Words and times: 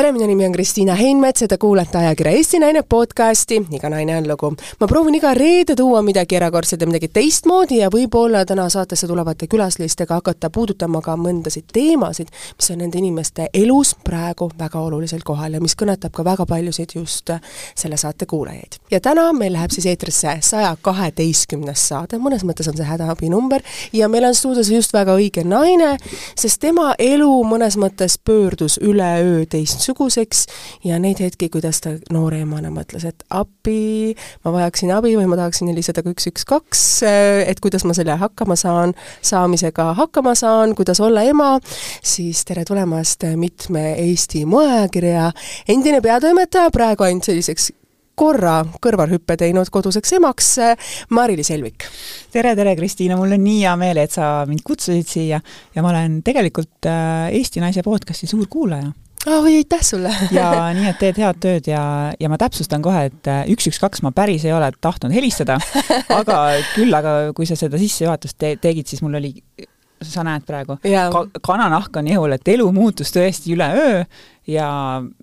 tere, 0.00 0.12
minu 0.16 0.26
nimi 0.26 0.46
on 0.46 0.52
Kristiina 0.52 0.94
Heinmets 0.96 1.42
ja 1.42 1.46
te 1.48 1.58
kuulate 1.60 1.98
ajakirja 1.98 2.32
Eesti 2.32 2.58
Naine 2.58 2.80
podcasti 2.88 3.58
Iga 3.76 3.88
naine 3.92 4.16
on 4.16 4.28
lugu. 4.28 4.48
ma 4.80 4.86
proovin 4.88 5.14
iga 5.14 5.34
reede 5.34 5.74
tuua 5.76 6.00
midagi 6.02 6.36
erakordset 6.36 6.80
ja 6.80 6.86
midagi 6.86 7.08
teistmoodi 7.08 7.82
ja 7.82 7.90
võib-olla 7.92 8.46
täna 8.48 8.68
saatesse 8.72 9.06
tulevate 9.06 9.46
külalistega 9.46 10.16
hakata 10.16 10.50
puudutama 10.50 11.02
ka 11.04 11.16
mõndasid 11.20 11.66
teemasid, 11.72 12.30
mis 12.56 12.70
on 12.70 12.80
nende 12.80 12.98
inimeste 12.98 13.50
elus 13.54 13.90
praegu 14.04 14.48
väga 14.58 14.80
oluliselt 14.80 15.24
kohal 15.24 15.58
ja 15.58 15.60
mis 15.60 15.76
kõnetab 15.76 16.16
ka 16.16 16.24
väga 16.24 16.46
paljusid 16.48 16.96
just 16.96 17.34
selle 17.74 18.00
saate 18.00 18.26
kuulajaid. 18.26 18.80
ja 18.90 19.00
täna 19.00 19.26
meil 19.36 19.52
läheb 19.52 19.76
siis 19.76 19.86
eetrisse 19.86 20.38
saja 20.40 20.72
kaheteistkümnes 20.80 21.88
saade, 21.92 22.16
mõnes 22.16 22.46
mõttes 22.48 22.72
on 22.72 22.76
see 22.80 22.88
hädaabinumber, 22.88 23.60
ja 23.92 24.08
meil 24.08 24.24
on 24.24 24.34
stuudios 24.34 24.72
just 24.72 24.96
väga 24.96 25.20
õige 25.20 25.44
naine, 25.44 25.98
sest 26.34 26.60
tema 26.64 26.94
elu 26.98 27.30
mõnes 27.44 27.76
mõttes 27.76 28.16
pöördus 28.24 28.80
üleöö 28.80 29.44
teist 29.44 29.89
teistsuguseks 29.90 30.46
ja 30.84 30.98
neid 30.98 31.20
hetki, 31.20 31.48
kuidas 31.50 31.80
ta 31.82 31.94
noore 32.12 32.40
emana 32.44 32.70
mõtles, 32.70 33.04
et 33.08 33.24
appi, 33.30 34.14
ma 34.44 34.52
vajaksin 34.52 34.92
abi 34.94 35.16
või 35.16 35.26
ma 35.28 35.38
tahaksin 35.38 35.70
helistada 35.70 36.02
ka 36.02 36.12
üks, 36.14 36.28
üks, 36.30 36.44
kaks, 36.44 36.84
et 37.46 37.60
kuidas 37.60 37.84
ma 37.84 37.94
selle 37.94 38.16
hakkama 38.20 38.56
saan, 38.56 38.94
saamisega 39.22 39.94
hakkama 39.98 40.34
saan, 40.34 40.74
kuidas 40.78 41.00
olla 41.00 41.24
ema, 41.26 41.58
siis 42.02 42.44
tere 42.44 42.64
tulemast 42.64 43.26
mitme 43.36 43.94
Eesti 44.00 44.44
moeajakirja 44.46 45.30
endine 45.68 46.00
peatoimetaja, 46.00 46.70
praegu 46.70 47.06
ainult 47.06 47.26
selliseks 47.28 47.72
korra 48.20 48.60
kõrvalhüppe 48.84 49.36
teinud 49.40 49.70
koduseks 49.72 50.12
emaks, 50.18 50.48
Mari-Liis 51.16 51.50
Helvik. 51.54 51.86
tere, 52.32 52.52
tere, 52.56 52.74
Kristiina, 52.76 53.16
mul 53.16 53.32
on 53.32 53.44
nii 53.44 53.62
hea 53.62 53.76
meel, 53.80 54.02
et 54.02 54.12
sa 54.12 54.44
mind 54.48 54.60
kutsusid 54.66 55.08
siia 55.08 55.40
ja 55.74 55.82
ma 55.82 55.94
olen 55.94 56.20
tegelikult 56.26 56.90
äh, 56.90 57.30
Eesti 57.38 57.64
Naise 57.64 57.82
podcasti 57.86 58.28
suur 58.28 58.44
kuulaja 58.50 58.92
oi, 59.26 59.56
aitäh 59.56 59.82
sulle. 59.82 60.12
Ja 60.36 60.70
nii, 60.76 60.86
et 60.90 61.00
teed 61.00 61.18
head 61.20 61.40
tööd 61.42 61.68
ja, 61.70 61.82
ja 62.20 62.30
ma 62.32 62.38
täpsustan 62.40 62.84
kohe, 62.84 63.08
et 63.10 63.30
äh, 63.30 63.42
üks, 63.52 63.68
üks, 63.70 63.80
kaks 63.82 64.04
ma 64.06 64.14
päris 64.16 64.46
ei 64.48 64.54
ole 64.56 64.70
tahtnud 64.80 65.14
helistada, 65.14 65.58
aga 66.20 66.40
küll, 66.74 66.94
aga 66.96 67.34
kui 67.36 67.48
sa 67.48 67.58
seda 67.58 67.80
sissejuhatust 67.80 68.38
te 68.40 68.54
tegid, 68.60 68.88
siis 68.90 69.04
mul 69.04 69.18
oli 69.20 69.34
sa 70.00 70.24
näed 70.24 70.46
praegu 70.48 70.78
ka, 70.80 71.24
kananahk 71.44 71.96
on 72.00 72.08
ihul, 72.08 72.32
et 72.32 72.48
elu 72.48 72.66
muutus 72.72 73.12
tõesti 73.12 73.52
üleöö 73.52 74.04
ja 74.50 74.68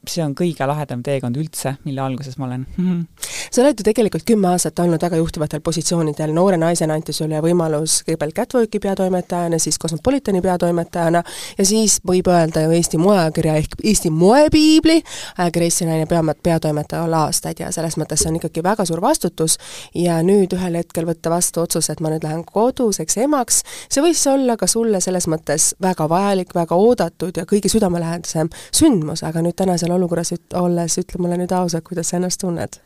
see 0.08 0.24
on 0.24 0.34
kõige 0.38 0.68
lahedam 0.68 1.04
teekond 1.04 1.38
üldse, 1.40 1.76
mille 1.86 2.02
alguses 2.04 2.38
ma 2.40 2.48
olen. 2.48 2.66
Sa 3.52 3.62
oled 3.64 3.80
ju 3.80 3.86
tegelikult 3.88 4.26
kümme 4.28 4.50
aastat 4.52 4.80
olnud 4.84 5.02
väga 5.02 5.20
juhtivatel 5.20 5.62
positsioonidel, 5.64 6.34
noore 6.36 6.58
naisena 6.60 6.98
anti 6.98 7.16
sulle 7.16 7.40
võimalus 7.44 8.02
kõigepealt 8.08 8.36
Catwalki 8.36 8.82
peatoimetajana, 8.84 9.60
siis 9.62 9.80
Cosmopolitani 9.80 10.42
peatoimetajana 10.44 11.24
ja 11.58 11.66
siis 11.66 12.00
võib 12.08 12.28
öelda 12.32 12.66
ju 12.66 12.76
Eesti 12.76 13.00
moeajakirja 13.02 13.56
ehk 13.62 13.78
Eesti 13.84 14.12
moepiibli 14.14 14.98
ajakirja 15.38 15.72
Eesti 15.72 15.88
Naine 15.88 16.06
pea, 16.10 16.24
peatoimetaja 16.44 17.04
olla 17.08 17.24
aastaid 17.28 17.62
ja 17.64 17.72
selles 17.76 17.98
mõttes 17.98 18.24
see 18.24 18.32
on 18.32 18.40
ikkagi 18.40 18.64
väga 18.64 18.86
suur 18.88 19.02
vastutus. 19.02 19.58
Ja 19.96 20.20
nüüd 20.26 20.54
ühel 20.58 20.78
hetkel 20.80 21.08
võtta 21.08 21.32
vastu 21.32 21.64
otsus, 21.64 21.90
et 21.90 22.02
ma 22.04 22.12
nüüd 22.14 22.26
lähen 22.26 22.44
koduseks 22.48 23.18
emaks, 23.24 23.64
see 23.90 24.04
võis 24.04 24.24
olla 24.30 24.58
ka 24.60 24.68
sulle 24.70 25.02
selles 25.04 25.28
mõttes 25.32 25.72
väga 25.84 26.08
vajalik, 26.12 26.54
väga 26.56 26.76
oodatud 26.76 27.38
ja 27.38 27.46
kõige 27.50 27.72
südamelähedasem 27.72 28.52
sündmus, 28.76 29.17
küsimus, 29.18 29.24
aga 29.26 29.42
nüüd 29.42 29.56
tänasel 29.58 29.92
olukorras 29.92 30.34
üt-, 30.34 30.56
olles, 30.56 30.98
ütle 30.98 31.22
mulle 31.22 31.38
nüüd 31.38 31.52
ausalt, 31.52 31.86
kuidas 31.86 32.10
sa 32.10 32.18
ennast 32.18 32.40
tunned? 32.42 32.80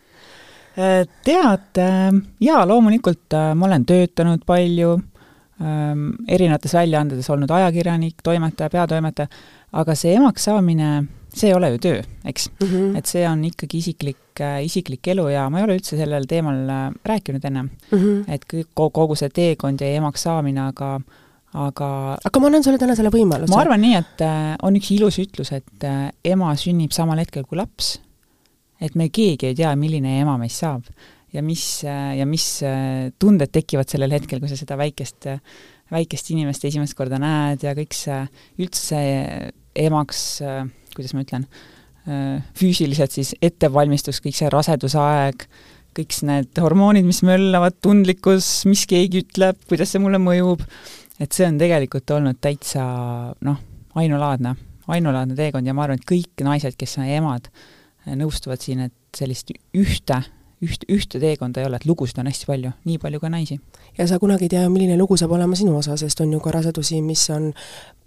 Äh, 0.77 1.05
tead, 1.25 1.77
äh, 1.77 2.11
jaa, 2.39 2.65
loomulikult 2.65 3.33
äh, 3.33 3.53
ma 3.55 3.67
olen 3.67 3.85
töötanud 3.85 4.45
palju, 4.45 4.99
ähm, 5.61 6.13
erinevates 6.27 6.73
väljaandetes 6.73 7.29
olnud 7.29 7.51
ajakirjanik, 7.51 8.21
toimetaja, 8.23 8.69
peatoimetaja, 8.69 9.27
aga 9.73 9.95
see 9.95 10.15
emaks 10.15 10.47
saamine, 10.47 11.07
see 11.33 11.49
ei 11.49 11.55
ole 11.55 11.73
ju 11.73 11.79
töö, 11.79 12.01
eks 12.25 12.49
mm. 12.49 12.67
-hmm. 12.67 12.97
et 12.97 13.05
see 13.05 13.27
on 13.27 13.43
ikkagi 13.45 13.77
isiklik, 13.77 14.41
isiklik 14.63 15.07
elu 15.07 15.27
ja 15.29 15.49
ma 15.49 15.59
ei 15.59 15.65
ole 15.67 15.75
üldse 15.79 15.97
sellel 15.99 16.25
teemal 16.27 16.95
rääkinud 17.05 17.45
ennem 17.45 17.69
mm. 17.91 17.97
-hmm. 17.97 18.23
et 18.27 18.45
kogu 18.73 19.15
see 19.15 19.29
teekond 19.29 19.81
ja 19.81 19.87
emaks 19.87 20.23
saamine, 20.23 20.61
aga 20.71 21.01
aga 21.51 21.87
aga 22.23 22.39
ma 22.39 22.47
annan 22.47 22.63
sulle 22.63 22.79
täna 22.79 22.95
selle 22.95 23.11
võimaluse. 23.13 23.51
ma 23.51 23.63
arvan 23.63 23.81
nii, 23.83 23.95
et 23.99 24.23
äh, 24.23 24.53
on 24.63 24.77
üks 24.79 24.91
ilus 24.95 25.19
ütlus, 25.23 25.51
et 25.55 25.87
äh, 25.87 26.07
ema 26.31 26.53
sünnib 26.59 26.95
samal 26.95 27.19
hetkel 27.19 27.43
kui 27.47 27.59
laps, 27.59 27.97
et 28.81 28.95
me 28.99 29.09
keegi 29.11 29.51
ei 29.51 29.57
tea, 29.57 29.73
milline 29.79 30.19
ema 30.21 30.37
meist 30.41 30.63
saab 30.63 30.87
ja 31.35 31.43
mis, 31.43 31.65
äh, 31.87 32.13
ja 32.19 32.27
mis 32.27 32.47
tunded 33.19 33.51
tekivad 33.51 33.91
sellel 33.91 34.15
hetkel, 34.15 34.39
kui 34.39 34.51
sa 34.51 34.59
seda 34.59 34.79
väikest, 34.79 35.27
väikest 35.91 36.31
inimest 36.31 36.63
esimest 36.69 36.95
korda 36.95 37.19
näed 37.19 37.67
ja 37.67 37.75
kõik 37.75 37.95
see, 37.97 38.23
üldse 38.63 39.03
emaks, 39.75 40.23
kuidas 40.95 41.13
ma 41.15 41.23
ütlen, 41.23 41.45
füüsiliselt 42.57 43.13
siis 43.13 43.35
ettevalmistus, 43.43 44.19
kõik 44.23 44.35
see 44.35 44.49
rasedusaeg, 44.51 45.45
kõik 45.95 46.15
need 46.27 46.59
hormoonid, 46.63 47.05
mis 47.07 47.21
möllavad, 47.27 47.75
tundlikkus, 47.83 48.63
mis 48.69 48.85
keegi 48.89 49.25
ütleb, 49.25 49.59
kuidas 49.69 49.91
see 49.91 50.01
mulle 50.03 50.19
mõjub, 50.23 50.63
et 51.21 51.35
see 51.35 51.45
on 51.45 51.59
tegelikult 51.61 52.09
olnud 52.15 52.39
täitsa 52.41 52.83
noh, 53.45 53.59
ainulaadne, 54.01 54.55
ainulaadne 54.91 55.37
teekond 55.37 55.67
ja 55.67 55.75
ma 55.77 55.85
arvan, 55.85 56.01
et 56.01 56.09
kõik 56.09 56.43
naised, 56.45 56.77
kes 56.79 56.97
on 56.97 57.09
emad, 57.09 57.51
nõustuvad 58.17 58.63
siin, 58.63 58.87
et 58.87 59.17
sellist 59.17 59.53
ühte, 59.77 60.21
üht, 60.61 60.85
ühte 60.89 61.21
teekonda 61.21 61.61
ei 61.61 61.69
ole, 61.69 61.79
et 61.81 61.87
lugusid 61.89 62.19
on 62.21 62.29
hästi 62.29 62.49
palju, 62.49 62.73
nii 62.85 62.99
palju 63.01 63.21
ka 63.21 63.31
naisi. 63.33 63.59
ja 63.97 64.07
sa 64.07 64.19
kunagi 64.19 64.47
ei 64.47 64.53
tea, 64.55 64.67
milline 64.69 64.97
lugu 64.97 65.17
saab 65.17 65.33
olema 65.37 65.55
sinu 65.55 65.77
osa, 65.77 65.97
sest 65.97 66.21
on 66.21 66.33
ju 66.33 66.39
ka 66.39 66.53
rasedusi, 66.57 67.01
mis 67.01 67.29
on 67.29 67.51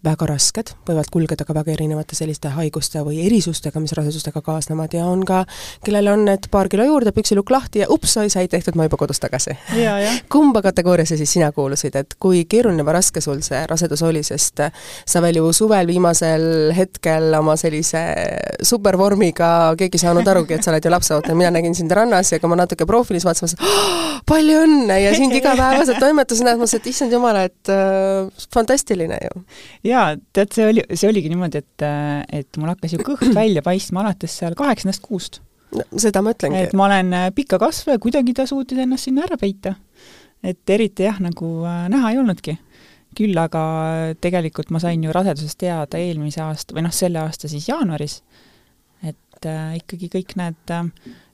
väga 0.04 0.26
rasked, 0.28 0.72
võivad 0.84 1.08
kulgeda 1.12 1.46
ka 1.48 1.54
väga 1.56 1.72
erinevate 1.74 2.16
selliste 2.16 2.50
haiguste 2.52 3.00
või 3.06 3.22
erisustega, 3.24 3.80
mis 3.80 3.94
rasedustega 3.96 4.42
kaasnevad 4.44 4.92
ja 4.96 5.06
on 5.08 5.22
ka, 5.26 5.44
kellel 5.84 6.10
on 6.12 6.26
need 6.28 6.48
paar 6.52 6.68
kilo 6.72 6.84
juurde, 6.84 7.12
püksilukk 7.16 7.52
lahti 7.54 7.82
ja 7.82 7.88
ups, 7.92 8.16
oi, 8.20 8.28
sai 8.32 8.48
tehtud, 8.52 8.76
ma 8.76 8.84
juba 8.88 8.98
kodus 9.00 9.20
tagasi. 9.22 9.56
kumba 10.34 10.60
kategooriasse 10.64 11.16
siis 11.20 11.32
sina 11.38 11.50
kuulusid, 11.56 11.96
et 11.96 12.16
kui 12.20 12.44
keeruline 12.50 12.84
või 12.84 12.98
raske 12.98 13.22
sul 13.24 13.40
see 13.46 13.62
rasedus 13.70 14.04
oli, 14.04 14.22
sest 14.26 14.60
sa 14.60 15.24
veel 15.24 15.40
ju 15.40 15.52
suvel 15.56 15.88
viimasel 15.88 16.74
hetkel 16.76 17.32
oma 17.40 17.56
sellise 17.60 18.04
supervormiga, 18.62 19.72
keegi 19.80 20.00
ei 20.00 20.04
saanud 20.04 20.28
arugi, 20.34 20.58
et 20.58 20.66
sa 20.66 20.74
oled 20.74 20.84
ju 20.84 20.92
lapseootaja, 20.92 21.38
mina 21.38 21.54
nägin 21.54 21.76
sind 21.76 21.92
rannas 21.96 22.34
ja 22.34 22.42
kui 22.44 22.52
ma 22.52 22.60
natuke 22.60 22.84
profiilis 22.88 23.24
vaatasin, 23.24 23.56
ma 23.56 23.64
mõtlesin 23.64 24.04
palju 24.28 24.60
õnne 24.64 24.98
ja 25.00 25.14
sind 25.16 25.34
igapäevaselt 25.36 26.00
toimetuses 26.02 26.44
näed, 26.44 26.60
mõtlesin, 26.60 26.82
et 26.82 26.90
issand 26.90 27.14
jumal, 27.14 27.38
et 27.48 27.72
äh, 27.72 28.44
fantastiline 28.54 29.18
ju 29.20 29.42
jaa, 29.90 30.14
tead, 30.36 30.52
see 30.56 30.68
oli, 30.70 30.84
see 30.92 31.08
oligi 31.10 31.32
niimoodi, 31.32 31.64
et, 31.64 31.86
et 32.40 32.60
mul 32.60 32.72
hakkas 32.72 32.96
ju 32.96 33.00
kõht 33.04 33.32
välja 33.40 33.64
paistma 33.64 34.04
alates 34.04 34.36
seal 34.40 34.56
kaheksandast 34.58 35.04
kuust. 35.04 35.40
no 35.76 35.86
seda 36.00 36.22
ma 36.24 36.34
ütlengi. 36.36 36.66
et 36.68 36.76
ma 36.76 36.88
olen 36.88 37.16
äh, 37.16 37.30
pika 37.36 37.60
kasvu 37.62 37.96
ja 37.96 38.02
kuidagi 38.02 38.36
ta 38.36 38.48
suutis 38.50 38.80
ennast 38.84 39.08
sinna 39.08 39.26
ära 39.28 39.40
peita. 39.40 39.76
et 40.44 40.76
eriti 40.76 41.08
jah, 41.08 41.20
nagu 41.24 41.56
äh, 41.68 41.84
näha 41.92 42.14
ei 42.14 42.22
olnudki. 42.22 42.58
küll 43.14 43.36
aga 43.38 43.64
tegelikult 44.20 44.72
ma 44.74 44.80
sain 44.82 45.04
ju 45.04 45.12
rasedusest 45.14 45.60
teada 45.60 46.00
eelmise 46.02 46.42
aasta, 46.42 46.74
või 46.74 46.88
noh, 46.88 46.94
selle 46.94 47.20
aasta 47.22 47.48
siis 47.48 47.68
jaanuaris, 47.68 48.22
et 49.06 49.46
äh, 49.46 49.76
ikkagi 49.78 50.10
kõik 50.16 50.34
need 50.40 50.72
äh, 50.74 50.88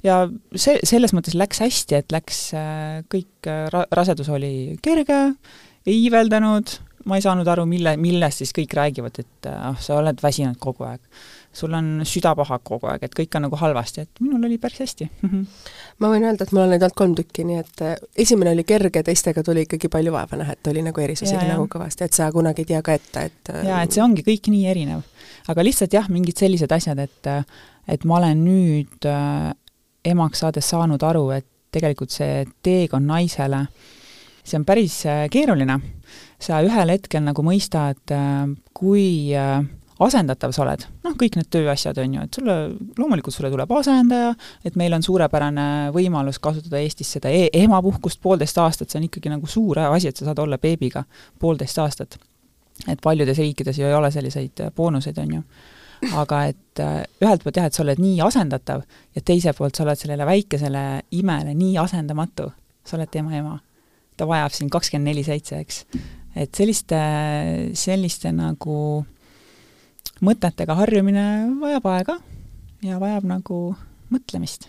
ja 0.07 0.21
see, 0.55 0.79
selles 0.87 1.15
mõttes 1.17 1.37
läks 1.39 1.63
hästi, 1.65 1.99
et 2.01 2.15
läks 2.15 2.45
äh, 2.57 3.01
kõik 3.13 3.51
äh,, 3.51 3.67
ra-, 3.73 3.89
rasedus 3.97 4.31
oli 4.33 4.79
kerge, 4.85 5.21
ei 5.87 5.99
iiveldanud, 6.05 6.77
ma 7.09 7.17
ei 7.17 7.25
saanud 7.25 7.49
aru, 7.49 7.65
mille, 7.69 7.95
millest 8.01 8.43
siis 8.43 8.53
kõik 8.57 8.75
räägivad, 8.77 9.21
et 9.23 9.49
ah, 9.49 9.77
sa 9.81 9.97
oled 10.01 10.21
väsinud 10.23 10.59
kogu 10.61 10.85
aeg. 10.89 11.01
sul 11.53 11.73
on 11.75 12.05
süda 12.07 12.31
paha 12.39 12.61
kogu 12.63 12.87
aeg, 12.87 13.03
et 13.03 13.15
kõik 13.17 13.35
on 13.35 13.43
nagu 13.49 13.57
halvasti, 13.59 14.05
et 14.05 14.21
minul 14.23 14.45
oli 14.47 14.59
päris 14.63 14.85
hästi 14.85 15.09
ma 16.01 16.11
võin 16.13 16.25
öelda, 16.25 16.47
et 16.47 16.53
mul 16.55 16.63
on 16.65 16.71
neid 16.73 16.85
olnud 16.85 16.97
kolm 16.97 17.15
tükki, 17.19 17.45
nii 17.49 17.59
et 17.61 17.83
äh, 17.85 17.97
esimene 18.25 18.55
oli 18.55 18.65
kerge, 18.69 19.03
teistega 19.07 19.45
tuli 19.47 19.65
ikkagi 19.67 19.91
palju 19.93 20.15
vaeva 20.15 20.39
näha, 20.41 20.57
et 20.57 20.71
oli 20.73 20.85
nagu 20.87 21.03
erisusi 21.05 21.37
oli 21.37 21.51
nagu 21.51 21.67
kõvasti, 21.73 22.07
et 22.07 22.17
sa 22.17 22.31
kunagi 22.35 22.65
ei 22.65 22.71
tea 22.73 22.85
ka 22.87 22.97
ette, 22.97 23.27
et 23.31 23.53
äh, 23.55 23.65
jaa, 23.69 23.83
et 23.85 23.97
see 23.97 24.05
ongi 24.05 24.25
kõik 24.27 24.51
nii 24.53 24.69
erinev. 24.71 25.03
aga 25.51 25.67
lihtsalt 25.67 25.97
jah, 25.97 26.09
mingid 26.13 26.39
sellised 26.41 26.73
asjad, 26.73 27.03
et 27.03 27.35
et 27.91 28.05
ma 28.07 28.21
olen 28.21 28.45
nüüd 28.45 29.09
äh, 29.09 29.51
emaks 30.05 30.45
saades 30.45 30.69
saanud 30.71 31.03
aru, 31.03 31.31
et 31.37 31.47
tegelikult 31.71 32.11
see 32.11 32.45
teekond 32.63 33.07
naisele, 33.07 33.67
see 34.43 34.59
on 34.59 34.65
päris 34.67 35.03
keeruline 35.31 35.79
sa 36.41 36.63
ühel 36.65 36.95
hetkel 36.95 37.23
nagu 37.25 37.45
mõistad, 37.45 38.01
äh, 38.15 38.49
kui 38.77 39.33
äh, 39.37 39.61
asendatav 40.01 40.55
sa 40.57 40.65
oled, 40.65 40.87
noh, 41.05 41.17
kõik 41.21 41.37
need 41.37 41.51
tööasjad 41.53 41.99
on 42.01 42.17
ju, 42.17 42.25
et 42.25 42.39
sulle, 42.39 42.57
loomulikult 42.99 43.37
sulle 43.37 43.51
tuleb 43.53 43.73
asendaja, 43.77 44.33
et 44.65 44.79
meil 44.81 44.97
on 44.97 45.05
suurepärane 45.05 45.67
võimalus 45.97 46.41
kasutada 46.43 46.81
Eestis 46.81 47.13
seda 47.17 47.33
e 47.33 47.51
emapuhkust 47.61 48.23
poolteist 48.25 48.61
aastat, 48.63 48.89
see 48.91 49.03
on 49.03 49.11
ikkagi 49.11 49.33
nagu 49.33 49.51
suur 49.51 49.83
asi, 49.85 50.09
et 50.09 50.17
sa 50.17 50.31
saad 50.31 50.41
olla 50.41 50.59
beebiga 50.61 51.05
poolteist 51.39 51.83
aastat. 51.85 52.19
et 52.89 53.01
paljudes 53.03 53.37
riikides 53.39 53.79
ju 53.79 53.85
ei 53.85 53.95
ole 53.95 54.11
selliseid 54.11 54.65
äh, 54.65 54.73
boonuseid, 54.77 55.19
on 55.19 55.35
ju. 55.35 55.43
Aga 56.09 56.45
et 56.51 56.83
ühelt 57.21 57.45
poolt 57.45 57.59
jah, 57.61 57.69
et 57.69 57.77
sa 57.77 57.83
oled 57.85 58.01
nii 58.01 58.21
asendatav 58.25 58.85
ja 59.17 59.23
teiselt 59.27 59.59
poolt 59.59 59.77
sa 59.77 59.85
oled 59.85 60.01
sellele 60.01 60.27
väikesele 60.29 60.85
imele 61.19 61.55
nii 61.57 61.77
asendamatu, 61.83 62.49
sa 62.85 62.97
oled 62.97 63.13
tema 63.13 63.37
ema. 63.37 63.59
ta 64.17 64.27
vajab 64.29 64.53
sind 64.53 64.73
kakskümmend 64.73 65.09
neli 65.09 65.25
seitse, 65.25 65.57
eks. 65.57 65.85
Et 66.37 66.53
selliste, 66.55 66.99
selliste 67.75 68.33
nagu 68.37 69.05
mõtetega 70.21 70.77
harjumine 70.77 71.25
vajab 71.61 71.89
aega 71.95 72.19
ja 72.85 73.01
vajab 73.01 73.25
nagu 73.29 73.63
mõtlemist 74.13 74.69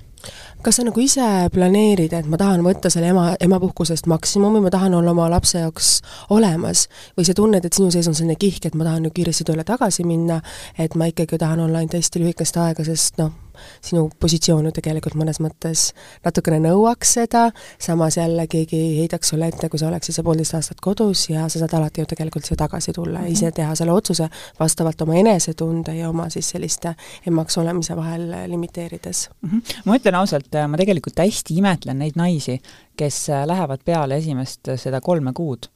kas 0.61 0.77
sa 0.77 0.85
nagu 0.85 1.01
ise 1.01 1.25
planeerid, 1.53 2.13
et 2.13 2.27
ma 2.29 2.37
tahan 2.37 2.63
võtta 2.65 2.91
selle 2.93 3.11
ema, 3.13 3.31
emapuhkusest 3.41 4.09
maksimumi, 4.11 4.61
ma 4.61 4.71
tahan 4.73 4.93
olla 4.97 5.13
oma 5.15 5.29
lapse 5.31 5.61
jaoks 5.63 5.93
olemas, 6.29 6.87
või 7.17 7.27
sa 7.27 7.35
tunned, 7.37 7.65
et 7.65 7.77
sinu 7.77 7.91
sees 7.93 8.09
on 8.11 8.17
selline 8.17 8.37
kihk, 8.39 8.69
et 8.69 8.77
ma 8.77 8.87
tahan 8.87 9.05
nüüd 9.05 9.15
kiiresti 9.17 9.47
tööle 9.47 9.65
tagasi 9.67 10.05
minna, 10.07 10.41
et 10.77 10.95
ma 10.95 11.09
ikkagi 11.09 11.41
tahan 11.41 11.65
olla 11.65 11.81
ainult 11.81 11.97
hästi 11.97 12.21
lühikest 12.21 12.61
aega, 12.61 12.85
sest 12.85 13.17
noh, 13.21 13.33
sinu 13.81 14.09
positsioon 14.19 14.65
ju 14.65 14.71
tegelikult 14.75 15.15
mõnes 15.19 15.39
mõttes 15.43 15.91
natukene 16.25 16.59
nõuaks 16.63 17.15
seda, 17.19 17.47
samas 17.79 18.17
jälle 18.17 18.47
keegi 18.51 18.79
ei 18.79 18.97
heidaks 19.01 19.33
sulle 19.33 19.47
ette, 19.51 19.69
kui 19.69 19.79
sa 19.79 19.89
oleksid 19.89 20.17
see 20.17 20.25
poolteist 20.25 20.57
aastat 20.57 20.81
kodus 20.83 21.27
ja 21.29 21.47
sa 21.49 21.61
saad 21.61 21.75
alati 21.79 22.03
ju 22.03 22.09
tegelikult 22.11 22.47
siia 22.47 22.59
tagasi 22.59 22.93
tulla 22.93 23.19
ja 23.19 23.25
mm 23.25 23.27
-hmm. 23.27 23.33
ise 23.33 23.51
teha 23.51 23.75
selle 23.75 23.91
otsuse 23.91 24.29
vastavalt 24.59 25.01
oma 25.01 25.15
enesetunde 25.15 25.95
ja 25.95 26.09
oma 26.09 26.29
siis 26.29 26.49
selliste 26.49 26.95
emaks 27.27 27.57
olemise 27.57 27.95
vahel 27.95 28.33
limiteerides 28.47 29.29
mm. 29.41 29.49
-hmm. 29.49 29.81
ma 29.85 29.97
ütlen 29.97 30.15
ausalt, 30.15 30.49
ma 30.67 30.77
tegelikult 30.77 31.19
hästi 31.19 31.55
imetlen 31.57 31.99
neid 31.99 32.15
naisi, 32.15 32.61
kes 32.95 33.27
lähevad 33.45 33.79
peale 33.85 34.17
esimest 34.17 34.69
seda 34.75 35.01
kolme 35.01 35.33
kuud 35.33 35.67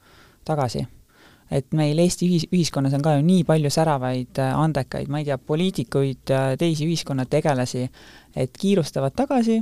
tagasi 0.45 0.87
et 1.51 1.73
meil 1.77 1.99
Eesti 2.01 2.27
ühis, 2.29 2.47
ühiskonnas 2.49 2.95
on 2.97 3.03
ka 3.05 3.15
ju 3.17 3.25
nii 3.25 3.43
palju 3.47 3.69
säravaid 3.73 4.41
äh, 4.41 4.53
andekaid, 4.57 5.09
ma 5.11 5.21
ei 5.21 5.27
tea, 5.29 5.37
poliitikuid, 5.37 6.23
äh, 6.33 6.53
teisi 6.59 6.87
ühiskonnategelasi, 6.89 7.87
et 8.35 8.57
kiirustavad 8.59 9.15
tagasi, 9.15 9.59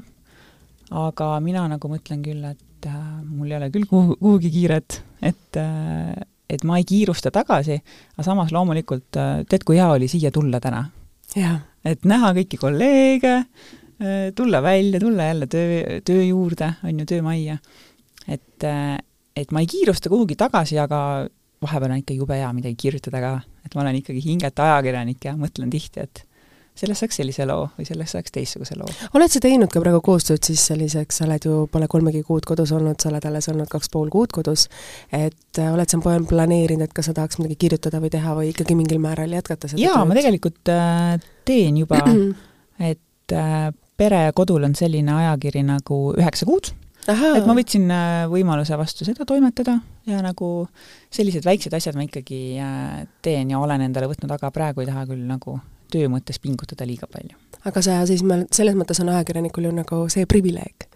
aga 0.93 1.33
mina 1.43 1.65
nagu 1.71 1.91
mõtlen 1.91 2.23
küll, 2.25 2.43
et 2.47 2.87
äh, 2.89 2.99
mul 3.27 3.51
ei 3.51 3.59
ole 3.59 3.69
küll 3.73 3.87
kuhu, 3.89 4.17
kuhugi 4.21 4.53
kiiret, 4.53 5.01
et 5.23 5.59
äh, 5.59 6.13
et 6.53 6.65
ma 6.67 6.77
ei 6.77 6.83
kiirusta 6.85 7.31
tagasi, 7.33 7.79
aga 8.13 8.25
samas 8.25 8.51
loomulikult 8.53 9.17
äh, 9.17 9.39
tead, 9.49 9.63
kui 9.65 9.79
hea 9.79 9.87
oli 9.89 10.09
siia 10.11 10.31
tulla 10.31 10.59
täna. 10.61 10.83
et 11.83 12.03
näha 12.05 12.33
kõiki 12.37 12.59
kolleege 12.61 13.31
äh,, 13.39 14.27
tulla 14.35 14.61
välja, 14.61 14.99
tulla 15.01 15.31
jälle 15.31 15.47
töö, 15.47 15.99
töö 16.05 16.23
juurde, 16.23 16.73
on 16.83 16.99
ju, 16.99 17.05
töömajja. 17.09 17.57
et, 18.27 18.67
et 19.35 19.51
ma 19.51 19.63
ei 19.63 19.67
kiirusta 19.67 20.11
kuhugi 20.13 20.37
tagasi, 20.39 20.77
aga 20.79 20.99
vahepeal 21.63 21.95
on 21.95 22.03
ikka 22.03 22.17
jube 22.17 22.37
hea 22.37 22.51
midagi 22.55 22.77
kirjutada 22.85 23.23
ka, 23.23 23.33
et 23.65 23.75
ma 23.75 23.85
olen 23.85 23.99
ikkagi 24.01 24.21
hingete 24.25 24.63
ajakirjanik 24.65 25.25
ja 25.29 25.35
mõtlen 25.39 25.71
tihti, 25.73 26.03
et 26.03 26.25
sellest 26.77 27.03
saaks 27.03 27.19
sellise 27.19 27.45
loo 27.45 27.67
või 27.77 27.85
sellest 27.85 28.15
saaks 28.15 28.33
teistsuguse 28.33 28.77
loo. 28.79 28.89
oled 29.13 29.31
sa 29.31 29.41
teinud 29.43 29.69
ka 29.71 29.81
praegu 29.83 30.01
koostööd 30.05 30.41
siis 30.45 30.63
selliseks, 30.71 31.19
sa 31.19 31.27
oled 31.27 31.45
ju, 31.45 31.57
pole 31.71 31.87
kolmegi 31.91 32.23
kuud 32.25 32.47
kodus 32.49 32.73
olnud, 32.73 32.97
sa 33.01 33.11
oled 33.11 33.27
alles 33.29 33.49
olnud 33.51 33.69
kaks 33.69 33.91
pool 33.93 34.09
kuud 34.13 34.33
kodus, 34.33 34.65
et 35.13 35.61
äh, 35.61 35.69
oled 35.73 35.89
sa 35.89 36.01
planeerinud, 36.01 36.87
et 36.87 36.95
kas 36.95 37.11
sa 37.11 37.15
tahaks 37.17 37.37
midagi 37.41 37.59
kirjutada 37.67 38.01
või 38.01 38.13
teha 38.13 38.33
või 38.39 38.49
ikkagi 38.53 38.77
mingil 38.79 39.01
määral 39.03 39.37
jätkata 39.37 39.69
seda 39.69 39.83
jaa, 39.83 40.01
ma 40.05 40.17
tegelikult 40.17 40.73
äh, 40.73 41.15
teen 41.45 41.77
juba. 41.83 42.01
Et 42.83 43.31
äh, 43.31 43.69
Pere 43.93 44.23
ja 44.23 44.31
kodul 44.33 44.63
on 44.65 44.73
selline 44.73 45.13
ajakiri 45.13 45.61
nagu 45.61 45.97
Üheksa 46.17 46.47
kuud 46.49 46.71
et 47.09 47.47
ma 47.47 47.55
võtsin 47.57 47.89
äh, 47.91 48.23
võimaluse 48.31 48.77
vastu 48.79 49.07
seda 49.07 49.25
toimetada 49.27 49.77
ja 50.09 50.21
nagu 50.23 50.67
sellised 51.13 51.45
väiksed 51.45 51.73
asjad 51.75 51.97
ma 51.99 52.05
ikkagi 52.07 52.41
äh, 52.63 53.03
teen 53.25 53.51
ja 53.51 53.59
olen 53.59 53.83
endale 53.87 54.09
võtnud, 54.11 54.31
aga 54.31 54.51
praegu 54.55 54.83
ei 54.83 54.89
taha 54.89 55.05
küll 55.09 55.25
nagu 55.27 55.57
töö 55.93 56.09
mõttes 56.11 56.39
pingutada 56.41 56.87
liiga 56.89 57.09
palju. 57.11 57.35
aga 57.63 57.83
sa 57.85 57.99
siis, 58.09 58.23
selles 58.51 58.77
mõttes 58.79 59.01
on 59.03 59.11
ajakirjanikul 59.13 59.69
ju 59.69 59.75
nagu 59.75 60.03
see 60.13 60.25
privileeg 60.29 60.87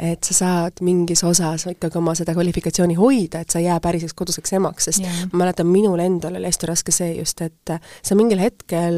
et 0.00 0.24
sa 0.24 0.34
saad 0.34 0.80
mingis 0.84 1.22
osas 1.28 1.66
ikkagi 1.70 1.98
oma 2.00 2.14
seda 2.16 2.32
kvalifikatsiooni 2.36 2.96
hoida, 2.98 3.42
et 3.44 3.52
sa 3.52 3.60
ei 3.60 3.66
jää 3.66 3.76
päriseks 3.84 4.14
koduseks 4.16 4.54
emaks, 4.56 4.88
sest 4.88 5.04
yeah. 5.04 5.18
ma 5.32 5.42
mäletan, 5.44 5.68
minul 5.68 6.00
endal 6.00 6.38
oli 6.38 6.48
hästi 6.48 6.70
raske 6.70 6.94
see 6.94 7.10
just, 7.18 7.42
et 7.44 7.74
sa 7.76 8.16
mingil 8.16 8.40
hetkel 8.40 8.96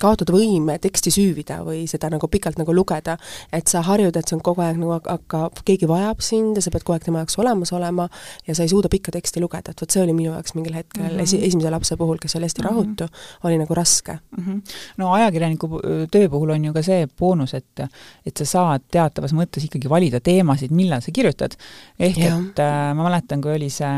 kaotad 0.00 0.30
võime 0.34 0.76
teksti 0.82 1.10
süüvida 1.14 1.60
või 1.66 1.84
seda 1.90 2.10
nagu 2.12 2.28
pikalt 2.30 2.60
nagu 2.60 2.74
lugeda, 2.76 3.16
et 3.52 3.70
sa 3.70 3.82
harjud, 3.86 4.14
et 4.16 4.30
see 4.30 4.38
on 4.38 4.44
kogu 4.46 4.62
aeg 4.64 4.78
nagu 4.80 4.94
hakkab, 4.96 5.58
keegi 5.66 5.88
vajab 5.90 6.22
sind 6.24 6.60
ja 6.60 6.64
sa 6.64 6.72
pead 6.74 6.86
kogu 6.86 6.98
aeg 6.98 7.08
tema 7.08 7.24
jaoks 7.24 7.38
olemas 7.42 7.74
olema 7.74 8.08
ja 8.46 8.54
sa 8.54 8.66
ei 8.66 8.70
suuda 8.70 8.90
pikka 8.92 9.14
teksti 9.14 9.42
lugeda, 9.42 9.74
et 9.74 9.82
vot 9.82 9.90
see 9.90 10.04
oli 10.04 10.14
minu 10.14 10.30
jaoks 10.32 10.54
mingil 10.54 10.78
hetkel 10.78 11.02
mm 11.02 11.10
-hmm. 11.16 11.26
esi, 11.26 11.42
esimese 11.46 11.74
lapse 11.74 11.96
puhul, 11.96 12.18
kes 12.22 12.36
oli 12.36 12.48
hästi 12.48 12.62
mm 12.62 12.68
-hmm. 12.68 12.70
rahutu, 12.70 13.08
oli 13.44 13.58
nagu 13.58 13.74
raske 13.74 14.12
mm. 14.12 14.44
-hmm. 14.44 14.60
no 14.96 15.12
ajakirjaniku 15.12 15.80
töö 16.10 16.28
puhul 16.28 16.50
on 16.50 16.64
ju 16.64 16.72
ka 16.72 16.82
see 16.82 17.06
boonus, 17.18 17.54
et 17.54 17.80
et 18.26 18.36
sa 18.36 18.44
saad 18.44 18.82
teatavas 18.90 19.32
mõttes 19.32 19.64
ikkagi 19.66 19.88
valida 19.88 20.20
teema, 20.20 20.43
teemasid, 20.44 20.76
millal 20.76 21.00
sa 21.00 21.14
kirjutad. 21.14 21.56
ehk 21.98 22.20
ja. 22.20 22.36
et 22.36 22.62
äh, 22.62 22.92
ma 22.94 23.08
mäletan, 23.08 23.40
kui 23.40 23.56
oli 23.56 23.72
see, 23.72 23.96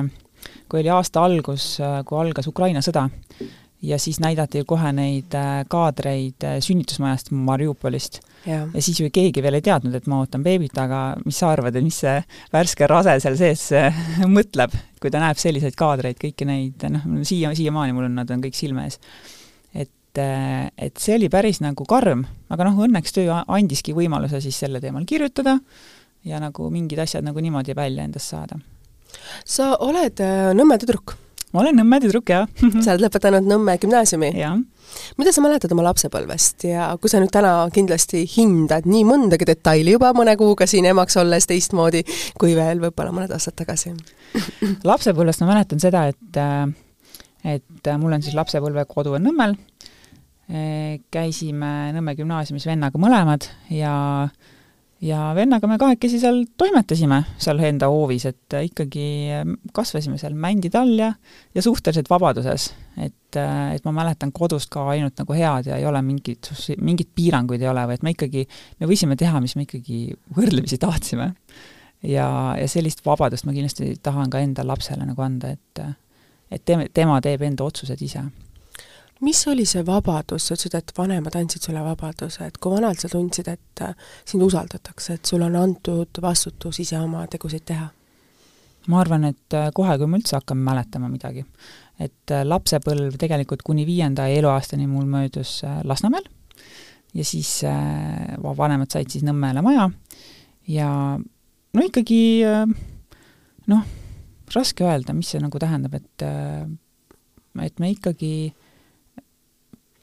kui 0.71 0.81
oli 0.81 0.91
aasta 0.95 1.25
algus, 1.27 1.77
äh, 1.83 2.03
kui 2.07 2.19
algas 2.21 2.47
Ukraina 2.47 2.83
sõda, 2.85 3.09
ja 3.83 3.99
siis 3.99 4.21
näidati 4.21 4.65
kohe 4.67 4.93
neid 4.97 5.35
äh, 5.37 5.65
kaadreid 5.69 6.45
äh, 6.45 6.59
sünnitusmajast 6.65 7.31
Mariupolist. 7.31 8.21
ja 8.47 8.67
siis 8.79 9.01
ju 9.01 9.09
keegi 9.13 9.43
veel 9.43 9.59
ei 9.59 9.65
teadnud, 9.67 9.95
et 9.95 10.07
ma 10.07 10.21
ootan 10.23 10.45
beebit, 10.45 10.77
aga 10.79 11.17
mis 11.25 11.39
sa 11.43 11.51
arvad, 11.51 11.75
et 11.77 11.85
mis 11.85 11.97
see 12.05 12.21
värske 12.53 12.87
rase 12.87 13.19
seal 13.23 13.39
sees 13.39 13.65
mõtleb, 14.37 14.75
kui 15.03 15.11
ta 15.11 15.23
näeb 15.23 15.41
selliseid 15.41 15.75
kaadreid, 15.79 16.19
kõiki 16.23 16.47
neid, 16.47 16.87
noh, 16.95 17.09
siia, 17.27 17.51
siiamaani 17.59 17.97
mul 17.97 18.07
on, 18.07 18.21
nad 18.23 18.31
on 18.31 18.45
kõik 18.45 18.55
silme 18.55 18.87
ees. 18.87 19.01
et, 19.75 20.23
et 20.23 21.03
see 21.03 21.19
oli 21.19 21.29
päris 21.29 21.61
nagu 21.61 21.85
karm, 21.91 22.25
aga 22.49 22.71
noh, 22.71 22.79
õnneks 22.87 23.19
töö 23.19 23.43
andiski 23.43 23.97
võimaluse 23.99 24.41
siis 24.41 24.63
selle 24.63 24.81
teemal 24.81 25.05
kirjutada 25.11 25.59
ja 26.27 26.41
nagu 26.43 26.71
mingid 26.75 27.01
asjad 27.03 27.25
nagu 27.27 27.43
niimoodi 27.43 27.77
välja 27.77 28.05
endast 28.07 28.33
saada. 28.35 28.59
sa 29.45 29.75
oled 29.85 30.21
äh, 30.21 30.53
Nõmme 30.57 30.79
tüdruk? 30.83 31.15
ma 31.53 31.63
olen 31.63 31.79
Nõmme 31.79 32.01
tüdruk, 32.03 32.31
jah 32.31 32.49
sa 32.83 32.95
oled 32.95 33.07
lõpetanud 33.07 33.47
Nõmme 33.47 33.77
gümnaasiumi? 33.83 34.33
mida 35.19 35.33
sa 35.35 35.43
mäletad 35.45 35.73
oma 35.75 35.85
lapsepõlvest 35.87 36.67
ja 36.71 36.89
kui 37.01 37.11
sa 37.13 37.21
nüüd 37.23 37.33
täna 37.35 37.53
kindlasti 37.75 38.25
hindad 38.37 38.87
nii 38.89 39.05
mõndagi 39.07 39.49
detaili 39.49 39.95
juba 39.97 40.13
mõne 40.17 40.37
kuuga 40.41 40.67
siin 40.71 40.87
emaks 40.89 41.19
olles 41.21 41.47
teistmoodi, 41.47 42.03
kui 42.39 42.55
veel 42.59 42.81
võib-olla 42.83 43.15
mõned 43.15 43.35
aastad 43.35 43.59
tagasi 43.59 43.95
lapsepõlvest 44.91 45.43
ma 45.45 45.53
mäletan 45.53 45.83
seda, 45.83 46.07
et 46.11 46.43
äh, 46.43 46.67
et 47.47 47.93
mul 48.01 48.17
on 48.17 48.25
siis 48.25 48.35
lapsepõlvekodu 48.35 49.15
on 49.19 49.29
Nõmmel, 49.29 49.55
äh, 50.51 50.99
käisime 51.15 51.93
Nõmme 51.95 52.17
gümnaasiumis 52.19 52.67
vennaga 52.67 52.99
mõlemad 52.99 53.47
ja 53.71 53.95
äh, 54.27 54.55
ja 55.05 55.33
vennaga 55.37 55.69
me 55.69 55.77
kahekesi 55.79 56.19
seal 56.21 56.43
toimetasime, 56.59 57.19
seal 57.43 57.61
enda 57.69 57.89
hoovis, 57.93 58.25
et 58.31 58.57
ikkagi 58.65 59.07
kasvasime 59.77 60.17
seal 60.21 60.37
mändide 60.39 60.81
all 60.81 60.95
ja, 60.99 61.11
ja 61.55 61.65
suhteliselt 61.65 62.09
vabaduses. 62.11 62.71
et, 62.97 63.37
et 63.75 63.85
ma 63.85 63.93
mäletan 63.93 64.33
kodust 64.33 64.71
ka 64.73 64.87
ainult 64.95 65.19
nagu 65.21 65.37
head 65.37 65.69
ja 65.69 65.77
ei 65.77 65.87
ole 65.87 66.01
mingit, 66.03 66.51
mingeid 66.81 67.13
piiranguid 67.15 67.63
ei 67.63 67.69
ole 67.69 67.85
või 67.91 67.99
et 67.99 68.07
me 68.07 68.15
ikkagi, 68.17 68.47
me 68.81 68.89
võisime 68.89 69.19
teha, 69.21 69.41
mis 69.45 69.57
me 69.57 69.67
ikkagi 69.67 70.01
võrdlemisi 70.37 70.81
tahtsime. 70.81 71.33
ja, 72.03 72.29
ja 72.57 72.69
sellist 72.69 73.05
vabadust 73.05 73.45
ma 73.45 73.53
kindlasti 73.57 73.95
tahan 74.03 74.33
ka 74.33 74.41
enda 74.41 74.65
lapsele 74.67 75.05
nagu 75.05 75.23
anda, 75.23 75.53
et 75.53 75.87
et 76.47 76.63
tema, 76.65 76.85
tema 76.95 77.21
teeb 77.21 77.43
enda 77.43 77.65
otsused 77.67 78.01
ise 78.07 78.23
mis 79.21 79.47
oli 79.49 79.65
see 79.69 79.85
vabadus, 79.87 80.47
sa 80.47 80.55
ütlesid, 80.57 80.77
et 80.77 80.93
vanemad 80.97 81.37
andsid 81.39 81.65
sulle 81.65 81.83
vabaduse, 81.85 82.49
et 82.49 82.59
kui 82.61 82.75
vanalt 82.75 83.01
sa 83.01 83.11
tundsid, 83.13 83.49
et 83.49 83.83
äh, 83.85 83.95
sind 84.29 84.45
usaldatakse, 84.45 85.17
et 85.17 85.31
sulle 85.31 85.49
on 85.49 85.57
antud 85.61 86.21
vastutus 86.23 86.81
ise 86.85 86.99
oma 87.01 87.27
tegusid 87.31 87.67
teha? 87.69 87.89
ma 88.87 89.01
arvan, 89.03 89.25
et 89.27 89.55
äh, 89.57 89.71
kohe, 89.75 89.97
kui 89.99 90.07
me 90.07 90.21
üldse 90.21 90.37
hakkame 90.37 90.63
mäletama 90.69 91.09
midagi. 91.11 91.45
et 91.99 92.35
äh, 92.35 92.45
lapsepõlv 92.47 93.17
tegelikult 93.19 93.65
kuni 93.67 93.87
viienda 93.87 94.29
eluaastani 94.29 94.87
mul 94.87 95.09
möödus 95.11 95.63
Lasnamäel 95.85 96.29
ja 97.17 97.25
siis 97.25 97.63
vanemad 98.45 98.93
said 98.93 99.11
siis 99.11 99.25
Nõmmele 99.25 99.63
maja 99.65 99.89
ja 100.69 100.91
no 101.17 101.87
ikkagi 101.87 102.21
noh, 103.73 103.83
raske 104.55 104.85
öelda, 104.85 105.17
mis 105.17 105.33
see 105.33 105.41
nagu 105.41 105.59
tähendab, 105.59 105.97
et 105.97 106.27
et 107.65 107.81
me 107.81 107.91
ikkagi 107.91 108.33
äh, 108.51 108.66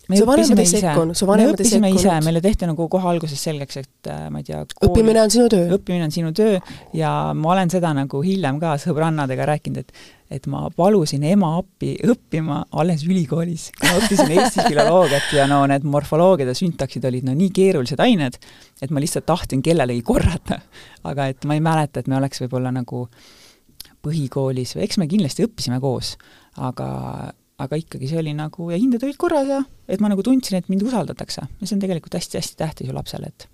me 0.10 0.18
su 0.20 0.26
vanemad 0.28 0.60
ei 0.60 0.68
sekkunud, 0.68 1.16
su 1.16 1.28
vanemad 1.28 1.62
ei 1.62 1.70
sekkunud? 1.70 2.00
ise, 2.00 2.16
meile 2.26 2.42
tehti 2.44 2.68
nagu 2.68 2.88
kohe 2.92 3.08
alguses 3.14 3.44
selgeks, 3.48 3.78
et 3.84 4.10
äh, 4.12 4.26
ma 4.34 4.42
ei 4.42 4.48
tea 4.48 4.64
kooli, 4.66 4.90
õppimine 4.90 5.22
on 5.24 5.32
sinu 5.34 5.46
töö? 5.52 5.70
õppimine 5.78 6.08
on 6.08 6.16
sinu 6.16 6.34
töö 6.36 6.58
ja 6.98 7.14
ma 7.38 7.54
olen 7.54 7.72
seda 7.72 7.94
nagu 7.96 8.24
hiljem 8.26 8.60
ka 8.64 8.76
sõbrannadega 8.84 9.48
rääkinud, 9.54 9.86
et 9.86 10.04
et 10.34 10.48
ma 10.50 10.64
palusin 10.74 11.22
ema 11.30 11.52
appi 11.60 11.92
õppima 12.10 12.64
alles 12.80 13.04
ülikoolis. 13.06 13.68
ma 13.84 13.94
õppisin 14.00 14.32
eesti 14.34 14.66
filoloogiat 14.66 15.30
ja 15.38 15.46
no 15.50 15.62
need 15.70 15.86
morfoloogiad 15.86 16.50
ja 16.50 16.58
süntaksid 16.58 17.06
olid 17.06 17.28
no 17.28 17.36
nii 17.38 17.52
keerulised 17.54 18.02
ained, 18.02 18.40
et 18.82 18.92
ma 18.94 19.04
lihtsalt 19.04 19.28
tahtsin 19.30 19.62
kellelegi 19.66 20.02
korrata. 20.02 20.60
aga 21.04 21.30
et 21.32 21.46
ma 21.46 21.58
ei 21.58 21.64
mäleta, 21.64 22.02
et 22.02 22.10
me 22.10 22.18
oleks 22.18 22.42
võib-olla 22.44 22.74
nagu 22.74 23.06
põhikoolis 24.04 24.76
või 24.76 24.88
eks 24.88 25.00
me 25.00 25.08
kindlasti 25.12 25.46
õppisime 25.46 25.80
koos, 25.84 26.16
aga 26.58 26.90
aga 27.62 27.78
ikkagi 27.80 28.10
see 28.10 28.20
oli 28.22 28.34
nagu, 28.38 28.70
ja 28.74 28.80
hinded 28.82 29.04
olid 29.06 29.18
korras 29.22 29.50
ja 29.50 29.64
et 29.88 30.02
ma 30.02 30.10
nagu 30.12 30.24
tundsin, 30.26 30.58
et 30.58 30.70
mind 30.72 30.86
usaldatakse. 30.88 31.44
ja 31.46 31.68
see 31.68 31.76
on 31.78 31.84
tegelikult 31.84 32.16
hästi-hästi 32.18 32.58
tähtis 32.60 32.90
ju 32.90 32.96
lapsele, 32.96 33.30
et 33.30 33.48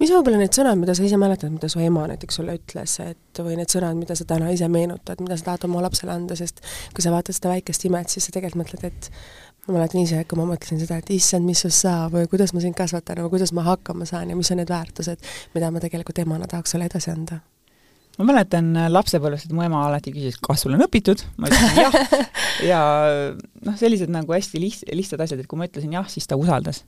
mis 0.00 0.12
võib-olla 0.12 0.38
need 0.40 0.54
sõnad, 0.54 0.78
mida 0.78 0.94
sa 0.94 1.04
ise 1.06 1.18
mäletad, 1.20 1.52
mida 1.52 1.68
su 1.72 1.80
ema 1.82 2.04
näiteks 2.10 2.38
sulle 2.38 2.56
ütles, 2.58 2.98
et 3.02 3.40
või 3.42 3.56
need 3.58 3.72
sõnad, 3.72 3.96
mida 3.98 4.16
sa 4.18 4.26
täna 4.28 4.52
ise 4.54 4.68
meenutad, 4.70 5.22
mida 5.24 5.38
sa 5.40 5.50
tahad 5.50 5.66
oma 5.68 5.82
lapsele 5.84 6.14
anda, 6.14 6.36
sest 6.38 6.62
kui 6.94 7.04
sa 7.04 7.14
vaatad 7.14 7.36
seda 7.36 7.54
väikest 7.54 7.88
imet, 7.88 8.12
siis 8.12 8.28
sa 8.28 8.36
tegelikult 8.36 8.62
mõtled, 8.64 8.86
et 8.92 9.10
ma 9.66 9.78
mäletan 9.78 10.04
ise, 10.04 10.20
kui 10.28 10.38
ma 10.38 10.46
mõtlesin 10.52 10.82
seda, 10.82 11.00
et 11.00 11.10
issand, 11.14 11.46
mis 11.48 11.64
sinust 11.64 11.86
saab 11.86 12.14
või 12.18 12.28
kuidas 12.30 12.54
ma 12.54 12.62
sind 12.62 12.78
kasvatan 12.78 13.24
või 13.24 13.34
kuidas 13.38 13.54
ma 13.56 13.66
hakkama 13.66 14.06
saan 14.08 14.30
ja 14.30 14.38
mis 14.38 14.52
on 14.54 14.62
need 14.62 14.70
väärtused, 14.70 15.34
mida 15.56 15.72
ma 15.74 15.82
tegelikult 15.82 16.22
emana 16.22 16.50
tahaks 16.50 16.76
sulle 16.76 16.90
edasi 16.90 17.12
anda 17.14 17.40
ma 18.18 18.28
mäletan 18.28 18.70
äh, 18.78 18.86
lapsepõlvest, 18.92 19.48
et 19.48 19.56
mu 19.56 19.64
ema 19.64 19.82
alati 19.88 20.12
küsis, 20.14 20.38
kas 20.42 20.64
sul 20.64 20.76
on 20.76 20.84
õpitud, 20.86 21.24
ma 21.40 21.50
ütlesin 21.50 21.82
jah, 21.82 22.22
ja 22.70 22.80
noh, 23.66 23.76
sellised 23.80 24.12
nagu 24.12 24.36
hästi 24.36 24.62
liht-, 24.62 24.86
lihtsad 24.94 25.22
asjad, 25.24 25.42
et 25.42 25.50
kui 25.50 25.60
ma 25.60 25.68
ütlesin 25.68 25.94
jah, 25.96 26.06
siis 26.10 26.28
ta 26.30 26.38
usaldas. 26.40 26.84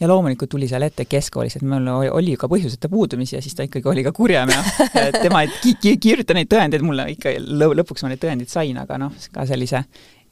ja 0.00 0.08
loomulikult 0.08 0.50
tuli 0.50 0.68
seal 0.68 0.84
ette 0.84 1.04
keskkoolis, 1.04 1.58
et 1.58 1.64
mul 1.66 1.88
oli, 2.08 2.36
ka 2.40 2.48
põhjuseta 2.48 2.88
puudumisi 2.92 3.36
ja 3.36 3.42
siis 3.44 3.56
ta 3.56 3.66
ikkagi 3.68 3.88
oli 3.88 4.04
ka 4.04 4.12
kurjem 4.16 4.52
ja 4.52 4.62
tema 5.24 5.44
ei 5.44 5.52
ki-, 5.60 5.76
ki-, 5.80 5.98
kirjuta 6.00 6.36
neid 6.36 6.52
tõendeid 6.52 6.84
mulle 6.84 7.10
ikka 7.16 7.36
lõ-, 7.40 7.74
lõpuks 7.82 8.04
ma 8.04 8.12
need 8.12 8.22
tõendid 8.22 8.52
sain, 8.52 8.80
aga 8.80 9.00
noh, 9.00 9.16
ka 9.32 9.46
sellise 9.48 9.84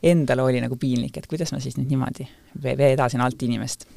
endale 0.02 0.44
oli 0.44 0.60
nagu 0.62 0.76
piinlik, 0.78 1.16
et 1.18 1.26
kuidas 1.26 1.50
ma 1.52 1.58
siis 1.60 1.76
nüüd 1.78 1.90
niimoodi 1.90 2.28
vedasin 2.62 3.24
alt 3.24 3.42
inimest 3.42 3.88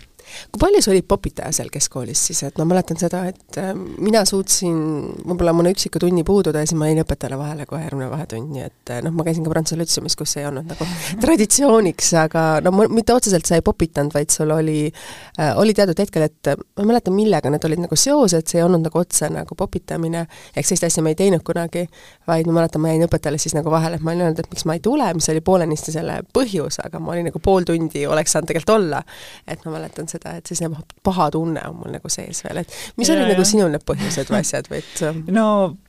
kui 0.51 0.61
palju 0.61 0.81
sa 0.83 0.91
olid 0.93 1.07
popitaja 1.09 1.51
seal 1.55 1.69
keskkoolis 1.73 2.25
siis, 2.29 2.43
et 2.47 2.57
ma 2.61 2.65
mäletan 2.69 2.99
seda, 2.99 3.23
et 3.31 3.59
äh, 3.61 3.71
mina 3.75 4.23
suutsin 4.27 4.77
võib-olla 5.25 5.53
mõne 5.55 5.73
üksiku 5.75 6.01
tunni 6.01 6.23
puududa 6.27 6.63
ja 6.63 6.69
siis 6.69 6.79
ma 6.79 6.89
jäin 6.89 7.01
õpetajale 7.03 7.39
vahele 7.39 7.67
kohe 7.69 7.83
järgmine 7.83 8.09
vahetund, 8.11 8.51
nii 8.55 8.65
et 8.67 8.93
äh, 8.93 9.01
noh, 9.05 9.15
ma 9.15 9.25
käisin 9.27 9.45
ka 9.45 9.53
Prantsuse 9.53 9.79
Lütseumis, 9.79 10.17
kus 10.19 10.35
ei 10.39 10.47
olnud 10.49 10.69
nagu 10.71 10.87
traditsiooniks, 11.23 12.13
aga 12.21 12.45
no 12.65 12.73
ma 12.75 12.87
mitte 12.91 13.15
otseselt 13.15 13.49
sa 13.49 13.59
ei 13.59 13.65
popitanud, 13.65 14.13
vaid 14.15 14.33
sul 14.33 14.53
oli 14.55 14.79
äh,, 14.87 15.53
oli 15.59 15.75
teatud 15.77 15.99
hetkel, 16.01 16.27
et 16.29 16.51
ma 16.55 16.85
ei 16.85 16.91
mäleta, 16.93 17.13
millega 17.15 17.51
need 17.53 17.67
olid 17.69 17.85
nagu 17.85 17.99
seosed, 17.99 18.47
see 18.47 18.61
ei 18.61 18.65
olnud 18.65 18.85
nagu 18.87 19.01
otse 19.01 19.29
nagu 19.31 19.57
popitamine, 19.57 20.25
ehk 20.55 20.67
sellist 20.67 20.87
asja 20.89 21.03
me 21.05 21.15
ei 21.15 21.19
teinud 21.19 21.45
kunagi, 21.47 21.87
vaid 22.29 22.49
ma 22.49 22.59
mäletan, 22.61 22.83
ma 22.83 22.93
jäin 22.93 23.05
õpetajale 23.07 23.41
siis 23.41 23.55
nagu 23.57 23.71
vahele, 23.73 23.99
et 23.99 24.05
ma 24.05 24.13
olin 24.13 24.27
öelnud, 24.27 24.43
et 24.43 24.51
miks 24.53 24.65
ma 24.69 24.77
ei 24.77 24.83
tule, 24.83 25.07
mis 25.17 25.29
oli 25.33 25.43
poolenisti 25.45 25.95
selle 25.95 26.19
põhjus, 26.35 26.79
aga 26.85 27.01
ma 27.01 27.15
olin 27.15 27.29
nagu 27.31 27.41
pool 27.43 27.67
tundi 27.67 28.05
oleks 28.07 28.35
saanud 28.35 28.51
tegelikult 28.51 28.75
olla. 28.77 29.01
et 29.47 29.63
ma 29.65 29.75
mäletan 29.75 30.07
seda, 30.11 30.35
et 30.39 30.51
siis 30.51 30.61
nagu 30.63 30.79
paha 31.05 31.29
tunne 31.33 31.63
on 31.69 31.79
mul 31.79 31.95
nagu 31.95 32.11
sees 32.11 32.43
veel, 32.45 32.61
et 32.63 32.75
mis 32.99 33.09
ja, 33.09 33.15
olid 33.15 33.27
ja. 33.27 33.35
nagu 33.35 33.45
sinul 33.47 33.71
need 33.73 33.85
põhjused 33.87 34.31
või 34.31 34.41
asjad 34.41 34.69
või 34.71 34.81
et 34.81 35.03
ähm, 35.07 35.23
no 35.37 35.45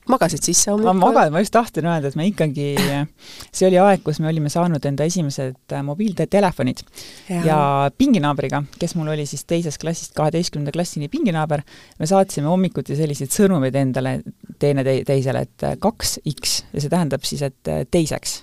magasid 0.09 0.43
sisse 0.45 0.71
hommikul? 0.71 0.91
ma 0.91 1.09
magasin, 1.09 1.35
ma 1.35 1.43
just 1.43 1.55
tahtsin 1.55 1.89
öelda, 1.89 2.11
et 2.11 2.19
me 2.19 2.27
ikkagi, 2.29 2.67
see 3.51 3.67
oli 3.69 3.79
aeg, 3.83 4.03
kus 4.05 4.21
me 4.23 4.31
olime 4.31 4.51
saanud 4.53 4.85
enda 4.89 5.07
esimesed 5.09 5.75
äh, 5.75 5.83
mobiiltelefonid 5.85 6.83
ja, 7.29 7.41
ja 7.47 7.59
pinginaabriga, 7.97 8.63
kes 8.79 8.97
mul 8.99 9.13
oli 9.15 9.27
siis 9.29 9.45
teisest 9.49 9.81
klassist 9.81 10.15
kaheteistkümnenda 10.17 10.73
klassini 10.75 11.09
pinginaaber, 11.11 11.63
me 11.99 12.09
saatsime 12.09 12.51
hommikuti 12.51 12.97
selliseid 12.99 13.33
sõnumeid 13.33 13.77
endale 13.79 14.17
teine 14.59 14.83
teisele, 14.83 15.45
et 15.47 15.67
äh, 15.67 15.77
kaks 15.81 16.17
X 16.29 16.63
ja 16.73 16.83
see 16.83 16.91
tähendab 16.91 17.27
siis, 17.27 17.43
et 17.45 17.71
äh, 17.71 17.83
teiseks. 17.89 18.41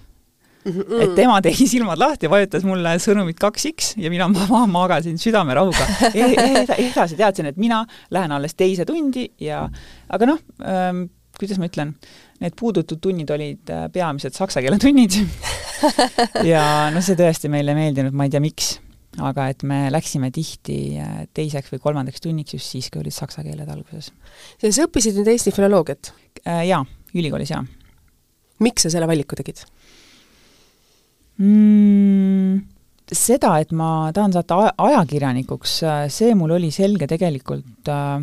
Et 0.67 1.14
tema 1.17 1.38
tegi 1.45 1.67
silmad 1.71 2.00
lahti, 2.00 2.29
vajutas 2.31 2.67
mulle 2.69 2.97
sõnumit 3.00 3.38
kaks 3.40 3.69
X 3.71 3.95
ja 4.00 4.11
mina 4.12 4.29
ma 4.29 4.67
magasin 4.69 5.17
südamerahuga 5.21 6.11
e. 6.12 6.26
E 6.35 6.90
edasi 6.90 7.17
teadsin, 7.17 7.49
et 7.50 7.61
mina 7.61 7.83
lähen 8.12 8.35
alles 8.37 8.57
teise 8.59 8.85
tundi 8.88 9.31
ja 9.40 9.64
aga 10.12 10.29
noh 10.29 10.43
ähm,, 10.61 11.07
kuidas 11.40 11.61
ma 11.61 11.71
ütlen, 11.71 11.95
need 12.43 12.57
puudutud 12.59 13.00
tunnid 13.00 13.31
olid 13.33 13.73
äh, 13.73 13.88
peamiselt 13.93 14.37
saksa 14.37 14.62
keele 14.64 14.79
tunnid 14.83 15.17
ja 16.52 16.62
noh, 16.93 17.05
see 17.05 17.17
tõesti 17.19 17.50
meile 17.52 17.75
ei 17.75 17.81
meeldinud, 17.81 18.17
ma 18.17 18.29
ei 18.29 18.33
tea, 18.35 18.43
miks. 18.45 18.75
aga 19.25 19.49
et 19.52 19.64
me 19.67 19.87
läksime 19.93 20.31
tihti 20.35 20.79
äh, 21.00 21.25
teiseks 21.37 21.73
või 21.73 21.83
kolmandaks 21.88 22.23
tunniks 22.25 22.59
just 22.59 22.76
siis, 22.76 22.90
kui 22.93 23.02
olid 23.02 23.17
saksa 23.17 23.45
keeled 23.47 23.69
alguses. 23.73 24.12
ja 24.61 24.73
sa 24.73 24.88
õppisid 24.88 25.17
nüüd 25.17 25.33
Eesti 25.33 25.55
filoloogiat 25.57 26.12
äh,? 26.45 26.67
Jaa, 26.69 26.85
ülikoolis 27.17 27.55
jaa. 27.57 27.64
miks 28.61 28.85
sa 28.85 28.93
selle 28.93 29.09
valiku 29.09 29.38
tegid? 29.40 29.64
Mm,? 31.40 32.61
Seda, 33.11 33.56
et 33.59 33.73
ma 33.75 34.12
tahan 34.14 34.30
saada 34.30 34.68
ajakirjanikuks, 34.78 35.80
see 36.14 36.35
mul 36.38 36.52
oli 36.54 36.68
selge 36.70 37.09
tegelikult 37.11 37.88
äh, 37.90 38.20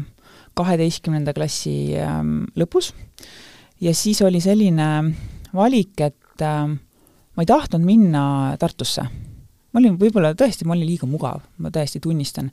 kaheteistkümnenda 0.55 1.33
klassi 1.36 1.91
ähm, 2.00 2.45
lõpus 2.55 2.93
ja 3.83 3.91
siis 3.91 4.21
oli 4.24 4.39
selline 4.39 4.88
valik, 5.51 5.91
et 6.00 6.43
äh, 6.45 6.69
ma 6.71 7.43
ei 7.43 7.50
tahtnud 7.50 7.83
minna 7.83 8.21
Tartusse. 8.62 9.03
ma 9.03 9.81
olin 9.81 10.00
võib-olla 10.00 10.31
tõesti, 10.38 10.63
ma 10.63 10.77
olin 10.77 10.88
liiga 10.88 11.09
mugav, 11.09 11.43
ma 11.59 11.71
täiesti 11.74 12.00
tunnistan. 12.00 12.47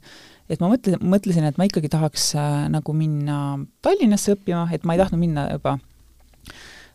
et 0.49 0.59
ma 0.59 0.67
mõtlesin, 0.73 0.99
mõtlesin, 1.01 1.47
et 1.47 1.57
ma 1.57 1.69
ikkagi 1.71 1.89
tahaks 1.89 2.33
äh, 2.35 2.67
nagu 2.73 2.93
minna 2.93 3.61
Tallinnasse 3.81 4.35
õppima, 4.35 4.67
et 4.75 4.83
ma 4.83 4.93
ei 4.99 5.03
tahtnud 5.05 5.23
minna 5.23 5.47
juba 5.55 5.77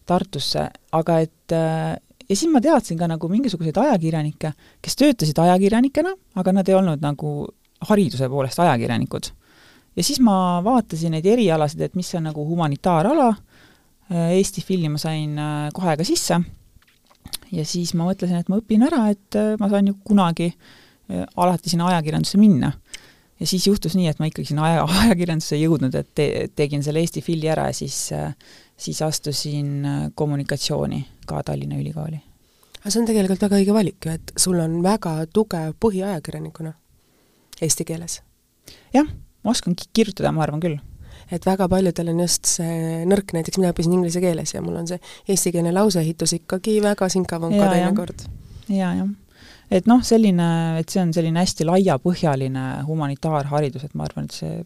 Tartusse, 0.04 0.68
aga 0.92 1.20
et 1.24 1.56
ja 2.30 2.36
siis 2.36 2.50
ma 2.52 2.62
teadsin 2.62 2.98
ka 2.98 3.08
nagu 3.10 3.28
mingisuguseid 3.30 3.78
ajakirjanikke, 3.82 4.52
kes 4.82 4.96
töötasid 5.00 5.38
ajakirjanikena, 5.42 6.14
aga 6.38 6.54
nad 6.54 6.68
ei 6.70 6.76
olnud 6.78 7.02
nagu 7.02 7.34
hariduse 7.90 8.28
poolest 8.30 8.60
ajakirjanikud. 8.62 9.32
ja 9.96 10.04
siis 10.04 10.20
ma 10.22 10.60
vaatasin 10.64 11.16
neid 11.16 11.26
erialasid, 11.26 11.80
et 11.80 11.98
mis 11.98 12.14
on 12.14 12.28
nagu 12.30 12.46
humanitaarala, 12.46 13.34
Eesti 14.10 14.62
filmi 14.66 14.88
ma 14.90 14.98
sain 14.98 15.36
äh, 15.38 15.68
kohe 15.70 15.92
ka 15.94 16.02
sisse 16.02 16.40
ja 17.54 17.64
siis 17.66 17.92
ma 17.94 18.08
mõtlesin, 18.08 18.40
et 18.42 18.48
ma 18.50 18.58
õpin 18.58 18.82
ära, 18.82 19.04
et 19.12 19.38
äh, 19.38 19.52
ma 19.60 19.68
saan 19.70 19.86
ju 19.86 19.94
kunagi 20.02 20.48
äh, 20.50 21.22
alati 21.38 21.70
sinna 21.70 21.86
ajakirjandusse 21.92 22.40
minna. 22.40 22.72
ja 23.38 23.46
siis 23.46 23.68
juhtus 23.68 23.94
nii, 23.94 24.08
et 24.10 24.18
ma 24.18 24.26
ikkagi 24.26 24.50
sinna 24.50 24.66
aja, 24.66 24.82
ajakirjandusse 25.04 25.54
ei 25.54 25.62
jõudnud, 25.62 25.94
et 25.94 26.10
te, 26.14 26.26
tegin 26.58 26.82
selle 26.82 27.02
Eesti 27.04 27.22
filmi 27.22 27.50
ära 27.54 27.68
ja 27.70 27.76
siis 27.82 28.10
siis 28.80 29.02
astusin 29.04 29.86
kommunikatsiooni 30.16 31.04
ka 31.30 31.42
Tallinna 31.46 31.78
Ülikooli. 31.80 32.20
aga 32.80 32.92
see 32.92 33.00
on 33.02 33.08
tegelikult 33.08 33.46
väga 33.46 33.60
õige 33.60 33.76
valik 33.76 34.06
ju, 34.06 34.18
et 34.18 34.34
sul 34.36 34.60
on 34.62 34.78
väga 34.84 35.16
tugev 35.34 35.74
põhiajakirjanikuna 35.82 36.74
eesti 37.62 37.86
keeles. 37.88 38.20
jah, 38.94 39.08
ma 39.44 39.54
oskan 39.54 39.76
kirjutada, 39.92 40.32
ma 40.32 40.44
arvan 40.46 40.62
küll. 40.62 40.78
et 41.30 41.46
väga 41.46 41.68
paljudel 41.70 42.12
on 42.12 42.20
just 42.26 42.50
see 42.58 43.06
nõrk, 43.06 43.34
näiteks 43.36 43.60
mina 43.60 43.72
õppisin 43.74 43.96
inglise 43.98 44.22
keeles 44.22 44.54
ja 44.54 44.62
mul 44.64 44.80
on 44.82 44.90
see 44.90 45.00
eestikeelne 45.28 45.72
lauseehitus 45.76 46.36
ikkagi 46.40 46.80
väga 46.82 47.08
sinkavõnka 47.12 47.72
teinekord. 47.74 48.28
jaa, 48.68 48.94
jah 49.02 49.10
et 49.70 49.86
noh, 49.86 50.02
selline, 50.02 50.50
et 50.80 50.90
see 50.90 50.98
on 51.02 51.12
selline 51.14 51.38
hästi 51.38 51.66
laiapõhjaline 51.68 52.64
humanitaarharidus, 52.88 53.86
et 53.86 53.94
ma 53.94 54.08
arvan, 54.08 54.26
et 54.26 54.34
see 54.34 54.56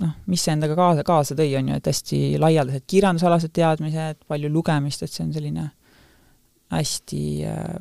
noh, 0.00 0.14
mis 0.30 0.44
see 0.44 0.54
endaga 0.54 0.76
kaasa, 0.78 1.04
kaasa 1.06 1.36
tõi, 1.38 1.50
on 1.58 1.72
ju, 1.72 1.80
et 1.80 1.90
hästi 1.90 2.20
laialdased 2.42 2.86
kirjandusalased 2.86 3.52
teadmised, 3.56 4.22
palju 4.28 4.50
lugemist, 4.52 5.02
et 5.02 5.12
see 5.12 5.24
on 5.26 5.34
selline 5.34 5.68
hästi 6.74 7.22
äh, 7.46 7.76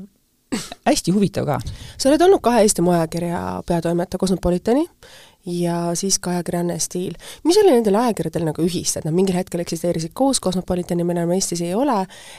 hästi 0.90 1.12
huvitav 1.12 1.48
ka. 1.48 1.60
sa 1.98 2.10
oled 2.10 2.22
olnud 2.22 2.44
kahe 2.44 2.64
Eesti 2.66 2.84
moeajakirja 2.86 3.42
peatoimetaja 3.68 4.22
Cosmopolitani 4.22 4.86
ja 5.46 5.96
siis 5.96 6.18
ka 6.20 6.32
ajakirjanne 6.32 6.80
Stiil. 6.80 7.14
mis 7.44 7.58
oli 7.58 7.72
nendel 7.72 7.96
ajakirjadel 8.00 8.48
nagu 8.48 8.64
ühist, 8.66 8.98
et 8.98 9.06
nad 9.06 9.14
mingil 9.14 9.36
hetkel 9.38 9.62
eksisteerisid 9.62 10.14
koos, 10.18 10.42
Cosmopolitani 10.42 11.04
meil 11.06 11.20
enam 11.20 11.34
Eestis 11.36 11.62
ei 11.62 11.74
ole, 11.78 11.98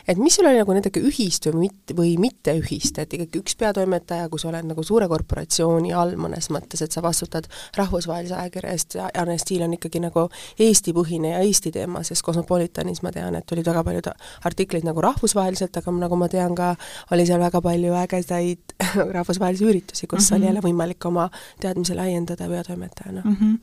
et 0.08 0.18
mis 0.18 0.34
sul 0.34 0.48
oli 0.48 0.58
nagu 0.58 0.75
nendega 0.75 1.00
ühist 1.00 1.46
või 1.46 1.66
mit-, 1.66 1.94
või 1.96 2.14
mitte 2.20 2.56
ühist, 2.58 2.98
et 2.98 3.14
ikkagi 3.14 3.40
üks 3.42 3.56
peatoimetaja, 3.60 4.28
kui 4.32 4.42
sa 4.42 4.50
oled 4.50 4.66
nagu 4.66 4.82
suure 4.86 5.08
korporatsiooni 5.08 5.94
all 5.94 6.16
mõnes 6.20 6.50
mõttes, 6.54 6.82
et 6.82 6.92
sa 6.92 7.02
vastutad 7.04 7.46
rahvusvahelise 7.78 8.34
ajakirja 8.34 8.75
eest 8.75 8.98
ja 8.98 9.10
Arne 9.14 9.38
Stiil 9.38 9.62
on 9.66 9.76
ikkagi 9.78 10.02
nagu 10.02 10.26
Eesti-põhine 10.58 11.36
ja 11.36 11.44
Eesti 11.46 11.72
teema, 11.78 12.02
sest 12.06 12.26
Cosmopolitanis 12.26 13.04
ma 13.06 13.14
tean, 13.14 13.38
et 13.38 13.54
olid 13.54 13.70
väga 13.70 13.84
paljud 13.86 14.10
artiklid 14.50 14.86
nagu 14.86 15.04
rahvusvaheliselt, 15.04 15.78
aga 15.78 15.94
nagu 16.00 16.18
ma 16.18 16.30
tean 16.32 16.58
ka, 16.58 16.75
oli 17.14 17.26
seal 17.28 17.42
väga 17.42 17.62
palju 17.62 17.94
ägedaid 18.02 18.76
rahvusvahelisi 19.18 19.70
üritusi, 19.70 20.06
kus 20.06 20.18
mm 20.18 20.26
-hmm. 20.26 20.36
oli 20.36 20.46
jälle 20.46 20.66
võimalik 20.66 21.06
oma 21.06 21.30
teadmisi 21.60 21.94
laiendada 21.94 22.48
peatoimetajana 22.48 22.95
õpetajana 22.96 23.22
mm? 23.24 23.36
-hmm. 23.36 23.58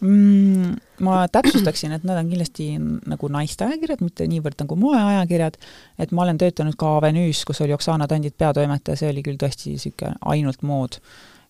Mm, 0.00 0.76
ma 1.00 1.28
täpsustaksin, 1.28 1.92
et 1.92 2.04
nad 2.04 2.18
on 2.18 2.28
kindlasti 2.28 2.78
nagu 2.78 3.28
naiste 3.28 3.64
ajakirjad, 3.64 4.00
mitte 4.00 4.26
niivõrd 4.26 4.54
nagu 4.62 4.76
moeajakirjad, 4.76 5.56
et 5.98 6.12
ma 6.12 6.22
olen 6.22 6.38
töötanud 6.38 6.76
ka 6.78 6.96
Avenüüs, 6.98 7.44
kus 7.44 7.60
oli 7.60 7.72
Oksana 7.72 8.06
Tandit 8.06 8.36
peatoimetaja, 8.38 8.96
see 8.96 9.10
oli 9.10 9.22
küll 9.22 9.36
tõesti 9.36 9.74
niisugune 9.74 10.14
ainult 10.20 10.62
mood. 10.62 11.00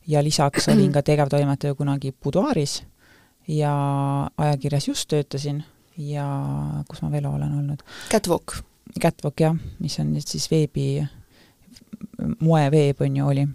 ja 0.08 0.22
lisaks 0.24 0.68
olin 0.68 0.92
ka 0.92 1.02
tegevtoimetaja 1.02 1.74
kunagi 1.74 2.14
Buduaaris 2.24 2.82
ja 3.48 3.72
ajakirjas 4.38 4.88
just 4.88 5.08
töötasin 5.08 5.64
ja 5.98 6.24
kus 6.88 7.02
ma 7.02 7.10
veel 7.10 7.26
olen 7.26 7.52
olnud? 7.52 7.82
Catwalk. 8.10 8.62
Catwalk 9.00 9.40
jah, 9.40 9.56
mis 9.78 9.98
on 10.00 10.14
nüüd 10.14 10.24
siis 10.24 10.50
veebi, 10.50 11.04
moeveeb 12.40 13.00
on 13.00 13.16
ju, 13.16 13.26
oli 13.26 13.48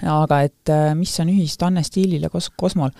aga 0.00 0.42
et 0.46 0.72
äh, 0.72 0.92
mis 0.98 1.12
on 1.22 1.30
ühist 1.32 1.62
Anne 1.62 1.82
Stiilil 1.84 2.26
ja 2.26 2.30
Kos-, 2.32 2.52
Kosmol? 2.56 2.92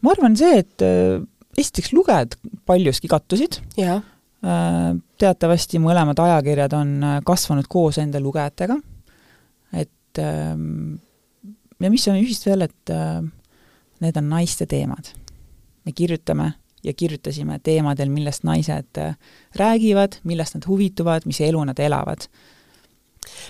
ma 0.00 0.14
arvan 0.14 0.36
see, 0.38 0.62
et 0.62 0.84
äh, 0.84 1.20
esiteks 1.60 1.92
lugejad 1.94 2.36
paljuski 2.68 3.10
kattusid, 3.10 3.60
äh, 3.78 4.00
teatavasti 5.20 5.80
mõlemad 5.82 6.20
ajakirjad 6.24 6.76
on 6.78 6.94
kasvanud 7.26 7.68
koos 7.70 8.00
enda 8.00 8.22
lugejatega, 8.22 8.78
et 9.76 10.22
ähm, 10.22 10.96
ja 11.80 11.92
mis 11.92 12.06
on 12.10 12.18
ühist 12.20 12.46
veel, 12.48 12.66
et 12.66 12.94
need 14.00 14.16
on 14.16 14.32
naiste 14.32 14.66
teemad. 14.68 15.12
me 15.84 15.92
kirjutame 15.96 16.52
ja 16.84 16.92
kirjutasime 16.92 17.58
teemadel, 17.64 18.08
millest 18.08 18.42
naised 18.44 18.98
räägivad, 19.56 20.18
millest 20.24 20.56
nad 20.56 20.66
huvituvad, 20.68 21.26
mis 21.28 21.40
elu 21.44 21.64
nad 21.64 21.78
elavad 21.78 22.26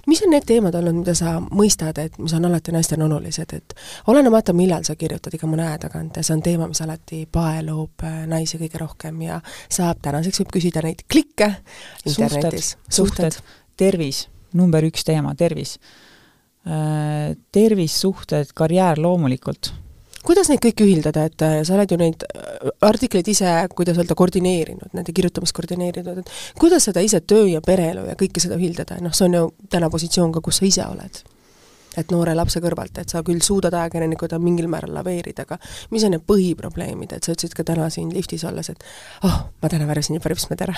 mis 0.07 0.23
on 0.25 0.33
need 0.35 0.47
teemad 0.49 0.75
olnud, 0.79 1.01
mida 1.03 1.15
sa 1.19 1.37
mõistad, 1.41 1.99
et 2.03 2.19
mis 2.19 2.35
on 2.37 2.49
alati 2.49 2.75
naistele 2.75 3.05
olulised, 3.07 3.55
et 3.57 3.75
olenemata, 4.13 4.55
millal 4.57 4.85
sa 4.87 4.97
kirjutad 4.99 5.35
iga 5.37 5.49
mõne 5.51 5.67
aja 5.69 5.83
tagant 5.87 6.17
ja 6.17 6.25
see 6.27 6.37
on 6.37 6.45
teema, 6.45 6.69
mis 6.71 6.83
alati 6.85 7.25
paelub 7.33 8.07
äh, 8.07 8.23
naisi 8.31 8.61
kõige 8.61 8.83
rohkem 8.83 9.21
ja 9.27 9.41
saab, 9.69 10.03
tänaseks 10.05 10.45
võib 10.45 10.55
küsida 10.59 10.85
neid 10.87 11.05
klikke 11.11 11.53
internetis. 12.07 12.75
suhted, 12.89 13.35
suhted, 13.35 13.59
tervis, 13.81 14.25
number 14.57 14.85
üks 14.89 15.07
teema, 15.07 15.35
tervis. 15.39 15.77
Äh, 16.69 17.37
tervis, 17.53 18.01
suhted, 18.01 18.53
karjäär 18.57 19.01
loomulikult 19.01 19.73
kuidas 20.27 20.51
neid 20.51 20.61
kõiki 20.63 20.85
ühildada, 20.87 21.25
et 21.31 21.45
äh, 21.45 21.57
sa 21.67 21.75
oled 21.77 21.91
ju 21.93 21.99
neid 22.01 22.25
äh, 22.27 22.71
artikleid 22.87 23.29
ise, 23.31 23.51
kuidas 23.77 23.99
öelda, 24.01 24.17
koordineerinud, 24.19 24.93
nende 24.97 25.15
kirjutamist 25.17 25.57
koordineerinud, 25.57 26.23
et 26.23 26.33
kuidas 26.61 26.89
seda 26.89 27.03
ise 27.05 27.23
töö 27.25 27.47
ja 27.51 27.63
pereelu 27.65 28.07
ja 28.11 28.17
kõike 28.21 28.43
seda 28.43 28.59
ühildada, 28.61 29.01
noh, 29.05 29.15
see 29.17 29.29
on 29.29 29.39
ju 29.39 29.45
täna 29.73 29.91
positsioon 29.93 30.35
ka, 30.37 30.45
kus 30.45 30.61
sa 30.61 30.69
ise 30.69 30.87
oled. 30.87 31.23
et 31.99 32.13
noore 32.15 32.37
lapse 32.39 32.61
kõrvalt, 32.63 33.01
et 33.03 33.11
sa 33.11 33.19
küll 33.27 33.41
suudad 33.43 33.75
ajakirjanikuna 33.75 34.39
mingil 34.39 34.69
määral 34.71 34.93
laveerida, 34.95 35.43
aga 35.43 35.57
mis 35.91 36.05
on 36.07 36.15
need 36.15 36.23
põhiprobleemid, 36.23 37.17
et 37.17 37.27
sa 37.27 37.35
ütlesid 37.35 37.57
ka 37.59 37.65
täna 37.67 37.89
siin 37.91 38.13
liftis 38.15 38.45
olles, 38.47 38.71
et 38.71 38.85
oh, 39.27 39.41
ma 39.59 39.69
täna 39.69 39.89
värvisin 39.89 40.23
ripsmed 40.23 40.63
ära. 40.69 40.77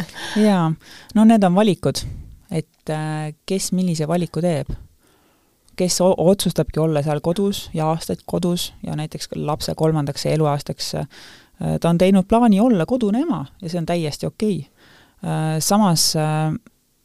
Jaa, 0.46 0.70
no 1.14 1.26
need 1.28 1.44
on 1.44 1.54
valikud, 1.54 2.00
et 2.48 2.94
äh, 2.96 3.34
kes 3.44 3.74
millise 3.76 4.08
valiku 4.08 4.40
teeb 4.40 4.72
kes 5.76 5.98
otsustabki 6.02 6.80
olla 6.80 7.02
seal 7.02 7.20
kodus 7.24 7.70
ja 7.74 7.88
aastaid 7.92 8.24
kodus 8.26 8.72
ja 8.82 8.96
näiteks 8.96 9.28
lapse 9.36 9.74
kolmandaks 9.74 10.26
eluaastaks 10.26 10.94
äh, 10.94 11.08
ta 11.80 11.88
on 11.88 11.98
teinud 11.98 12.28
plaani 12.28 12.60
olla 12.60 12.86
kodune 12.86 13.24
ema 13.24 13.44
ja 13.62 13.68
see 13.68 13.78
on 13.78 13.86
täiesti 13.86 14.26
okei 14.26 14.58
okay.. 14.58 14.70
Äh, 15.24 15.58
samas 15.58 16.12
äh, 16.16 16.52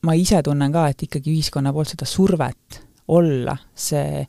ma 0.01 0.13
ise 0.13 0.43
tunnen 0.43 0.71
ka, 0.71 0.88
et 0.91 1.03
ikkagi 1.07 1.33
ühiskonna 1.33 1.73
poolt 1.75 1.93
seda 1.93 2.07
survet 2.07 2.81
olla 3.07 3.57
see 3.75 4.25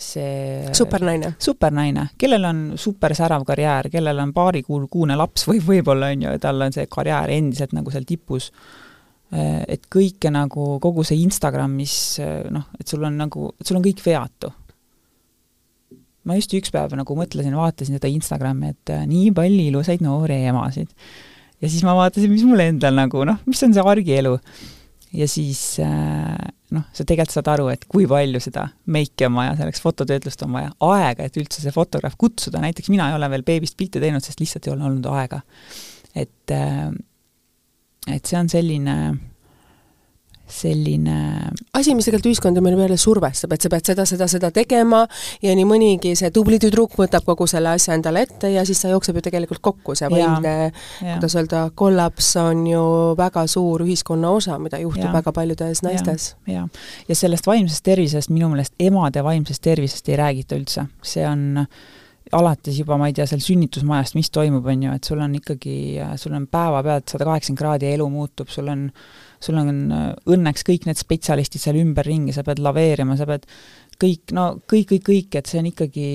see 0.00 0.68
supernaine. 0.72 1.34
supernaine, 1.38 2.06
kellel 2.18 2.44
on 2.48 2.60
supersärav 2.80 3.44
karjäär, 3.44 3.90
kellel 3.92 4.22
on 4.22 4.32
paarikuune 4.32 5.16
laps 5.16 5.44
või 5.48 5.60
võib-olla 5.66 6.08
on 6.14 6.24
ju, 6.24 6.36
tal 6.40 6.64
on 6.64 6.72
see 6.72 6.86
karjäär 6.88 7.34
endiselt 7.36 7.74
nagu 7.76 7.92
seal 7.92 8.06
tipus 8.08 8.48
et 9.30 9.84
kõike 9.86 10.30
nagu, 10.34 10.72
kogu 10.82 11.04
see 11.06 11.20
Instagram, 11.22 11.76
mis 11.78 11.94
äh, 12.22 12.48
noh, 12.50 12.66
et 12.80 12.90
sul 12.90 13.04
on 13.06 13.18
nagu, 13.20 13.52
sul 13.62 13.78
on 13.78 13.84
kõik 13.84 14.02
veatu. 14.02 14.50
ma 16.26 16.36
just 16.36 16.52
üks 16.54 16.72
päev 16.74 16.92
nagu 16.98 17.14
mõtlesin, 17.16 17.54
vaatasin 17.56 17.96
seda 17.96 18.10
Instagrami, 18.10 18.74
et 18.74 18.92
äh, 18.92 19.06
nii 19.08 19.30
palju 19.34 19.68
ilusaid 19.70 20.02
noori 20.02 20.42
emasid. 20.50 20.90
ja 21.62 21.70
siis 21.70 21.84
ma 21.86 21.94
vaatasin, 21.94 22.32
mis 22.32 22.42
mul 22.46 22.62
endal 22.64 22.98
nagu 22.98 23.22
noh, 23.28 23.38
mis 23.46 23.62
on 23.62 23.76
see 23.76 23.84
argielu. 23.92 24.34
ja 25.14 25.28
siis 25.30 25.62
noh, 25.78 26.88
sa 26.90 27.06
tegelikult 27.06 27.34
saad 27.34 27.50
aru, 27.54 27.68
et 27.70 27.86
kui 27.90 28.08
palju 28.10 28.40
seda 28.42 28.66
meiki 28.90 29.28
on 29.28 29.38
vaja, 29.38 29.54
selleks 29.62 29.82
fototöötlust 29.84 30.42
on 30.46 30.58
vaja, 30.58 30.72
aega, 30.86 31.26
et 31.26 31.38
üldse 31.38 31.62
see 31.62 31.74
fotograaf 31.74 32.18
kutsuda, 32.18 32.62
näiteks 32.66 32.90
mina 32.90 33.12
ei 33.12 33.18
ole 33.18 33.30
veel 33.30 33.46
beebist 33.46 33.78
pilte 33.78 34.02
teinud, 34.02 34.26
sest 34.26 34.42
lihtsalt 34.42 34.66
ei 34.66 34.74
ole 34.74 34.90
olnud 34.90 35.06
aega. 35.14 35.40
et 36.18 36.58
et 38.08 38.24
see 38.24 38.38
on 38.38 38.48
selline 38.48 38.96
selline 40.50 41.16
asi, 41.76 41.94
mis 41.94 42.06
tegelikult 42.06 42.30
ühiskonda 42.30 42.62
meile 42.64 42.78
peale 42.78 42.96
survestab, 43.00 43.54
et 43.54 43.64
sa 43.64 43.70
pead 43.72 43.90
seda, 43.90 44.06
seda, 44.08 44.26
seda 44.30 44.50
tegema 44.54 45.02
ja 45.44 45.54
nii 45.56 45.66
mõnigi 45.68 46.14
see 46.18 46.32
tubli 46.34 46.58
tüdruk 46.62 46.96
võtab 46.98 47.26
kogu 47.26 47.46
selle 47.50 47.72
asja 47.76 47.94
endale 47.96 48.24
ette 48.26 48.50
ja 48.52 48.64
siis 48.68 48.82
ta 48.82 48.90
jookseb 48.92 49.20
ju 49.20 49.24
tegelikult 49.28 49.62
kokku, 49.70 49.96
see 49.98 50.10
vaimne, 50.12 50.72
kuidas 50.98 51.36
öelda, 51.38 51.62
kollaps 51.78 52.32
on 52.42 52.66
ju 52.68 52.82
väga 53.18 53.46
suur 53.50 53.86
ühiskonna 53.86 54.34
osa, 54.40 54.58
mida 54.62 54.80
juhtub 54.82 55.08
ja. 55.08 55.14
väga 55.14 55.34
paljudes 55.36 55.84
naistes. 55.86 56.34
ja, 56.50 56.66
ja 57.08 57.18
sellest 57.18 57.46
vaimsest 57.46 57.84
tervisest 57.86 58.34
minu 58.34 58.50
meelest 58.52 58.74
emade 58.82 59.24
vaimsest 59.24 59.62
tervisest 59.64 60.10
ei 60.10 60.20
räägita 60.20 60.58
üldse, 60.58 60.88
see 61.06 61.26
on 61.28 61.64
alates 62.36 62.76
juba, 62.78 62.96
ma 63.00 63.08
ei 63.10 63.14
tea, 63.16 63.26
seal 63.26 63.42
sünnitusmajast, 63.42 64.16
mis 64.18 64.30
toimub, 64.34 64.66
on 64.70 64.84
ju, 64.86 64.96
et 64.96 65.08
sul 65.08 65.22
on 65.22 65.34
ikkagi, 65.38 65.74
sul 66.20 66.36
on 66.38 66.46
päevapealt 66.50 67.10
sada 67.10 67.26
kaheksakümmend 67.26 67.62
kraadi 67.62 67.88
ja 67.88 67.96
elu 67.98 68.06
muutub, 68.12 68.50
sul 68.52 68.70
on, 68.70 68.84
sul 69.42 69.58
on 69.58 69.72
õnneks 70.30 70.66
kõik 70.66 70.86
need 70.88 71.00
spetsialistid 71.00 71.62
seal 71.64 71.80
ümberringi, 71.80 72.34
sa 72.36 72.44
pead 72.46 72.62
laveerima, 72.62 73.18
sa 73.18 73.26
pead 73.30 73.48
kõik, 74.00 74.36
no 74.36 74.52
kõik, 74.62 74.92
kõik, 74.94 75.04
kõik, 75.10 75.40
et 75.40 75.50
see 75.50 75.62
on 75.62 75.70
ikkagi 75.72 76.06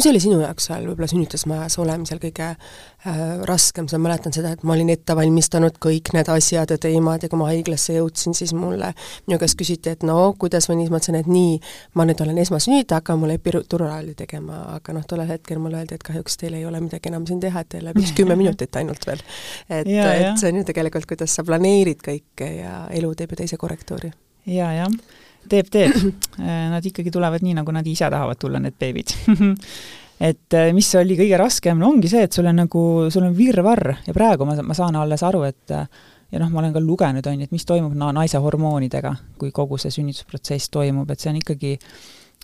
mis 0.00 0.08
oli 0.08 0.20
sinu 0.22 0.38
jaoks 0.40 0.70
seal 0.70 0.86
võib-olla 0.88 1.08
sünnitusmajas 1.10 1.74
olemisel 1.82 2.20
kõige 2.22 2.46
äh, 2.48 3.18
raskem, 3.48 3.88
sa 3.90 3.98
mäletan 4.00 4.32
seda, 4.32 4.54
et 4.54 4.62
ma 4.64 4.72
olin 4.72 4.88
ette 4.94 5.16
valmistanud 5.16 5.76
kõik 5.82 6.12
need 6.16 6.30
asjad 6.32 6.72
ja 6.72 6.78
teemad 6.80 7.24
ja 7.24 7.28
kui 7.28 7.40
ma 7.40 7.50
haiglasse 7.50 7.98
jõudsin, 7.98 8.36
siis 8.36 8.54
mulle, 8.56 8.94
minu 9.28 9.40
käest 9.42 9.58
küsiti, 9.60 9.92
et 9.92 10.06
no 10.08 10.16
kuidas 10.40 10.70
või 10.70 10.80
nii, 10.80 10.88
siis 10.88 10.94
ma 10.94 11.02
ütlesin, 11.02 11.20
et 11.20 11.30
nii, 11.30 11.60
ma 12.00 12.08
nüüd 12.08 12.24
olen 12.24 12.40
esmasünnitaja, 12.40 13.02
hakka 13.02 13.18
mulle 13.20 13.36
epiduraali 13.36 14.16
tegema, 14.16 14.62
aga 14.78 14.96
noh, 14.96 15.04
tollel 15.10 15.28
hetkel 15.34 15.60
mulle 15.60 15.82
öeldi, 15.82 16.00
et 16.00 16.06
kahjuks 16.06 16.40
teil 16.40 16.56
ei 16.56 16.64
ole 16.68 16.80
midagi 16.80 17.12
enam 17.12 17.28
siin 17.28 17.42
teha, 17.44 17.64
et 17.64 17.72
teil 17.76 17.84
läheb 17.88 18.00
üks 18.00 18.16
kümme 18.16 18.38
minutit 18.40 18.80
ainult 18.80 19.04
veel. 19.08 19.20
et, 19.68 19.84
et 19.84 20.40
see 20.40 20.52
on 20.52 20.62
ju 20.62 20.68
tegelikult, 20.72 21.08
kuidas 21.12 21.36
sa 21.36 21.44
planeerid 21.44 22.00
kõike 22.06 22.54
ja 22.62 22.86
elu 22.96 23.12
teeb 23.18 23.36
ju 23.36 23.44
teise 23.44 23.60
korrektuuri 23.60 24.08
ja,. 24.08 24.16
jaa, 24.62 24.72
jah 24.84 25.28
teeb, 25.48 25.70
teeb. 25.72 25.96
Nad 26.74 26.86
ikkagi 26.86 27.10
tulevad 27.14 27.44
nii, 27.44 27.56
nagu 27.60 27.72
nad 27.72 27.86
ise 27.86 28.08
tahavad 28.10 28.38
tulla, 28.40 28.60
need 28.62 28.76
beebid. 28.78 29.14
Et 30.20 30.52
äh, 30.52 30.68
mis 30.76 30.88
oli 31.00 31.16
kõige 31.16 31.36
raskem, 31.40 31.78
no 31.80 31.94
ongi 31.94 32.10
see, 32.12 32.26
et 32.26 32.34
sul 32.36 32.44
on 32.44 32.58
nagu, 32.60 32.80
sul 33.08 33.24
on 33.24 33.32
virvarr. 33.32 33.94
Ja 34.04 34.12
praegu 34.12 34.44
ma, 34.44 34.52
ma 34.60 34.74
saan 34.76 34.98
alles 35.00 35.22
aru, 35.24 35.46
et 35.48 35.72
äh, 35.72 35.86
ja 36.28 36.40
noh, 36.42 36.50
ma 36.52 36.60
olen 36.60 36.74
ka 36.74 36.82
lugenud, 36.84 37.26
on 37.26 37.40
ju, 37.40 37.48
et 37.48 37.54
mis 37.54 37.64
toimub 37.64 37.94
na-, 37.98 38.12
naise 38.14 38.40
hormoonidega, 38.42 39.14
kui 39.40 39.52
kogu 39.54 39.78
see 39.80 39.92
sünnitusprotsess 39.94 40.68
toimub, 40.74 41.10
et 41.10 41.22
see 41.22 41.32
on 41.32 41.40
ikkagi, 41.40 41.72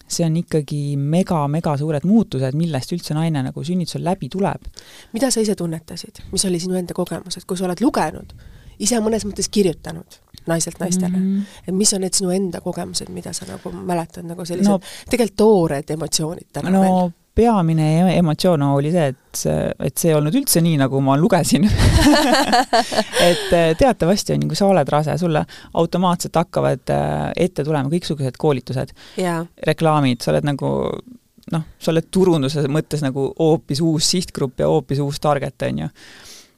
see 0.06 0.26
on 0.26 0.38
ikkagi 0.40 0.80
mega-mega 0.96 1.76
suured 1.76 2.06
muutused, 2.09 2.56
millest 2.59 2.96
üldse 2.96 3.16
naine 3.18 3.44
nagu 3.50 3.64
sünnitusel 3.66 4.04
läbi 4.06 4.30
tuleb. 4.32 4.66
mida 5.12 5.30
sa 5.30 5.44
ise 5.44 5.54
tunnetasid, 5.59 6.24
mis 6.32 6.48
oli 6.48 6.62
sinu 6.62 6.80
enda 6.80 6.96
kogemus, 6.96 7.37
et 7.38 7.44
kui 7.44 7.61
sa 7.61 7.68
oled 7.68 7.85
lugenud, 7.85 8.32
ise 8.78 9.00
mõnes 9.02 9.26
mõttes 9.28 9.50
kirjutanud 9.52 10.20
naiselt 10.46 10.80
naistele 10.80 11.16
mm. 11.16 11.36
-hmm. 11.36 11.62
et 11.68 11.74
mis 11.74 11.92
on 11.94 12.00
need 12.00 12.14
sinu 12.14 12.30
enda 12.30 12.60
kogemused, 12.60 13.08
mida 13.10 13.32
sa 13.32 13.46
nagu 13.48 13.72
mäletad, 13.72 14.26
nagu 14.26 14.44
sellised 14.44 14.70
no, 14.70 14.80
tegelikult 15.10 15.36
toored 15.36 15.90
emotsioonid 15.90 16.46
täna 16.52 16.70
no, 16.70 16.82
veel? 16.82 17.14
peamine 17.36 17.86
e-, 18.00 18.16
emotsioon 18.18 18.62
oli 18.62 18.92
see, 18.94 19.08
et 19.12 19.40
see, 19.40 19.56
et 19.88 19.98
see 19.98 20.10
ei 20.12 20.16
olnud 20.16 20.38
üldse 20.38 20.62
nii, 20.64 20.78
nagu 20.80 21.00
ma 21.04 21.16
lugesin 21.20 21.66
et 23.30 23.52
äh, 23.52 23.74
teatavasti 23.78 24.36
on 24.36 24.46
ju, 24.46 24.52
kui 24.52 24.58
sa 24.58 24.70
oled 24.70 24.88
rase, 24.92 25.18
sulle 25.20 25.44
automaatselt 25.74 26.38
hakkavad 26.40 26.94
äh, 26.94 27.30
ette 27.46 27.64
tulema 27.64 27.92
kõiksugused 27.92 28.40
koolitused, 28.40 28.94
reklaamid, 29.66 30.22
sa 30.22 30.32
oled 30.32 30.48
nagu 30.48 30.72
noh, 31.52 31.66
sa 31.78 31.92
oled 31.92 32.08
turunduse 32.10 32.64
mõttes 32.72 33.04
nagu 33.04 33.28
hoopis 33.38 33.82
uus 33.84 34.08
sihtgrupp 34.14 34.62
ja 34.62 34.70
hoopis 34.70 35.02
uus 35.04 35.20
target, 35.22 35.68
on 35.68 35.84
ju. 35.84 35.90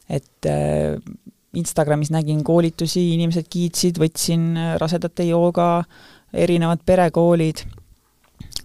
et 0.09 0.47
äh, 0.49 0.95
Instagramis 1.57 2.11
nägin 2.13 2.43
koolitusi, 2.45 3.15
inimesed 3.15 3.49
kiitsid, 3.51 4.01
võtsin 4.01 4.51
äh, 4.57 4.73
rasedate 4.81 5.25
jooga, 5.29 5.85
erinevad 6.33 6.83
perekoolid, 6.87 7.65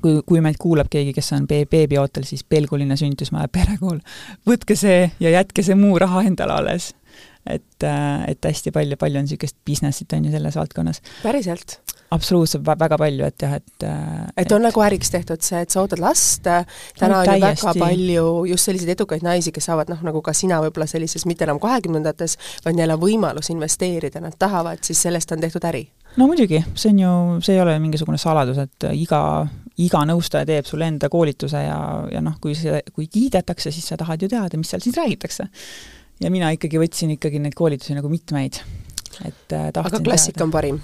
kui, 0.03 0.17
kui 0.27 0.41
meid 0.43 0.59
kuulab 0.59 0.89
keegi, 0.91 1.13
kes 1.15 1.31
on 1.37 1.47
beebiootel, 1.47 2.25
siis 2.27 2.43
Pelgulinna 2.43 2.97
sünnitusmaja 2.99 3.47
perekool, 3.53 4.01
võtke 4.49 4.75
see 4.79 5.07
ja 5.23 5.31
jätke 5.37 5.63
see 5.63 5.79
muu 5.79 5.95
raha 6.01 6.25
endale 6.27 6.59
alles. 6.59 6.91
Et, 7.45 7.83
äh, 7.83 8.29
et 8.31 8.45
hästi 8.45 8.71
palju, 8.75 8.97
palju 8.99 9.19
on 9.19 9.27
niisugust 9.27 9.57
business'it, 9.67 10.13
on 10.15 10.29
ju, 10.29 10.31
selles 10.35 10.59
valdkonnas. 10.59 11.01
päriselt? 11.23 11.79
absoluutselt 12.13 12.65
väga 12.65 12.97
palju, 12.99 13.25
et 13.25 13.41
jah, 13.41 13.55
et 13.57 13.85
äh, 13.87 14.27
et 14.37 14.51
on 14.51 14.61
et... 14.61 14.67
nagu 14.67 14.83
äriks 14.85 15.09
tehtud 15.13 15.41
see, 15.45 15.63
et 15.65 15.73
sa 15.73 15.81
ootad 15.81 16.01
last, 16.03 16.45
täna 16.99 17.21
on 17.21 17.25
ju 17.25 17.39
väga 17.41 17.73
palju 17.79 18.27
just 18.51 18.69
selliseid 18.69 18.93
edukaid 18.95 19.25
naisi, 19.25 19.53
kes 19.55 19.69
saavad 19.69 19.89
noh, 19.91 20.03
nagu 20.05 20.21
ka 20.25 20.35
sina 20.37 20.59
võib-olla 20.63 20.87
sellises 20.89 21.25
mitte 21.29 21.47
enam 21.47 21.61
kahekümnendates, 21.63 22.37
vaid 22.65 22.77
neil 22.77 22.93
on 22.95 23.01
võimalus 23.01 23.49
investeerida, 23.53 24.21
nad 24.23 24.37
tahavad, 24.39 24.83
siis 24.85 25.01
sellest 25.07 25.33
on 25.33 25.41
tehtud 25.43 25.65
äri. 25.69 25.87
no 26.17 26.29
muidugi, 26.29 26.61
see 26.75 26.93
on 26.93 27.01
ju, 27.01 27.15
see 27.45 27.57
ei 27.57 27.63
ole 27.63 27.75
mingisugune 27.81 28.21
saladus, 28.21 28.61
et 28.61 28.89
iga, 28.93 29.23
iga 29.81 30.05
nõustaja 30.09 30.45
teeb 30.49 30.69
sulle 30.69 30.91
enda 30.91 31.09
koolituse 31.09 31.65
ja, 31.65 31.79
ja 32.13 32.21
noh, 32.21 32.37
kui 32.41 32.53
see, 32.57 32.83
kui 32.93 33.09
kiidetakse, 33.09 33.73
siis 33.73 33.89
sa 33.89 33.97
tahad 33.97 34.21
ju 34.21 34.29
teada, 34.29 34.59
mis 34.59 34.69
seal 34.73 34.85
siis 34.85 34.97
räägitakse. 34.99 35.49
Ja 36.23 36.31
mina 36.31 36.53
ikkagi 36.55 36.79
võtsin 36.81 37.13
ikkagi 37.17 37.41
neid 37.43 37.55
koolitusi 37.57 37.95
nagu 37.97 38.09
mitmeid 38.11 38.61
et 39.21 39.53
äh, 39.53 39.69
aga 39.69 39.99
klassika 39.99 40.39
teada. 40.39 40.47
on 40.47 40.51
parim? 40.53 40.79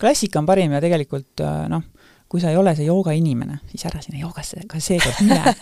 klassika 0.00 0.40
on 0.40 0.48
parim 0.48 0.74
ja 0.74 0.80
tegelikult 0.82 1.42
äh, 1.44 1.68
noh, 1.72 1.82
kui 2.30 2.42
sa 2.42 2.52
ei 2.52 2.58
ole 2.60 2.74
see 2.78 2.86
jooga 2.86 3.14
inimene, 3.16 3.60
siis 3.70 3.86
ära 3.88 4.02
sinna 4.04 4.20
joogasse 4.20 4.66
ka 4.70 4.80
seekord 4.82 5.22
mine 5.24 5.54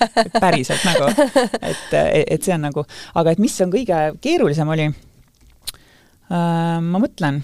päriselt 0.43 0.85
nagu, 0.89 1.09
et, 1.73 1.95
et 2.25 2.43
see 2.43 2.55
on 2.57 2.67
nagu, 2.69 2.85
aga 3.21 3.35
et 3.35 3.43
mis 3.43 3.55
on 3.65 3.73
kõige 3.73 4.01
keerulisem 4.25 4.75
oli 4.75 4.89
äh,, 4.89 4.97
ma 6.35 6.99
mõtlen, 7.01 7.41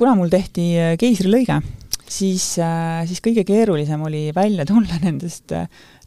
kuna 0.00 0.16
mul 0.18 0.32
tehti 0.32 0.96
keisrilõige, 1.00 1.60
siis 2.10 2.56
äh,, 2.62 3.04
siis 3.10 3.22
kõige 3.24 3.44
keerulisem 3.46 4.02
oli 4.08 4.28
välja 4.34 4.66
tulla 4.68 4.98
nendest, 5.04 5.54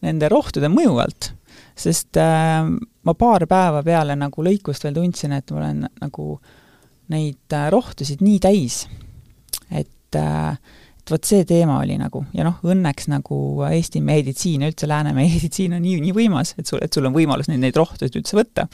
nende 0.03 0.31
rohtude 0.33 0.71
mõju 0.73 0.99
alt. 1.05 1.31
sest 1.79 2.19
äh, 2.19 2.67
ma 3.03 3.15
paar 3.17 3.47
päeva 3.49 3.83
peale 3.83 4.15
nagu 4.19 4.45
lõikust 4.45 4.85
veel 4.85 4.95
tundsin, 4.99 5.35
et 5.35 5.51
ma 5.51 5.61
olen 5.61 5.83
nagu 6.01 6.27
neid 7.13 7.55
äh, 7.55 7.67
rohtusid 7.73 8.23
nii 8.23 8.39
täis, 8.43 8.83
et 9.69 10.19
äh, 10.19 10.55
et 11.03 11.11
vot 11.11 11.27
see 11.27 11.43
teema 11.43 11.81
oli 11.83 11.97
nagu 11.99 12.21
ja 12.31 12.45
noh, 12.47 12.61
õnneks 12.63 13.09
nagu 13.11 13.37
Eesti 13.67 13.99
meditsiin 13.99 14.63
ja 14.63 14.69
üldse 14.71 14.87
lääne 14.87 15.11
meditsiin 15.17 15.75
on 15.75 15.83
nii, 15.83 15.97
nii 16.05 16.13
võimas, 16.15 16.53
et 16.57 16.69
sul, 16.69 16.79
et 16.83 16.95
sul 16.95 17.09
on 17.09 17.15
võimalus 17.15 17.51
neid, 17.51 17.59
neid 17.59 17.79
rohtusid 17.79 18.21
üldse 18.21 18.39
võtta. 18.39 18.69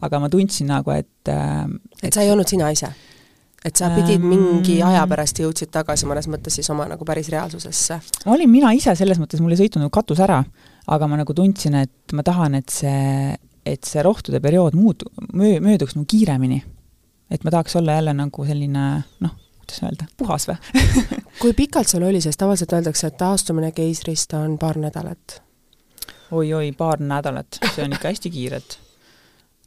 aga 0.00 0.20
ma 0.22 0.30
tundsin 0.32 0.70
nagu, 0.72 0.94
et 0.96 1.32
äh, 1.32 1.66
et, 2.00 2.08
et 2.08 2.16
sa 2.16 2.24
ei 2.24 2.32
olnud 2.32 2.48
sina 2.48 2.70
ise? 2.72 2.88
et 3.64 3.80
sa 3.80 3.88
pidid 3.94 4.20
ähm, 4.20 4.28
mingi 4.28 4.78
aja 4.84 5.04
pärast 5.08 5.38
jõudsid 5.40 5.70
tagasi 5.72 6.08
mõnes 6.08 6.28
mõttes 6.28 6.56
siis 6.58 6.68
oma 6.72 6.84
nagu 6.88 7.04
päris 7.08 7.28
reaalsusesse? 7.32 8.00
olin 8.32 8.50
mina 8.52 8.72
ise 8.76 8.96
selles 8.96 9.20
mõttes, 9.20 9.44
mul 9.44 9.52
ei 9.52 9.60
sõitnud 9.60 9.92
katus 9.92 10.20
ära, 10.24 10.40
aga 10.88 11.08
ma 11.08 11.20
nagu 11.20 11.36
tundsin, 11.36 11.76
et 11.84 12.16
ma 12.16 12.24
tahan, 12.24 12.60
et 12.60 12.72
see, 12.72 13.36
et 13.66 13.84
see 13.88 14.02
rohtude 14.04 14.40
periood 14.44 14.76
muut-, 14.78 15.06
möö-, 15.32 15.60
mööduks 15.64 15.96
nagu 15.96 16.06
kiiremini. 16.10 16.62
et 17.30 17.44
ma 17.44 17.50
tahaks 17.50 17.76
olla 17.76 17.96
jälle 17.98 18.14
nagu 18.14 18.44
selline 18.44 18.84
noh, 19.24 19.36
kuidas 19.58 19.80
öelda, 19.82 20.06
puhas 20.16 20.48
või 20.48 20.84
kui 21.40 21.54
pikalt 21.56 21.88
sul 21.88 22.04
oli, 22.04 22.20
sest 22.20 22.38
tavaliselt 22.38 22.72
öeldakse, 22.76 23.08
et 23.08 23.18
taastumine 23.18 23.72
keisrist 23.72 24.36
on 24.36 24.58
paar 24.58 24.78
nädalat 24.78 25.40
oi,? 26.30 26.52
oi-oi, 26.52 26.72
paar 26.76 27.00
nädalat, 27.00 27.60
see 27.74 27.84
on 27.84 27.94
ikka 27.96 28.12
hästi 28.12 28.32
kiire, 28.34 28.60
et 28.60 28.78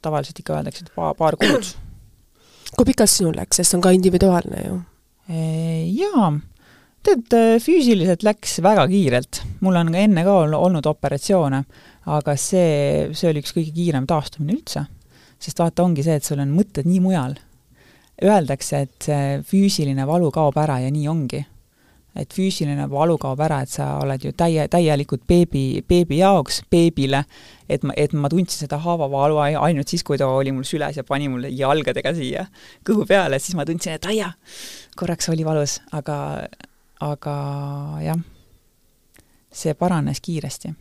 tavaliselt 0.02 0.38
ikka 0.42 0.58
öeldakse, 0.58 0.86
et 0.86 0.94
paar, 0.94 1.14
paar 1.18 1.36
kuud. 1.40 1.72
kui 2.76 2.88
pikalt 2.92 3.12
sinul 3.12 3.36
läks, 3.36 3.58
sest 3.58 3.72
see 3.72 3.78
on 3.78 3.84
ka 3.84 3.92
individuaalne 3.96 4.62
ju? 4.64 4.78
Jaa, 5.28 6.30
tead, 7.04 7.36
füüsiliselt 7.64 8.24
läks 8.26 8.58
väga 8.64 8.86
kiirelt. 8.88 9.42
mul 9.60 9.76
on 9.76 9.92
ka 9.92 10.04
enne 10.06 10.24
ka 10.24 10.36
olnud 10.46 10.86
operatsioone, 10.86 11.62
aga 12.08 12.36
see, 12.40 13.10
see 13.16 13.28
oli 13.30 13.42
üks 13.42 13.52
kõige 13.56 13.74
kiirem 13.76 14.06
taastumine 14.08 14.56
üldse. 14.56 14.86
sest 15.38 15.60
vaata, 15.60 15.84
ongi 15.84 16.02
see, 16.02 16.16
et 16.18 16.26
sul 16.26 16.40
on 16.42 16.50
mõtted 16.54 16.88
nii 16.88 17.02
mujal 17.04 17.36
öeldakse, 18.24 18.80
et 18.86 19.06
see 19.06 19.38
füüsiline 19.46 20.06
valu 20.08 20.32
kaob 20.34 20.56
ära 20.58 20.80
ja 20.82 20.90
nii 20.90 21.06
ongi. 21.10 21.44
et 22.18 22.32
füüsiline 22.34 22.88
valu 22.90 23.14
kaob 23.20 23.38
ära, 23.44 23.60
et 23.62 23.70
sa 23.70 24.00
oled 24.02 24.24
ju 24.24 24.32
täie, 24.34 24.64
täielikult 24.66 25.22
beebi, 25.28 25.84
beebi 25.86 26.16
jaoks, 26.18 26.64
beebile, 26.70 27.20
et 27.70 27.84
ma, 27.86 27.94
et 27.94 28.16
ma 28.16 28.30
tundsin 28.32 28.64
seda 28.64 28.80
haavavalu 28.82 29.38
ainult 29.38 29.92
siis, 29.92 30.02
kui 30.02 30.18
ta 30.18 30.26
oli 30.26 30.50
mul 30.50 30.66
süles 30.66 30.98
ja 30.98 31.04
pani 31.06 31.28
mulle 31.30 31.52
jalgadega 31.54 32.14
siia 32.16 32.48
kõhu 32.88 33.06
peale, 33.06 33.38
siis 33.38 33.54
ma 33.54 33.68
tundsin, 33.68 33.94
et 34.00 34.10
aia, 34.10 34.32
korraks 34.98 35.30
oli 35.30 35.46
valus, 35.46 35.78
aga, 35.94 36.18
aga 37.06 37.38
jah, 38.02 38.26
see 39.54 39.78
paranes 39.78 40.24
kiiresti 40.24 40.74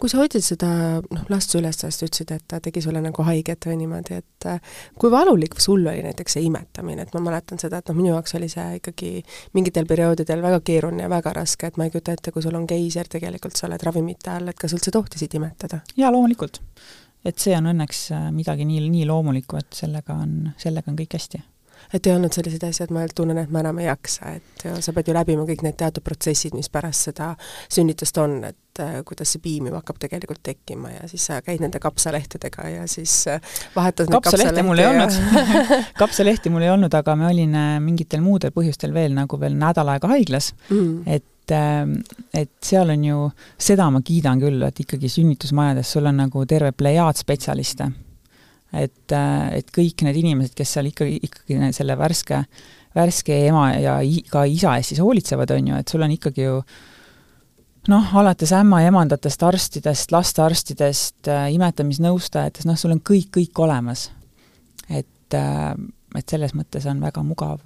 kui 0.00 0.10
sa 0.10 0.20
hoidsid 0.20 0.44
seda 0.44 0.70
noh, 1.02 1.24
last 1.32 1.54
üles, 1.58 1.76
sa 1.78 1.90
just 1.90 2.04
ütlesid, 2.06 2.32
et 2.34 2.44
ta 2.48 2.60
tegi 2.62 2.82
sulle 2.84 3.02
nagu 3.04 3.24
haiget 3.26 3.68
või 3.68 3.76
niimoodi, 3.82 4.20
et 4.22 4.48
äh, 4.48 4.78
kui 5.00 5.12
valulik 5.12 5.58
sul 5.62 5.84
oli 5.84 6.04
näiteks 6.06 6.36
see 6.36 6.46
imetamine, 6.48 7.04
et 7.06 7.12
ma 7.16 7.22
mäletan 7.24 7.60
seda, 7.62 7.80
et 7.80 7.90
noh, 7.90 7.98
minu 7.98 8.14
jaoks 8.14 8.34
oli 8.38 8.48
see 8.52 8.80
ikkagi 8.80 9.12
mingitel 9.56 9.88
perioodidel 9.90 10.42
väga 10.44 10.62
keeruline 10.66 11.06
ja 11.06 11.12
väga 11.12 11.34
raske, 11.36 11.70
et 11.70 11.78
ma 11.80 11.86
ei 11.86 11.94
kujuta 11.94 12.16
ette, 12.16 12.32
kui 12.34 12.44
sul 12.44 12.56
on 12.58 12.66
geiser, 12.70 13.08
tegelikult 13.10 13.60
sa 13.60 13.68
oled 13.68 13.86
ravimite 13.86 14.32
all, 14.32 14.50
et 14.50 14.58
kas 14.60 14.74
üldse 14.76 14.94
tohtisid 14.96 15.36
imetada? 15.38 15.82
jaa, 15.96 16.10
loomulikult. 16.14 16.62
et 17.24 17.38
see 17.38 17.56
on 17.56 17.70
õnneks 17.74 18.04
äh, 18.16 18.28
midagi 18.34 18.68
nii, 18.68 18.88
nii 18.90 19.06
loomulikku, 19.10 19.60
et 19.60 19.82
sellega 19.84 20.16
on, 20.24 20.54
sellega 20.60 20.92
on 20.92 21.00
kõik 21.00 21.18
hästi 21.18 21.44
et 21.92 22.06
ei 22.06 22.14
olnud 22.14 22.34
selliseid 22.34 22.64
asju, 22.68 22.86
et 22.86 22.94
ma 22.94 23.04
tunnen, 23.14 23.38
et 23.42 23.52
ma 23.52 23.62
enam 23.64 23.78
ei 23.82 23.88
jaksa, 23.88 24.34
et 24.38 24.64
ja 24.64 24.74
sa 24.82 24.94
pead 24.96 25.10
ju 25.10 25.14
läbima 25.16 25.46
kõik 25.48 25.64
need 25.66 25.78
teatud 25.80 26.04
protsessid, 26.06 26.54
mis 26.56 26.70
pärast 26.72 27.10
seda 27.10 27.32
sünnitust 27.72 28.18
on, 28.22 28.36
et 28.50 28.82
äh, 28.82 29.00
kuidas 29.06 29.34
see 29.34 29.42
piim 29.44 29.70
ju 29.70 29.76
hakkab 29.76 30.00
tegelikult 30.02 30.42
tekkima 30.46 30.92
ja 30.94 31.08
siis 31.10 31.26
sa 31.30 31.40
käid 31.44 31.62
nende 31.64 31.80
kapsalehtedega 31.82 32.68
ja 32.74 32.86
siis 32.90 33.14
äh, 33.30 33.40
vahetad 33.76 34.12
kapsalehte 34.12 34.64
mul 34.66 34.82
ei 34.82 34.86
ja... 34.86 34.92
olnud. 34.94 35.18
Kapsalehti 36.02 36.52
mul 36.52 36.66
ei 36.66 36.72
olnud, 36.74 36.94
aga 36.94 37.16
ma 37.18 37.30
olin 37.32 37.56
äh, 37.58 37.72
mingitel 37.84 38.22
muudel 38.24 38.54
põhjustel 38.54 38.94
veel 38.94 39.16
nagu 39.16 39.40
veel 39.40 39.58
nädal 39.58 39.94
aega 39.94 40.14
haiglas. 40.14 40.54
Mm., 40.70 41.02
et 41.06 41.26
et 41.50 42.50
seal 42.62 42.92
on 42.92 43.04
ju, 43.04 43.22
seda 43.58 43.88
ma 43.90 43.98
kiidan 44.06 44.38
küll, 44.38 44.60
et 44.62 44.84
ikkagi 44.84 45.08
sünnitusmajades 45.10 45.88
sul 45.96 46.06
on 46.06 46.20
nagu 46.22 46.44
terve 46.46 46.70
plejaad 46.78 47.18
spetsialiste 47.18 47.88
et, 48.72 49.12
äh, 49.12 49.58
et 49.60 49.72
kõik 49.74 50.04
need 50.06 50.20
inimesed, 50.22 50.54
kes 50.58 50.76
seal 50.76 50.90
ikkagi, 50.90 51.18
ikkagi 51.26 51.72
selle 51.76 51.96
värske, 51.98 52.44
värske 52.96 53.36
ema 53.48 53.70
ja 53.78 53.98
ka 54.30 54.44
isa 54.48 54.76
eest 54.78 54.94
siis 54.94 55.02
hoolitsevad, 55.02 55.52
on 55.56 55.70
ju, 55.72 55.82
et 55.82 55.92
sul 55.92 56.06
on 56.06 56.14
ikkagi 56.14 56.46
ju 56.46 56.56
noh, 57.90 58.10
alates 58.22 58.52
ämmaemandatest, 58.54 59.42
arstidest, 59.46 60.14
lastearstidest, 60.14 61.22
äh, 61.28 61.46
imetamisnõustajatest, 61.56 62.68
noh, 62.68 62.78
sul 62.78 62.94
on 62.96 63.02
kõik, 63.02 63.30
kõik 63.38 63.64
olemas. 63.66 64.10
et, 64.88 65.34
äh, 65.34 65.74
et 66.18 66.28
selles 66.28 66.54
mõttes 66.58 66.86
on 66.90 67.00
väga 67.00 67.22
mugav 67.22 67.60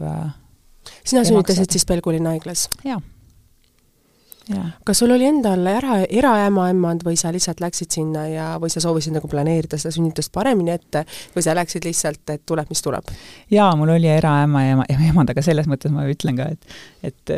sina 1.00 1.24
sünnitasid 1.24 1.72
siis 1.72 1.86
Pelgulinna 1.88 2.34
haiglas? 2.34 2.68
jaa 2.84 3.00
kas 4.84 4.98
sul 5.00 5.14
oli 5.14 5.26
endal 5.28 5.66
era, 5.70 5.98
eraämmaemand 6.04 7.04
või 7.06 7.16
sa 7.20 7.32
lihtsalt 7.32 7.62
läksid 7.64 7.94
sinna 7.96 8.26
ja, 8.28 8.48
või 8.60 8.72
sa 8.72 8.82
soovisid 8.84 9.16
nagu 9.16 9.28
planeerida 9.30 9.78
seda 9.80 9.94
sünnitust 9.94 10.32
paremini 10.34 10.74
ette 10.74 11.04
või 11.34 11.44
sa 11.46 11.54
läksid 11.56 11.86
lihtsalt, 11.88 12.22
et 12.34 12.44
tuleb, 12.46 12.68
mis 12.72 12.84
tuleb? 12.84 13.08
jaa, 13.52 13.70
mul 13.78 13.94
oli 13.96 14.10
eraämma 14.12 14.64
ja 14.66 14.76
emand, 15.08 15.32
aga 15.32 15.44
selles 15.44 15.68
mõttes 15.70 15.94
ma 15.94 16.06
ütlen 16.10 16.36
ka, 16.40 16.50
et, 16.52 16.78
et 17.10 17.34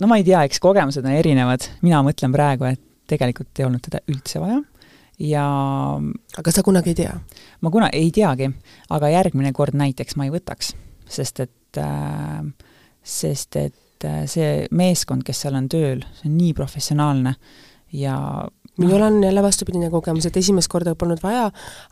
no 0.00 0.10
ma 0.10 0.20
ei 0.20 0.26
tea, 0.26 0.44
eks 0.46 0.60
kogemused 0.62 1.04
on 1.04 1.16
erinevad, 1.16 1.68
mina 1.86 2.02
mõtlen 2.04 2.34
praegu, 2.34 2.68
et 2.68 2.82
tegelikult 3.08 3.60
ei 3.60 3.68
olnud 3.68 3.84
teda 3.86 4.02
üldse 4.10 4.42
vaja 4.42 4.60
ja 5.22 5.46
aga 6.36 6.52
sa 6.52 6.64
kunagi 6.66 6.92
ei 6.92 7.00
tea? 7.00 7.16
ma 7.64 7.72
kuna-, 7.72 7.92
ei 7.96 8.10
teagi, 8.14 8.50
aga 8.92 9.12
järgmine 9.14 9.54
kord 9.56 9.76
näiteks 9.78 10.18
ma 10.20 10.28
ei 10.28 10.34
võtaks, 10.34 10.74
sest 11.08 11.40
et 11.46 11.80
äh, 11.80 12.44
sest 13.06 13.56
et 13.60 13.74
et 13.96 14.08
äh, 14.08 14.26
see 14.30 14.66
meeskond, 14.70 15.24
kes 15.26 15.40
seal 15.44 15.56
on 15.58 15.68
tööl, 15.72 16.04
see 16.18 16.30
on 16.30 16.36
nii 16.36 16.52
professionaalne 16.56 17.36
ja 17.96 18.16
minul 18.76 19.02
on 19.02 19.24
jälle 19.24 19.42
vastupidine 19.42 19.90
kogemus, 19.90 20.26
et 20.26 20.36
esimest 20.36 20.68
korda 20.68 20.94
polnud 20.94 21.22
vaja, 21.22 21.46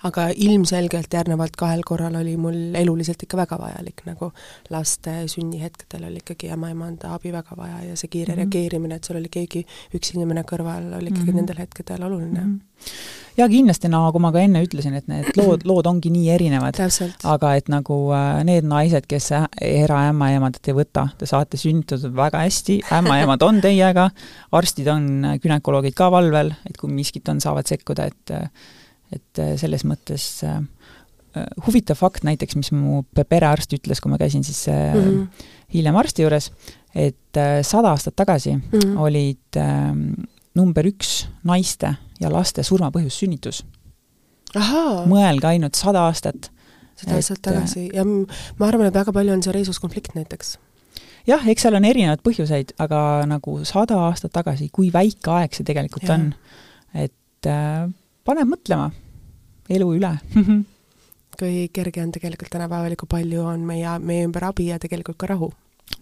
aga 0.05 0.27
ilmselgelt 0.37 1.13
järgnevalt 1.17 1.57
kahel 1.57 1.81
korral 1.87 2.19
oli 2.21 2.37
mul 2.37 2.77
eluliselt 2.77 3.23
ikka 3.25 3.41
väga 3.41 3.59
vajalik, 3.61 4.05
nagu 4.09 4.31
laste 4.71 5.23
sünnihetkedel 5.33 6.05
oli 6.11 6.21
ikkagi 6.21 6.53
ämmaemanda 6.53 7.15
abi 7.17 7.33
väga 7.33 7.57
vaja 7.57 7.83
ja 7.89 7.97
see 7.97 8.09
kiire 8.09 8.35
mm 8.35 8.41
-hmm. 8.41 8.43
reageerimine, 8.43 8.95
et 8.95 9.05
sul 9.05 9.17
oli 9.17 9.33
keegi, 9.33 9.67
üks 9.95 10.15
inimene 10.15 10.45
kõrval, 10.45 10.93
oli 10.99 11.09
ikkagi 11.09 11.25
mm 11.25 11.31
-hmm. 11.31 11.37
nendel 11.37 11.59
hetkedel 11.59 12.03
oluline 12.03 12.41
mm. 12.41 12.61
-hmm 12.61 13.24
jaa, 13.39 13.49
kindlasti, 13.51 13.91
nagu 13.93 14.21
ma 14.23 14.31
ka 14.35 14.43
enne 14.45 14.63
ütlesin, 14.65 14.95
et 14.99 15.09
need 15.11 15.31
lood, 15.39 15.65
lood 15.71 15.89
ongi 15.91 16.13
nii 16.15 16.31
erinevad. 16.35 16.79
aga 17.31 17.55
et 17.59 17.71
nagu 17.73 17.99
äh, 18.15 18.43
need 18.47 18.69
naised, 18.69 19.09
kes 19.11 19.31
eraämmaemandat 19.61 20.71
ei 20.71 20.77
võta, 20.77 21.09
te 21.19 21.29
saate 21.31 21.61
sünnitatud 21.61 22.15
väga 22.17 22.45
hästi, 22.45 22.81
ämmaemad 23.01 23.45
on 23.47 23.61
teiega, 23.65 24.09
arstid 24.55 24.91
on, 24.93 25.11
gümnakoloogid 25.43 25.97
ka 25.99 26.11
valvel, 26.15 26.55
et 26.69 26.79
kui 26.81 26.93
miskit 26.93 27.29
on, 27.33 27.43
saavad 27.45 27.71
sekkuda, 27.71 28.11
et 28.13 28.39
et 29.15 29.39
selles 29.61 29.85
mõttes 29.87 30.25
äh, 30.43 30.57
huvitav 31.67 31.99
fakt 32.01 32.25
näiteks, 32.27 32.57
mis 32.59 32.73
mu 32.75 33.03
perearst 33.15 33.71
ütles, 33.77 34.01
kui 34.03 34.11
ma 34.11 34.19
käisin 34.19 34.43
siis 34.47 34.65
mm 34.67 35.03
-hmm. 35.03 35.45
hiljem 35.75 35.97
arsti 36.01 36.25
juures, 36.25 36.51
et 36.95 37.39
sada 37.63 37.91
aastat 37.91 38.17
tagasi 38.17 38.57
mm 38.57 38.63
-hmm. 38.73 38.99
olid 38.99 39.57
äh, 39.57 39.93
number 40.55 40.87
üks 40.89 41.25
naiste 41.47 41.95
ja 42.21 42.31
laste 42.33 42.65
surmapõhjus 42.67 43.19
sünnitus. 43.23 43.63
mõelge 44.55 45.49
ainult 45.51 45.75
sada 45.75 46.07
aastat. 46.09 46.51
sada 46.97 47.17
aastat 47.19 47.43
tagasi 47.43 47.89
ja 47.93 48.05
ma 48.05 48.69
arvan, 48.69 48.87
et 48.87 48.95
väga 48.95 49.13
palju 49.13 49.33
on 49.33 49.43
see 49.43 49.53
reesuskonflikt 49.53 50.15
näiteks. 50.15 50.59
jah, 51.27 51.47
eks 51.49 51.63
seal 51.63 51.75
on 51.75 51.85
erinevaid 51.85 52.23
põhjuseid, 52.23 52.77
aga 52.79 53.25
nagu 53.27 53.65
sada 53.65 53.99
aastat 54.09 54.33
tagasi, 54.33 54.69
kui 54.73 54.93
väike 54.93 55.31
aeg 55.31 55.55
see 55.55 55.65
tegelikult 55.65 56.07
ja. 56.09 56.15
on, 56.15 56.31
et 56.95 57.51
äh, 57.51 57.91
paneb 58.25 58.55
mõtlema 58.55 58.93
elu 59.69 59.91
üle 59.97 60.15
kui 61.39 61.69
kerge 61.75 62.03
on 62.03 62.13
tegelikult 62.15 62.53
tänapäeval 62.55 62.95
ja 62.95 62.97
kui 63.01 63.11
palju 63.11 63.43
on 63.43 63.67
meie, 63.67 63.99
meie 63.99 64.27
ümber 64.29 64.47
abi 64.53 64.69
ja 64.71 64.79
tegelikult 64.79 65.19
ka 65.19 65.33
rahu 65.35 65.51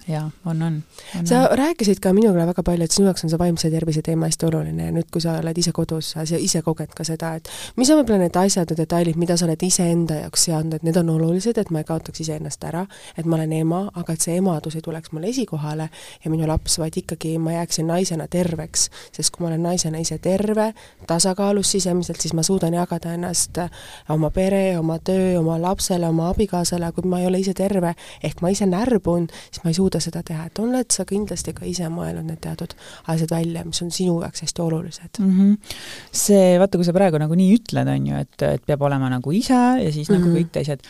jaa, 0.08 0.30
on, 0.44 0.62
on, 0.62 0.82
on. 1.18 1.26
sa 1.26 1.40
on. 1.40 1.58
rääkisid 1.58 2.00
ka 2.00 2.12
minule 2.12 2.46
väga 2.46 2.62
palju, 2.62 2.84
et 2.84 2.90
sinu 2.90 3.06
jaoks 3.06 3.24
on 3.24 3.30
see 3.30 3.38
vaimse 3.38 3.70
tervise 3.70 4.02
teema 4.02 4.26
hästi 4.26 4.46
oluline 4.48 4.88
ja 4.88 4.94
nüüd, 4.94 5.08
kui 5.12 5.22
sa 5.22 5.36
oled 5.38 5.58
ise 5.58 5.72
kodus, 5.72 6.12
sa 6.16 6.24
ise 6.24 6.62
koged 6.66 6.94
ka 6.96 7.04
seda, 7.06 7.34
et 7.38 7.50
mis 7.76 7.90
on 7.90 8.00
võib-olla 8.00 8.24
need 8.24 8.36
asjad 8.38 8.72
ja 8.72 8.76
detailid, 8.78 9.18
mida 9.20 9.36
sa 9.38 9.46
oled 9.46 9.62
iseenda 9.62 10.18
jaoks 10.24 10.46
seadnud, 10.48 10.78
et 10.78 10.86
need 10.86 10.98
on 10.98 11.12
olulised, 11.14 11.58
et 11.58 11.70
ma 11.70 11.82
ei 11.82 11.88
kaotaks 11.88 12.24
iseennast 12.24 12.64
ära, 12.66 12.84
et 13.16 13.28
ma 13.28 13.38
olen 13.38 13.54
ema, 13.60 13.82
aga 14.02 14.16
et 14.16 14.26
see 14.26 14.36
emadus 14.40 14.76
ei 14.78 14.84
tuleks 14.84 15.12
mulle 15.14 15.30
esikohale 15.30 15.88
ja 16.24 16.32
minu 16.32 16.48
laps, 16.50 16.78
vaid 16.82 16.98
ikkagi 16.98 17.36
ma 17.42 17.54
jääksin 17.58 17.86
naisena 17.90 18.26
terveks, 18.30 18.88
sest 19.14 19.34
kui 19.34 19.46
ma 19.46 19.52
olen 19.52 19.62
naisena 19.68 20.02
ise 20.02 20.18
terve, 20.22 20.72
tasakaalus 21.06 21.74
sisemiselt, 21.76 22.20
siis 22.20 22.34
ma 22.34 22.42
suudan 22.46 22.74
jagada 22.74 23.14
ennast 23.14 23.62
oma 24.10 24.32
pere, 24.34 24.78
oma 24.78 24.98
töö, 24.98 25.38
oma 25.38 25.60
lapsele, 25.62 26.08
oma 26.08 26.28
abikaasale, 26.32 26.90
kui 26.96 27.06
ma 27.08 27.22
ei 27.22 27.30
ole 27.30 27.42
ise 27.42 27.54
terve, 27.54 27.94
ehk 28.24 28.42
ma 28.42 28.50
ise 28.52 28.66
närbun, 28.66 29.28
siis 29.50 29.62
ma 29.64 29.70
ei 29.70 29.78
suuda 29.78 29.91
seda 30.00 30.22
teha, 30.22 30.46
et 30.46 30.58
oled 30.58 30.90
sa 30.90 31.04
kindlasti 31.04 31.52
ka 31.52 31.64
ise 31.64 31.88
mõelnud 31.88 32.24
need 32.24 32.40
teatud 32.40 32.74
asjad 33.06 33.30
välja, 33.30 33.64
mis 33.64 33.82
on 33.82 33.90
sinu 33.90 34.20
jaoks 34.22 34.42
hästi 34.42 34.62
olulised 34.62 35.18
mm? 35.18 35.38
-hmm. 35.38 35.76
See, 36.12 36.58
vaata, 36.58 36.78
kui 36.78 36.84
sa 36.84 36.92
praegu 36.92 37.18
nagu 37.18 37.34
nii 37.34 37.56
ütled, 37.58 37.88
on 37.88 38.06
ju, 38.06 38.16
et, 38.16 38.42
et 38.42 38.66
peab 38.66 38.82
olema 38.82 39.10
nagu 39.10 39.32
ise 39.32 39.54
ja 39.54 39.92
siis 39.92 40.08
mm 40.08 40.14
-hmm. 40.14 40.18
nagu 40.18 40.30
mhm. 40.30 40.36
kõik 40.38 40.50
teised 40.52 40.80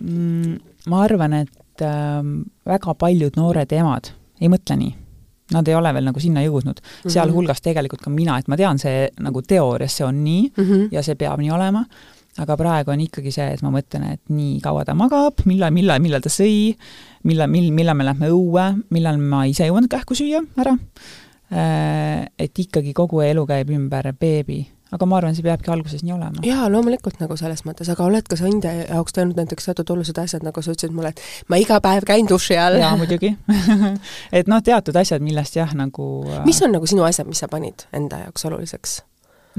mm,, 0.00 0.58
ma 0.86 1.02
arvan, 1.04 1.32
et 1.32 1.60
et 1.80 1.86
äh, 1.86 2.22
väga 2.66 2.94
paljud 2.94 3.36
noored 3.36 3.72
emad 3.72 4.12
ei 4.40 4.48
mõtle 4.52 4.76
nii. 4.76 4.96
Nad 5.50 5.66
ei 5.66 5.74
ole 5.74 5.90
veel 5.96 6.06
nagu 6.06 6.20
sinna 6.22 6.44
jõudnud 6.44 6.78
mm 6.78 6.86
-hmm., 6.86 7.12
sealhulgas 7.12 7.60
tegelikult 7.60 8.00
ka 8.00 8.10
mina, 8.10 8.38
et 8.38 8.48
ma 8.48 8.56
tean, 8.56 8.78
see 8.78 9.08
nagu 9.18 9.42
teoorias 9.42 9.96
see 9.96 10.06
on 10.06 10.24
nii 10.24 10.52
mm 10.56 10.64
-hmm. 10.64 10.88
ja 10.92 11.02
see 11.02 11.14
peab 11.14 11.40
nii 11.40 11.50
olema, 11.50 11.84
aga 12.38 12.56
praegu 12.56 12.92
on 12.94 13.02
ikkagi 13.02 13.32
see, 13.34 13.48
et 13.56 13.62
ma 13.66 13.72
mõtlen, 13.74 14.06
et 14.14 14.22
nii 14.30 14.60
kaua 14.64 14.84
ta 14.86 14.94
magab, 14.98 15.42
millal, 15.50 15.72
millal, 15.74 16.02
millal 16.02 16.22
ta 16.22 16.32
sõi, 16.32 16.76
millal, 17.26 17.50
mil-, 17.50 17.72
millal 17.74 17.98
me 17.98 18.06
lähme 18.06 18.30
õue, 18.30 18.66
millal 18.94 19.18
ma 19.18 19.46
ise 19.50 19.66
jõuan 19.66 19.88
kähku 19.90 20.18
süüa 20.18 20.44
ära, 20.60 20.76
äh, 21.50 22.28
et 22.38 22.62
ikkagi 22.66 22.94
kogu 22.96 23.24
elu 23.26 23.46
käib 23.50 23.74
ümber 23.74 24.12
beebi 24.18 24.62
aga 24.90 25.06
ma 25.06 25.18
arvan, 25.20 25.34
see 25.36 25.44
peabki 25.46 25.70
alguses 25.70 26.02
nii 26.02 26.14
olema. 26.16 26.42
jaa, 26.46 26.66
loomulikult 26.72 27.20
nagu 27.22 27.36
selles 27.38 27.62
mõttes, 27.66 27.88
aga 27.92 28.06
oled 28.06 28.26
ka 28.26 28.38
sa 28.38 28.48
enda 28.50 28.72
jaoks 28.78 29.14
teinud 29.14 29.38
näiteks 29.38 29.68
teatud 29.68 29.92
olulised 29.94 30.18
asjad, 30.18 30.44
nagu 30.46 30.62
sa 30.64 30.74
ütlesid 30.74 30.94
mulle, 30.94 31.12
et 31.14 31.50
ma 31.52 31.60
iga 31.62 31.78
päev 31.84 32.06
käin 32.08 32.28
duši 32.30 32.58
all? 32.58 32.80
jaa, 32.82 32.96
muidugi 32.98 33.30
et 34.38 34.50
noh, 34.50 34.62
teatud 34.66 34.96
asjad, 34.98 35.22
millest 35.22 35.58
jah, 35.60 35.70
nagu 35.78 36.08
äh, 36.26 36.42
mis 36.48 36.58
on 36.66 36.74
nagu 36.74 36.90
sinu 36.90 37.06
asjad, 37.06 37.30
mis 37.30 37.42
sa 37.42 37.50
panid 37.52 37.86
enda 37.96 38.24
jaoks 38.24 38.48
oluliseks? 38.50 38.96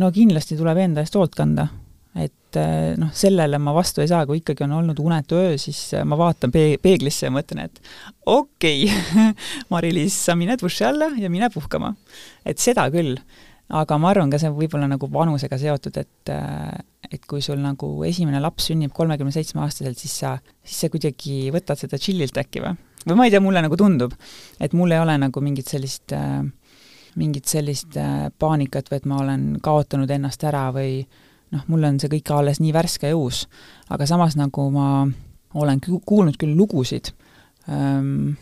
no 0.03 0.12
kindlasti 0.15 0.60
tuleb 0.60 0.84
enda 0.84 1.05
eest 1.05 1.15
hoolt 1.19 1.36
kanda. 1.38 1.69
Et 2.15 2.60
äh, 2.60 2.93
noh, 3.00 3.12
sellele 3.15 3.60
ma 3.63 3.74
vastu 3.76 4.04
ei 4.04 4.10
saa, 4.12 4.26
kui 4.28 4.41
ikkagi 4.41 4.65
on 4.65 4.76
olnud 4.82 5.00
unetu 5.00 5.39
öö, 5.39 5.54
siis 5.62 5.80
äh, 5.95 6.04
ma 6.08 6.17
vaatan 6.19 6.52
pee-, 6.52 6.80
peeglisse 6.82 7.30
ja 7.30 7.34
mõtlen, 7.34 7.69
et 7.69 7.80
okei 8.26 8.89
okay, 8.89 9.32
Mari-Liis, 9.71 10.17
sa 10.28 10.36
mine 10.36 10.58
duši 10.60 10.89
alla 10.89 11.12
ja 11.19 11.32
mine 11.32 11.50
puhkama. 11.54 11.93
et 12.45 12.60
seda 12.60 12.89
küll 12.91 13.15
aga 13.71 13.97
ma 14.02 14.12
arvan 14.12 14.32
ka 14.32 14.39
see 14.41 14.52
võib-olla 14.52 14.89
nagu 14.91 15.08
vanusega 15.12 15.60
seotud, 15.60 15.97
et 16.02 16.32
et 17.12 17.26
kui 17.28 17.41
sul 17.43 17.60
nagu 17.60 17.88
esimene 18.08 18.39
laps 18.43 18.69
sünnib 18.69 18.93
kolmekümne 18.95 19.34
seitsme 19.36 19.63
aastaselt, 19.63 20.00
siis 20.00 20.13
sa, 20.21 20.36
siis 20.63 20.86
sa 20.86 20.89
kuidagi 20.91 21.50
võtad 21.52 21.80
seda 21.80 22.00
chillilt 22.00 22.38
äkki 22.39 22.63
või? 22.63 22.76
või 23.08 23.17
ma 23.17 23.28
ei 23.28 23.34
tea, 23.34 23.41
mulle 23.43 23.63
nagu 23.63 23.80
tundub, 23.80 24.13
et 24.60 24.76
mul 24.78 24.91
ei 24.91 25.02
ole 25.02 25.17
nagu 25.24 25.43
mingit 25.43 25.71
sellist 25.71 26.13
mingit 27.19 27.47
sellist 27.50 27.97
paanikat 28.39 28.91
või 28.91 29.02
et 29.02 29.08
ma 29.10 29.19
olen 29.24 29.47
kaotanud 29.63 30.12
ennast 30.15 30.43
ära 30.47 30.69
või 30.76 31.02
noh, 31.51 31.65
mul 31.67 31.83
on 31.89 31.99
see 31.99 32.11
kõik 32.11 32.31
alles 32.35 32.61
nii 32.63 32.73
värske 32.75 33.11
ja 33.11 33.17
uus. 33.17 33.47
aga 33.89 34.07
samas 34.09 34.37
nagu 34.39 34.69
ma 34.71 35.07
olen 35.53 35.81
kuulnud 35.83 36.37
küll 36.39 36.55
lugusid 36.55 37.11
ähm,, 37.69 38.33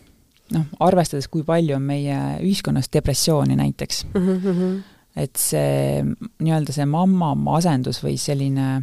noh, 0.53 0.65
arvestades, 0.79 1.27
kui 1.27 1.43
palju 1.43 1.75
on 1.75 1.85
meie 1.85 2.21
ühiskonnas 2.43 2.91
depressiooni 2.93 3.57
näiteks 3.59 4.05
mm, 4.13 4.39
-hmm 4.39 4.79
et 5.19 5.35
see 5.39 6.03
nii-öelda 6.39 6.73
see 6.73 6.85
mamma 6.85 7.33
asendus 7.57 8.01
või 8.03 8.17
selline 8.21 8.79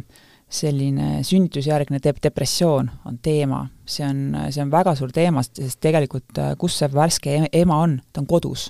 selline 0.47 1.23
sünnitusjärgne 1.27 1.99
de-, 2.03 2.15
depressioon 2.23 2.87
on 3.05 3.17
teema, 3.23 3.65
see 3.85 4.05
on, 4.07 4.21
see 4.47 4.63
on 4.63 4.71
väga 4.71 4.93
suur 4.95 5.11
teema, 5.11 5.43
sest 5.43 5.81
tegelikult 5.83 6.39
kus 6.59 6.77
see 6.79 6.87
värske 6.93 7.35
ema 7.51 7.81
on, 7.83 7.97
ta 8.13 8.23
on 8.23 8.29
kodus. 8.29 8.69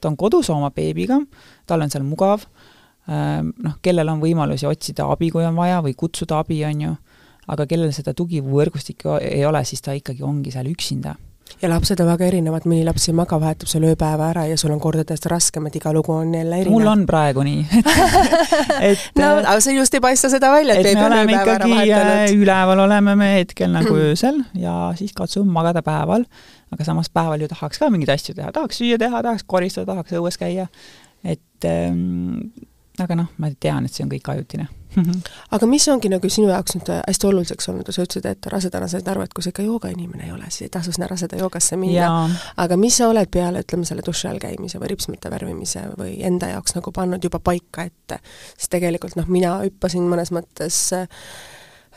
ta 0.00 0.12
on 0.12 0.16
kodus 0.16 0.50
oma 0.54 0.70
beebiga, 0.70 1.18
tal 1.66 1.82
on 1.82 1.90
seal 1.90 2.06
mugav, 2.06 2.46
noh, 3.08 3.78
kellel 3.82 4.08
on 4.12 4.20
võimalusi 4.20 4.66
otsida 4.68 5.06
abi, 5.08 5.30
kui 5.32 5.46
on 5.48 5.56
vaja, 5.56 5.80
või 5.84 5.94
kutsuda 5.96 6.42
abi, 6.42 6.60
on 6.68 6.82
ju, 6.84 6.96
aga 7.48 7.64
kellel 7.68 7.94
seda 7.96 8.12
tugivõrgustikku 8.16 9.16
ei 9.22 9.46
ole, 9.48 9.64
siis 9.64 9.80
ta 9.84 9.96
ikkagi 9.96 10.26
ongi 10.26 10.52
seal 10.52 10.68
üksinda. 10.68 11.16
Ja 11.62 11.68
lapsed 11.72 11.98
on 12.02 12.06
väga 12.06 12.26
erinevad, 12.28 12.66
mõni 12.68 12.84
laps 12.86 13.08
ei 13.08 13.14
maga, 13.18 13.38
vahetab 13.40 13.70
selle 13.70 13.88
ööpäeva 13.90 14.28
ära 14.30 14.44
ja 14.46 14.58
sul 14.60 14.70
on 14.70 14.78
kordades 14.82 15.24
raskem, 15.30 15.66
et 15.66 15.78
iga 15.80 15.90
lugu 15.96 16.12
on 16.14 16.30
jälle 16.36 16.60
erinev. 16.60 16.74
mul 16.76 16.90
on 16.90 17.02
praegu 17.08 17.42
nii 17.46 17.64
et 18.90 19.08
no 19.18 19.30
aga 19.40 19.56
see 19.64 19.74
just 19.74 19.96
ei 19.96 20.02
paista 20.04 20.30
seda 20.30 20.52
välja, 20.54 20.76
et, 20.78 20.86
et 20.92 21.00
me 21.00 21.06
oleme 21.08 21.34
ikkagi 21.34 21.80
äh, 21.96 22.36
üleval, 22.36 22.84
oleme 22.84 23.16
me 23.18 23.32
hetkel 23.40 23.72
nagu 23.74 23.96
öösel 24.10 24.38
ja 24.60 24.76
siis 25.00 25.16
katsume 25.16 25.50
magada 25.54 25.82
päeval, 25.82 26.28
aga 26.74 26.86
samas 26.86 27.10
päeval 27.10 27.42
ju 27.42 27.50
tahaks 27.50 27.82
ka 27.82 27.90
mingeid 27.90 28.14
asju 28.14 28.36
teha, 28.38 28.52
tahaks 28.54 28.78
süüa 28.78 29.00
teha, 29.00 29.24
tahaks 29.26 29.48
koristada, 29.48 29.96
tahaks 29.96 30.14
õues 30.20 30.38
käia, 30.38 30.68
et 31.26 31.66
ähm, 31.66 32.52
aga 33.04 33.16
noh, 33.18 33.30
ma 33.38 33.50
tean, 33.60 33.86
et 33.86 33.94
see 33.94 34.04
on 34.06 34.12
kõik 34.12 34.32
ajutine 34.34 34.68
aga 35.54 35.66
mis 35.68 35.86
ongi 35.92 36.10
nagu 36.10 36.30
sinu 36.32 36.48
jaoks 36.50 36.76
nüüd 36.78 36.90
hästi 36.96 37.28
oluliseks 37.28 37.68
olnud, 37.70 37.90
sa 37.92 38.04
ütlesid, 38.04 38.28
et 38.30 38.48
rasedana 38.50 38.88
said 38.90 39.08
aru, 39.10 39.24
et 39.24 39.34
kui 39.36 39.44
sa 39.44 39.52
ikka 39.52 39.64
joogainimene 39.66 40.28
ei 40.28 40.32
ole, 40.34 40.48
siis 40.48 40.68
ei 40.68 40.72
tasu 40.74 40.94
sinna 40.94 41.08
raseda 41.10 41.38
joogasse 41.40 41.76
minna. 41.80 42.28
aga 42.56 42.78
mis 42.80 42.96
sa 43.00 43.10
oled 43.12 43.30
peale, 43.32 43.62
ütleme, 43.66 43.86
selle 43.88 44.04
duši 44.06 44.30
all 44.30 44.40
käimise 44.42 44.80
või 44.80 44.92
ripsmete 44.94 45.30
värvimise 45.32 45.84
või 45.98 46.16
enda 46.26 46.50
jaoks 46.54 46.76
nagu 46.78 46.92
pannud 46.94 47.24
juba 47.24 47.40
paika 47.44 47.86
ette? 47.88 48.20
sest 48.56 48.72
tegelikult 48.72 49.18
noh, 49.18 49.28
mina 49.28 49.58
hüppasin 49.66 50.08
mõnes 50.08 50.32
mõttes 50.34 50.80
äh, 50.96 51.08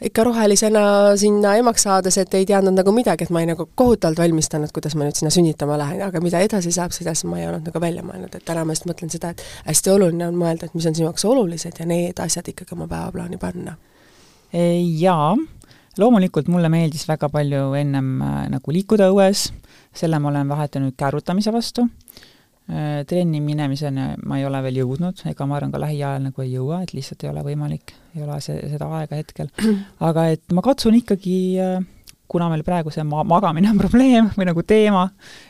ikka 0.02 0.24
rohelisena 0.24 0.84
sinna 1.20 1.54
emaks 1.60 1.86
saades, 1.86 2.18
et 2.18 2.34
ei 2.34 2.46
teadnud 2.50 2.74
nagu 2.74 2.94
midagi, 2.96 3.26
et 3.26 3.34
ma 3.34 3.42
olin 3.42 3.54
nagu 3.54 3.68
kohutavalt 3.76 4.20
valmistanud, 4.24 4.74
kuidas 4.74 4.96
ma 4.98 5.06
nüüd 5.06 5.20
sinna 5.20 5.32
sünnitama 5.34 5.78
lähen, 5.82 6.02
aga 6.08 6.22
mida 6.24 6.42
edasi 6.42 6.74
saab, 6.74 6.96
seda 6.96 7.14
siis 7.14 7.30
ma 7.30 7.40
ei 7.40 7.48
olnud 7.50 7.70
nagu 7.70 7.82
välja 7.84 8.04
mõelnud, 8.06 8.34
et 8.34 8.46
täna 8.48 8.66
ma 8.66 8.76
just 8.76 8.88
mõtlen 8.90 9.14
seda, 9.14 9.34
et 9.36 9.46
hästi 9.70 9.94
oluline 9.94 10.28
on 10.32 10.38
mõelda, 10.42 10.68
et 10.68 10.78
mis 10.78 10.90
on 10.90 10.98
sinu 10.98 11.10
jaoks 11.10 11.26
olulised 11.30 11.80
ja 11.80 11.88
need 11.90 12.22
asjad 12.24 12.50
ikkagi 12.50 12.78
oma 12.78 12.90
päevaplaani 12.92 13.42
panna. 13.42 13.78
Jaa, 14.52 15.36
loomulikult 16.02 16.50
mulle 16.52 16.72
meeldis 16.74 17.06
väga 17.08 17.30
palju 17.32 17.72
ennem 17.80 18.14
äh, 18.26 18.40
nagu 18.56 18.74
liikuda 18.74 19.12
õues, 19.14 19.52
selle 19.96 20.20
ma 20.20 20.32
olen 20.34 20.50
vahetanud 20.50 20.98
käärutamise 20.98 21.54
vastu 21.54 21.86
trenni 23.08 23.42
minemiseni 23.44 24.04
ma 24.28 24.38
ei 24.40 24.46
ole 24.48 24.62
veel 24.64 24.82
jõudnud, 24.84 25.24
ega 25.28 25.48
ma 25.50 25.58
arvan 25.58 25.74
ka 25.74 25.80
lähiajal 25.82 26.28
nagu 26.30 26.44
ei 26.44 26.54
jõua, 26.54 26.82
et 26.86 26.94
lihtsalt 26.96 27.26
ei 27.26 27.32
ole 27.32 27.44
võimalik, 27.46 27.96
ei 28.16 28.24
ole 28.24 28.38
see, 28.44 28.60
seda 28.72 28.88
aega 29.00 29.18
hetkel. 29.20 29.50
aga 30.10 30.28
et 30.36 30.54
ma 30.56 30.64
katsun 30.66 30.96
ikkagi, 31.00 31.40
äh, 31.60 31.82
kuna 32.32 32.48
meil 32.52 32.64
praegu 32.64 32.94
see 32.94 33.04
ma-, 33.08 33.26
magamine 33.28 33.74
on 33.74 33.82
probleem 33.84 34.30
või 34.38 34.48
nagu 34.48 34.64
teema, 34.68 35.08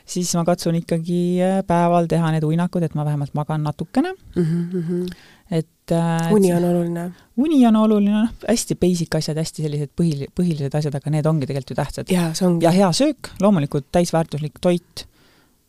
siis 0.08 0.32
ma 0.40 0.46
katsun 0.48 0.80
ikkagi 0.80 1.20
äh, 1.46 1.60
päeval 1.68 2.10
teha 2.12 2.32
need 2.34 2.48
uinakud, 2.48 2.88
et 2.88 2.96
ma 2.98 3.06
vähemalt 3.08 3.36
magan 3.38 3.68
natukene 3.68 4.16
mm. 4.16 4.48
-hmm. 4.72 5.12
et 5.60 5.94
uni 6.32 6.54
on 6.56 6.66
oluline? 6.72 7.06
uni 7.38 7.60
on 7.68 7.76
oluline, 7.76 8.24
noh, 8.24 8.48
hästi 8.48 8.80
basic 8.82 9.20
asjad, 9.20 9.38
hästi 9.38 9.68
sellised 9.68 9.94
põhil-, 10.00 10.32
põhilised 10.34 10.80
asjad, 10.80 10.96
aga 10.98 11.14
need 11.14 11.30
ongi 11.30 11.46
tegelikult 11.46 11.76
ju 11.76 11.80
tähtsad. 11.84 12.16
ja 12.64 12.72
hea 12.72 12.90
söök, 12.94 13.36
loomulikult 13.44 13.92
täisväärtuslik 13.92 14.58
toit 14.64 15.06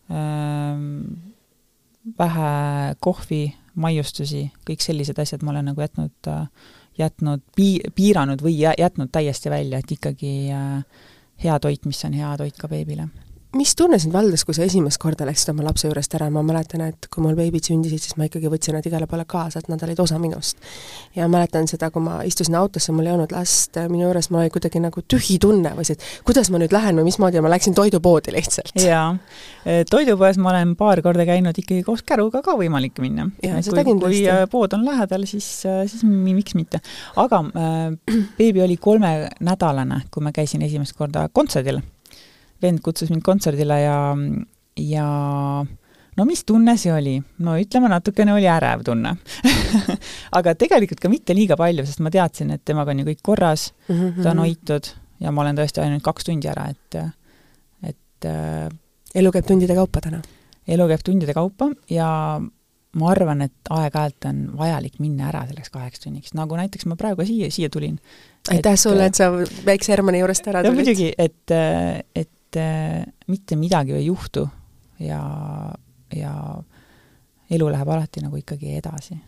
ähm,, 0.08 1.31
vähe 2.18 2.94
kohvi, 3.00 3.42
maiustusi, 3.74 4.46
kõik 4.68 4.84
sellised 4.84 5.18
asjad 5.18 5.42
ma 5.42 5.54
olen 5.54 5.70
nagu 5.70 5.80
jätnud, 5.80 6.30
jätnud 6.98 7.42
pii-, 7.56 7.92
piiranud 7.94 8.42
või 8.44 8.58
jätnud 8.60 9.12
täiesti 9.12 9.50
välja, 9.50 9.80
et 9.80 9.92
ikkagi 9.96 10.32
äh, 10.52 11.04
hea 11.44 11.58
toit, 11.62 11.86
mis 11.88 12.04
on 12.04 12.16
hea 12.16 12.34
toit 12.40 12.58
ka 12.58 12.68
beebile 12.68 13.08
mis 13.56 13.74
tunne 13.76 13.98
sind 14.00 14.14
valdas, 14.14 14.46
kui 14.48 14.56
sa 14.56 14.64
esimest 14.64 14.96
korda 15.00 15.26
läksid 15.28 15.50
oma 15.52 15.66
lapse 15.66 15.84
juurest 15.88 16.14
ära, 16.16 16.28
ma 16.32 16.40
mäletan, 16.46 16.84
et 16.88 17.08
kui 17.12 17.24
mul 17.24 17.36
beebid 17.36 17.66
sündisid, 17.68 18.00
siis 18.00 18.16
ma 18.16 18.24
ikkagi 18.28 18.48
võtsin 18.52 18.76
nad 18.78 18.86
igale 18.88 19.08
poole 19.10 19.26
kaasa, 19.28 19.60
et 19.60 19.68
nad 19.68 19.82
olid 19.84 20.00
osa 20.00 20.18
minust. 20.22 20.62
ja 21.16 21.28
mäletan 21.28 21.68
seda, 21.68 21.90
kui 21.92 22.02
ma 22.04 22.22
istusin 22.28 22.56
autosse, 22.56 22.94
mul 22.96 23.10
ei 23.10 23.12
olnud 23.12 23.34
last 23.34 23.76
minu 23.92 24.06
juures, 24.06 24.30
mul 24.32 24.44
oli 24.44 24.54
kuidagi 24.54 24.80
nagu 24.80 25.04
tühi 25.04 25.38
tunne 25.42 25.74
või 25.76 25.84
see, 25.88 25.98
et 25.98 26.24
kuidas 26.28 26.48
ma 26.52 26.62
nüüd 26.62 26.72
lähen 26.72 27.00
või 27.00 27.10
mismoodi 27.10 27.44
ma 27.44 27.52
läksin 27.52 27.76
toidupoodi 27.76 28.32
lihtsalt. 28.32 28.72
jaa, 28.80 29.12
e, 29.66 29.82
toidupoes 29.90 30.40
ma 30.40 30.54
olen 30.54 30.76
paar 30.80 31.04
korda 31.04 31.28
käinud 31.28 31.58
ikkagi 31.58 31.84
koos 31.84 32.04
käruga 32.08 32.40
ka 32.44 32.56
võimalik 32.56 33.02
minna. 33.04 33.28
kui, 33.42 33.84
kui 34.00 34.22
äh, 34.32 34.44
pood 34.50 34.72
on 34.78 34.86
lähedal, 34.88 35.28
siis, 35.28 35.48
äh, 35.68 35.84
siis 35.90 36.06
miks 36.08 36.56
mitte. 36.56 36.80
aga 37.20 37.44
äh, 37.52 38.20
beebi 38.38 38.64
oli 38.64 38.80
kolmenädalane, 38.80 40.06
kui 40.10 40.24
ma 40.24 40.32
käisin 40.32 40.64
esimest 40.64 40.96
korda 40.96 41.28
kontserdil 41.32 41.82
vend 42.62 42.82
kutsus 42.84 43.10
mind 43.12 43.24
kontserdile 43.26 43.78
ja, 43.82 43.98
ja 44.80 45.06
no 46.16 46.26
mis 46.28 46.44
tunne 46.48 46.76
see 46.80 46.92
oli? 46.94 47.16
no 47.44 47.56
ütleme, 47.60 47.90
natukene 47.92 48.34
oli 48.36 48.48
ärev 48.50 48.84
tunne 48.86 49.14
aga 50.38 50.54
tegelikult 50.58 51.02
ka 51.02 51.10
mitte 51.12 51.36
liiga 51.36 51.58
palju, 51.60 51.86
sest 51.88 52.02
ma 52.04 52.12
teadsin, 52.14 52.54
et 52.56 52.64
temaga 52.68 52.94
on 52.94 53.02
ju 53.02 53.08
kõik 53.12 53.22
korras 53.22 53.70
mm, 53.88 53.98
-hmm. 53.98 54.22
ta 54.22 54.34
on 54.34 54.44
hoitud 54.44 54.92
ja 55.22 55.32
ma 55.32 55.44
olen 55.44 55.58
tõesti 55.58 55.82
ainult 55.82 56.04
kaks 56.04 56.28
tundi 56.28 56.50
ära, 56.50 56.68
et, 56.72 57.02
et 57.92 58.28
äh, 58.28 58.68
elu 59.14 59.32
käib 59.34 59.46
tundide 59.48 59.76
kaupa 59.78 60.02
täna? 60.04 60.22
elu 60.68 60.88
käib 60.90 61.06
tundide 61.06 61.34
kaupa 61.34 61.70
ja 61.90 62.08
ma 62.92 63.08
arvan, 63.08 63.40
et 63.46 63.72
aeg-ajalt 63.72 64.28
on 64.28 64.42
vajalik 64.58 64.98
minna 65.00 65.30
ära 65.30 65.46
selleks 65.48 65.72
kaheks 65.72 66.04
tunniks, 66.04 66.34
nagu 66.36 66.58
näiteks 66.58 66.84
ma 66.90 66.96
praegu 67.00 67.24
siia, 67.24 67.48
siia 67.50 67.70
tulin. 67.72 67.96
aitäh 68.52 68.76
sulle, 68.76 69.08
et 69.08 69.16
sa 69.16 69.30
väikse 69.32 69.94
Hermanni 69.94 70.20
juurest 70.20 70.48
ära 70.52 70.60
tulid. 70.64 70.82
muidugi, 70.82 71.08
et, 71.16 71.54
et 72.14 72.30
et 72.56 73.28
mitte 73.28 73.56
midagi 73.56 73.94
ei 73.96 74.06
juhtu 74.06 74.46
ja, 75.00 75.22
ja 76.16 76.32
elu 77.50 77.68
läheb 77.72 77.88
alati 77.88 78.22
nagu 78.24 78.36
ikkagi 78.36 78.76
edasi. 78.76 79.18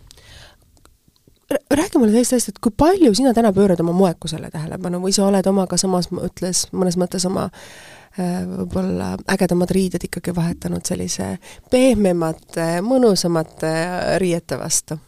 räägi 1.70 1.98
mulle 1.98 2.12
sellest 2.12 2.32
asjast, 2.32 2.48
et 2.48 2.58
kui 2.58 2.72
palju 2.76 3.14
sina 3.14 3.34
täna 3.34 3.52
pöörad 3.52 3.80
oma 3.80 3.92
moekusele 3.92 4.50
tähelepanu 4.50 5.00
või 5.02 5.12
sa 5.12 5.26
oled 5.26 5.46
omaga 5.46 5.76
samas 5.76 6.08
mõttes, 6.10 6.66
mõnes 6.72 6.96
mõttes 6.96 7.26
oma 7.28 7.44
äh, 7.50 8.44
võib-olla 8.48 9.14
ägedamad 9.30 9.70
riided 9.70 10.06
ikkagi 10.08 10.34
vahetanud 10.36 10.86
sellise 10.86 11.34
pehmemate, 11.70 12.80
mõnusamate 12.86 13.74
riiete 14.22 14.58
vastu? 14.58 14.98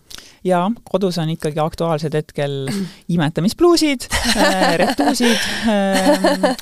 Jaa, 0.46 0.68
kodus 0.90 1.18
on 1.22 1.32
ikkagi 1.34 1.60
aktuaalsed 1.62 2.14
hetkel 2.16 2.56
imetamispluusid 3.12 4.08
äh,, 4.36 4.76
retuusid 4.82 5.36
äh,, 5.74 6.08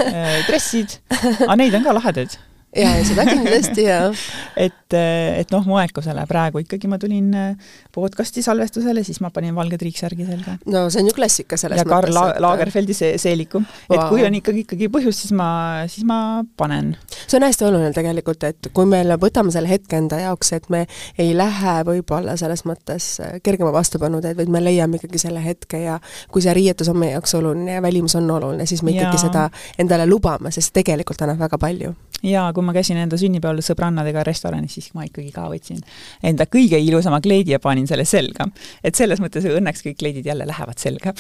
äh, 0.08 0.34
dressid, 0.48 0.98
aga 1.44 1.60
neid 1.60 1.76
on 1.78 1.86
ka 1.86 1.96
lahedaid 2.00 2.38
ja, 2.76 2.90
ja 2.98 3.04
seda 3.06 3.24
kindlasti, 3.28 3.86
jaa. 3.86 4.10
et, 4.66 4.96
et 4.96 5.54
noh, 5.54 5.66
moekusele 5.68 6.24
praegu 6.30 6.62
ikkagi 6.62 6.90
ma 6.90 6.98
tulin 7.02 7.30
äh, 7.38 7.72
podcasti 7.94 8.42
salvestusele, 8.44 9.04
siis 9.06 9.20
ma 9.24 9.30
panin 9.34 9.54
valge 9.56 9.78
triiksärgi 9.80 10.26
selga. 10.28 10.56
no 10.70 10.86
see 10.90 11.02
on 11.02 11.10
ju 11.10 11.16
klassika 11.16 11.58
selles 11.60 11.80
ja 11.80 11.86
Karl 11.88 12.14
La. 12.14 12.26
Lagerfeldi 12.44 12.96
see, 12.96 13.18
seeliku 13.20 13.60
wow.. 13.60 13.96
et 13.96 14.04
kui 14.10 14.26
on 14.26 14.38
ikkagi, 14.40 14.64
ikkagi 14.66 14.90
põhjus, 14.92 15.22
siis 15.24 15.34
ma, 15.36 15.48
siis 15.90 16.06
ma 16.08 16.18
panen. 16.58 16.94
see 17.26 17.38
on 17.38 17.46
hästi 17.48 17.68
oluline 17.68 17.92
tegelikult, 17.96 18.46
et 18.48 18.70
kui 18.76 18.88
me 18.90 19.02
võtame 19.20 19.54
selle 19.54 19.70
hetke 19.70 19.98
enda 20.00 20.20
jaoks, 20.24 20.52
et 20.56 20.68
me 20.72 20.84
ei 21.20 21.34
lähe 21.36 21.76
võib-olla 21.86 22.36
selles 22.40 22.64
mõttes 22.68 23.10
äh, 23.24 23.38
kergema 23.44 23.72
vastupanu 23.74 24.22
teed, 24.24 24.38
vaid 24.40 24.52
me 24.52 24.62
leiame 24.64 25.00
ikkagi 25.00 25.22
selle 25.26 25.42
hetke 25.44 25.84
ja 25.84 26.00
kui 26.32 26.44
see 26.44 26.54
riietus 26.56 26.90
on 26.92 26.98
meie 27.00 27.14
jaoks 27.16 27.36
oluline 27.38 27.78
ja 27.78 27.84
välimus 27.84 28.16
on 28.18 28.30
oluline, 28.30 28.66
siis 28.66 28.82
me 28.82 28.94
ikkagi 28.94 29.18
ja. 29.18 29.24
seda 29.28 29.46
endale 29.78 30.08
lubame, 30.10 30.52
sest 30.54 30.74
tegelikult 30.74 31.22
annab 31.24 31.42
väga 31.46 31.60
palju. 31.60 31.94
Jaa, 32.24 32.52
kui 32.56 32.64
ma 32.64 32.72
käisin 32.74 32.98
enda 33.00 33.18
sünnipäeval 33.20 33.60
sõbrannadega 33.64 34.24
restoranis, 34.26 34.76
siis 34.78 34.92
ma 34.96 35.04
ikkagi 35.06 35.30
ka 35.34 35.46
võtsin 35.50 35.80
enda 36.24 36.46
kõige 36.50 36.78
ilusama 36.80 37.20
kleidi 37.24 37.54
ja 37.54 37.60
panin 37.62 37.86
selle 37.90 38.06
selga. 38.08 38.46
et 38.84 38.94
selles 38.94 39.20
mõttes 39.22 39.44
õnneks 39.48 39.84
kõik 39.84 39.98
kleidid 40.00 40.26
jälle 40.26 40.46
lähevad 40.48 40.80
selga. 40.80 41.12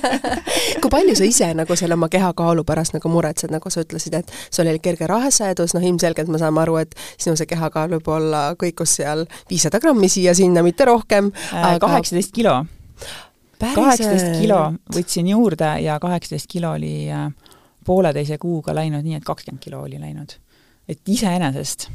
Kui 0.82 0.90
palju 0.90 1.16
sa 1.18 1.28
ise 1.28 1.50
nagu 1.54 1.76
selle 1.78 1.98
oma 1.98 2.08
kehakaalu 2.12 2.64
pärast 2.66 2.96
nagu 2.96 3.12
muretsed, 3.12 3.52
nagu 3.54 3.70
sa 3.70 3.84
ütlesid, 3.84 4.18
et 4.18 4.32
sul 4.50 4.66
oli 4.66 4.82
kerge 4.82 5.06
rahasäedus, 5.10 5.76
noh 5.76 5.84
ilmselgelt 5.84 6.32
me 6.32 6.40
saame 6.42 6.64
aru, 6.64 6.80
et 6.82 6.96
sinu 7.16 7.36
see 7.38 7.48
kehakaal 7.50 7.94
võib 7.96 8.10
olla 8.16 8.46
kõikus 8.60 8.98
seal 8.98 9.26
viissada 9.50 9.80
grammi 9.82 10.10
siia-sinna, 10.10 10.64
mitte 10.66 10.88
rohkem. 10.88 11.30
Äh, 11.52 11.74
aga.... 11.74 11.86
kaheksateist 11.86 12.34
kilo. 12.34 12.58
kaheksateist 13.64 14.40
kilo 14.40 14.60
võtsin 14.92 15.28
juurde 15.30 15.76
ja 15.84 15.98
kaheksateist 16.02 16.50
kilo 16.50 16.74
oli 16.74 17.06
äh, 17.12 17.30
pooleteise 17.84 18.38
kuuga 18.38 18.74
läinud 18.74 19.04
nii, 19.04 19.20
et 19.20 19.26
kakskümmend 19.26 19.62
kilo 19.62 19.82
oli 19.84 20.00
läinud. 20.00 20.38
et 20.88 21.00
iseenesest, 21.08 21.88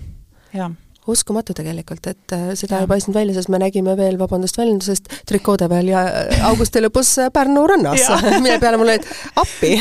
jah 0.54 0.72
uskumatu 1.10 1.54
tegelikult, 1.58 2.08
et 2.12 2.34
äh, 2.36 2.46
seda 2.58 2.80
ja. 2.80 2.86
ei 2.86 2.90
paistnud 2.90 3.16
välja, 3.18 3.36
sest 3.38 3.52
me 3.52 3.60
nägime 3.62 3.96
veel, 3.98 4.18
vabandust 4.20 4.60
väljendusest, 4.60 5.10
trikoode 5.30 5.70
peal 5.72 5.90
ja 5.90 6.04
äh, 6.08 6.44
augusti 6.50 6.82
lõpus 6.84 7.14
äh, 7.24 7.32
Pärnu 7.34 7.66
rannas, 7.70 8.06
mille 8.44 8.60
peale 8.62 8.80
mul 8.80 8.92
olid 8.94 9.08
appi 9.40 9.76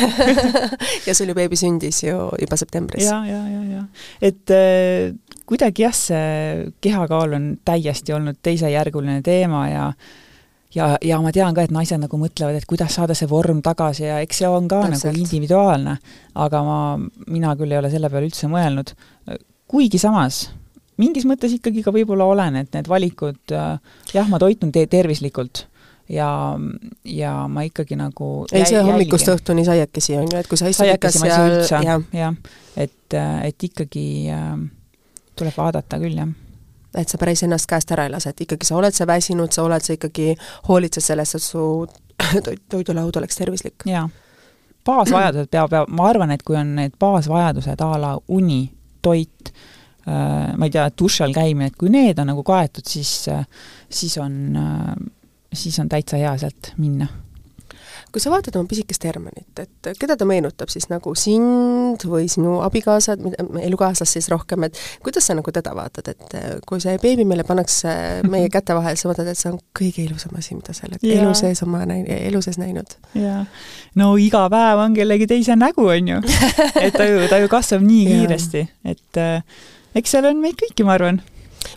ja 1.09 1.17
sul 1.17 1.33
ju 1.33 1.39
beebi 1.39 1.59
sündis 1.59 2.03
ju 2.05 2.31
juba 2.41 2.61
septembris. 2.61 3.09
ja, 3.09 3.21
ja, 3.29 3.43
ja, 3.51 3.65
ja 3.75 3.85
et 4.31 4.55
äh, 4.55 5.13
kuidagi 5.49 5.87
jah, 5.87 5.97
see 5.97 6.71
kehakaal 6.85 7.37
on 7.39 7.51
täiesti 7.67 8.17
olnud 8.17 8.41
teisejärguline 8.45 9.21
teema 9.27 9.67
ja 9.69 9.91
ja, 10.75 10.89
ja 11.03 11.19
ma 11.23 11.33
tean 11.35 11.57
ka, 11.57 11.65
et 11.65 11.73
naised 11.75 12.01
nagu 12.03 12.21
mõtlevad, 12.21 12.59
et 12.59 12.69
kuidas 12.69 12.97
saada 12.99 13.17
see 13.17 13.29
vorm 13.31 13.63
tagasi 13.65 14.07
ja 14.07 14.21
eks 14.25 14.43
see 14.43 14.51
on 14.51 14.69
ka 14.71 14.83
Täpselt. 14.87 15.13
nagu 15.13 15.25
individuaalne, 15.25 15.97
aga 16.45 16.63
ma, 16.67 16.79
mina 17.27 17.55
küll 17.59 17.73
ei 17.73 17.81
ole 17.81 17.93
selle 17.93 18.11
peale 18.13 18.29
üldse 18.29 18.51
mõelnud. 18.53 18.95
kuigi 19.69 20.01
samas, 20.01 20.47
mingis 21.01 21.27
mõttes 21.29 21.55
ikkagi 21.57 21.85
ka 21.85 21.93
võib-olla 21.95 22.29
olen, 22.29 22.63
et 22.63 22.73
need 22.77 22.89
valikud, 22.89 23.41
jah, 24.15 24.31
ma 24.31 24.41
toitun 24.41 24.73
te 24.73 24.87
tervislikult. 24.91 25.67
Ja, 26.09 26.57
ja 27.05 27.33
ma 27.53 27.67
ikkagi 27.67 27.93
nagu 28.01 28.47
ei, 28.49 28.63
see 28.65 28.81
hommikust 28.81 29.29
õhtuni 29.29 29.61
saiakesi 29.67 30.15
on 30.17 30.25
ju, 30.25 30.39
et 30.41 30.49
kui 30.49 30.57
sa 30.57 30.71
istud 30.73 30.89
ikka 30.89 31.11
seal 31.13 31.59
jah. 31.85 32.07
ja,, 32.17 32.31
et, 32.81 33.17
et 33.45 33.67
ikkagi 33.69 34.07
äh, 34.33 34.55
tuleb 35.37 35.61
vaadata 35.61 36.01
küll, 36.01 36.17
jah 36.17 36.33
et 36.97 37.09
sa 37.09 37.19
päris 37.21 37.43
ennast 37.45 37.69
käest 37.69 37.91
ära 37.93 38.07
ei 38.07 38.13
lase, 38.13 38.33
et 38.33 38.41
ikkagi 38.47 38.69
sa 38.69 38.79
oled 38.79 38.97
sa 38.97 39.07
väsinud, 39.09 39.53
sa 39.53 39.65
oled, 39.67 39.85
sa 39.85 39.97
ikkagi 39.97 40.33
hoolitsed 40.69 41.05
sellest, 41.05 41.39
et 41.39 41.45
su 41.45 41.65
toit, 42.47 42.63
toidulaud 42.71 43.21
oleks 43.21 43.41
tervislik. 43.41 43.87
jaa. 43.87 44.09
baasvajadused 44.87 45.51
peab, 45.53 45.71
peab, 45.71 45.93
ma 45.93 46.09
arvan, 46.09 46.33
et 46.33 46.43
kui 46.47 46.57
on 46.57 46.75
need 46.79 46.97
baasvajadused 47.01 47.85
a 47.85 47.93
la 48.01 48.15
uni, 48.35 48.63
toit 49.03 49.53
äh,, 49.53 50.57
ma 50.57 50.69
ei 50.69 50.75
tea, 50.75 50.89
duši 50.99 51.25
all 51.27 51.37
käimine, 51.37 51.73
et 51.73 51.79
kui 51.79 51.93
need 51.93 52.19
on 52.19 52.33
nagu 52.33 52.45
kaetud, 52.47 52.87
siis, 52.89 53.29
siis 53.91 54.19
on, 54.23 54.59
siis 55.53 55.79
on 55.83 55.89
täitsa 55.93 56.21
hea 56.21 56.37
sealt 56.41 56.73
minna 56.81 57.09
kui 58.19 58.25
sa 58.25 58.33
vaatad 58.33 58.57
oma 58.59 58.67
pisikest 58.67 59.05
Hermanit, 59.07 59.61
et 59.63 59.89
keda 60.01 60.17
ta 60.19 60.27
meenutab 60.27 60.73
siis 60.73 60.89
nagu 60.91 61.13
sind 61.15 62.03
või 62.11 62.27
sinu 62.31 62.57
abikaasad, 62.67 63.23
elukaaslast 63.63 64.17
siis 64.17 64.27
rohkem, 64.33 64.67
et 64.67 64.81
kuidas 65.05 65.29
sa 65.31 65.37
nagu 65.39 65.55
teda 65.55 65.71
vaatad, 65.79 66.11
et 66.11 66.35
kui 66.67 66.83
see 66.83 66.97
beebi 66.99 67.23
meile 67.29 67.47
pannakse 67.47 67.95
meie 68.27 68.51
käte 68.55 68.75
vahel, 68.75 68.99
sa 68.99 69.13
vaatad, 69.13 69.31
et 69.31 69.39
see 69.39 69.53
on 69.53 69.61
kõige 69.79 70.03
ilusam 70.09 70.35
asi, 70.41 70.59
mida 70.59 70.75
sa 70.75 70.89
oled 70.89 71.07
elu 71.07 71.31
sees 71.39 71.63
oma 71.63 71.85
näin-, 71.87 72.09
elu 72.19 72.43
sees 72.43 72.59
näinud? 72.59 72.99
jaa. 73.15 73.45
no 74.01 74.11
iga 74.19 74.49
päev 74.51 74.83
on 74.89 74.99
kellegi 74.99 75.31
teise 75.31 75.55
nägu, 75.59 75.87
on 75.95 76.15
ju. 76.17 76.21
et 76.85 76.99
ta 76.99 77.07
ju, 77.07 77.23
ta 77.31 77.39
ju 77.39 77.55
kasvab 77.55 77.87
nii 77.87 78.05
kiiresti, 78.11 78.67
et 78.97 79.23
äh, 79.23 79.59
eks 79.95 80.17
seal 80.17 80.27
on 80.27 80.43
meid 80.43 80.59
kõiki, 80.59 80.83
ma 80.83 80.99
arvan 80.99 81.23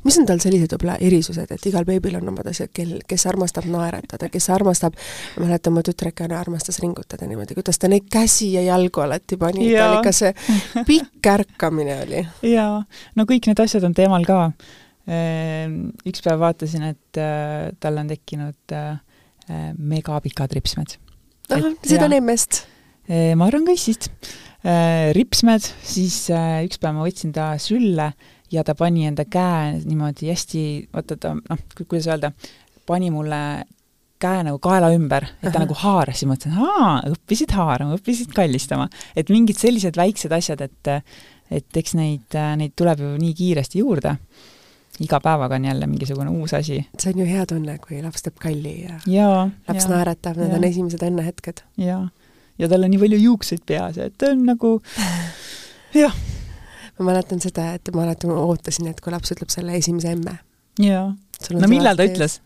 mis 0.05 0.17
on 0.21 0.27
tal 0.29 0.41
sellised 0.43 0.75
võib-olla 0.75 0.97
erisused, 1.01 1.51
et 1.51 1.65
igal 1.69 1.85
beebil 1.87 2.17
on 2.19 2.31
omad 2.33 2.51
asjad, 2.51 2.71
kel, 2.75 2.97
kes 3.07 3.25
armastab 3.31 3.67
naeratada, 3.71 4.29
kes 4.33 4.49
armastab, 4.53 4.97
ma 5.37 5.47
mäletan, 5.47 5.75
mu 5.75 5.83
tütrekene 5.85 6.37
armastas 6.37 6.81
ringutada 6.83 7.29
niimoodi, 7.29 7.57
kuidas 7.57 7.81
ta 7.81 7.89
neid 7.91 8.07
käsi 8.11 8.53
ja 8.55 8.65
jalgu 8.65 9.03
alati 9.05 9.39
pani, 9.41 9.71
ta 9.73 9.89
oli 9.89 9.99
ikka 10.01 10.15
see 10.15 10.33
pikk 10.89 11.31
ärkamine 11.33 11.97
oli. 12.05 12.23
jaa, 12.51 12.79
no 13.15 13.27
kõik 13.29 13.51
need 13.51 13.65
asjad 13.65 13.85
on 13.87 13.97
teemal 13.97 14.27
ka. 14.27 14.41
Ehm, 15.09 15.89
üks 16.05 16.21
päev 16.21 16.41
vaatasin, 16.43 16.85
et 16.93 17.19
äh, 17.19 17.71
tal 17.81 17.97
on 17.97 18.11
tekkinud 18.11 18.75
äh, 18.77 18.99
äh, 19.49 19.71
megapikad 19.77 20.53
ripsmed. 20.53 20.97
ahah, 21.49 21.73
seda 21.83 22.07
on 22.07 22.19
emmest? 22.21 22.65
ma 23.11 23.47
arvan 23.49 23.65
ka 23.67 23.73
Eestist. 23.73 24.05
ripsmed, 25.17 25.65
siis 25.83 26.29
üks 26.29 26.79
päev 26.79 26.93
ma 26.95 27.01
võtsin 27.03 27.33
ta 27.35 27.49
sülle 27.59 28.11
ja 28.51 28.63
ta 28.67 28.75
pani 28.75 29.05
enda 29.09 29.25
käe 29.25 29.77
niimoodi 29.85 30.31
hästi, 30.31 30.63
vaata 30.93 31.17
ta 31.17 31.35
noh, 31.37 31.61
kuidas 31.83 32.09
öelda, 32.11 32.31
pani 32.87 33.11
mulle 33.13 33.41
käe 34.21 34.45
nagu 34.45 34.59
kaela 34.61 34.91
ümber, 34.93 35.25
et 35.39 35.49
ta 35.49 35.57
Aha. 35.57 35.65
nagu 35.65 35.77
haaras, 35.81 36.21
siis 36.21 36.29
mõtlesin, 36.29 36.57
aa, 36.61 36.93
õppisid 37.09 37.53
haarama, 37.57 37.97
õppisid 37.97 38.33
kallistama. 38.35 38.87
et 39.15 39.29
mingid 39.33 39.57
sellised 39.59 39.97
väiksed 39.97 40.33
asjad, 40.37 40.61
et 40.61 40.95
et 41.51 41.77
eks 41.81 41.97
neid, 41.99 42.37
neid 42.55 42.71
tuleb 42.79 43.01
ju 43.03 43.09
nii 43.19 43.33
kiiresti 43.35 43.81
juurde. 43.81 44.15
iga 45.01 45.17
päevaga 45.23 45.55
on 45.55 45.65
jälle 45.65 45.87
mingisugune 45.87 46.29
uus 46.29 46.53
asi. 46.53 46.85
see 46.99 47.13
on 47.13 47.19
ju 47.19 47.25
hea 47.25 47.45
tunne, 47.45 47.77
kui 47.79 48.01
laps 48.01 48.21
teeb 48.21 48.37
kalli 48.39 48.81
ja, 48.83 48.99
ja 49.07 49.29
laps 49.67 49.83
ja, 49.83 49.89
naeratab, 49.89 50.37
need 50.37 50.51
ja. 50.51 50.57
on 50.57 50.63
esimesed 50.63 51.07
õnnehetked. 51.07 51.63
jaa. 51.77 52.09
ja 52.59 52.69
tal 52.69 52.83
on 52.83 52.93
nii 52.93 53.01
palju 53.01 53.23
juukseid 53.23 53.65
peas, 53.65 53.97
et 53.97 54.17
ta 54.17 54.31
on 54.35 54.45
nagu 54.45 54.77
jah 56.03 56.15
ma 57.01 57.09
mäletan 57.11 57.41
seda, 57.43 57.71
et 57.77 57.91
ma 57.95 58.05
alati 58.05 58.29
ootasin, 58.29 58.91
et 58.91 59.01
kui 59.03 59.13
laps 59.13 59.33
ütleb 59.35 59.51
selle 59.53 59.75
esimese 59.79 60.13
emme. 60.15 60.37
jaa. 60.81 61.09
no 61.57 61.71
millal 61.71 61.99
ta 61.99 62.07
ütles? 62.07 62.39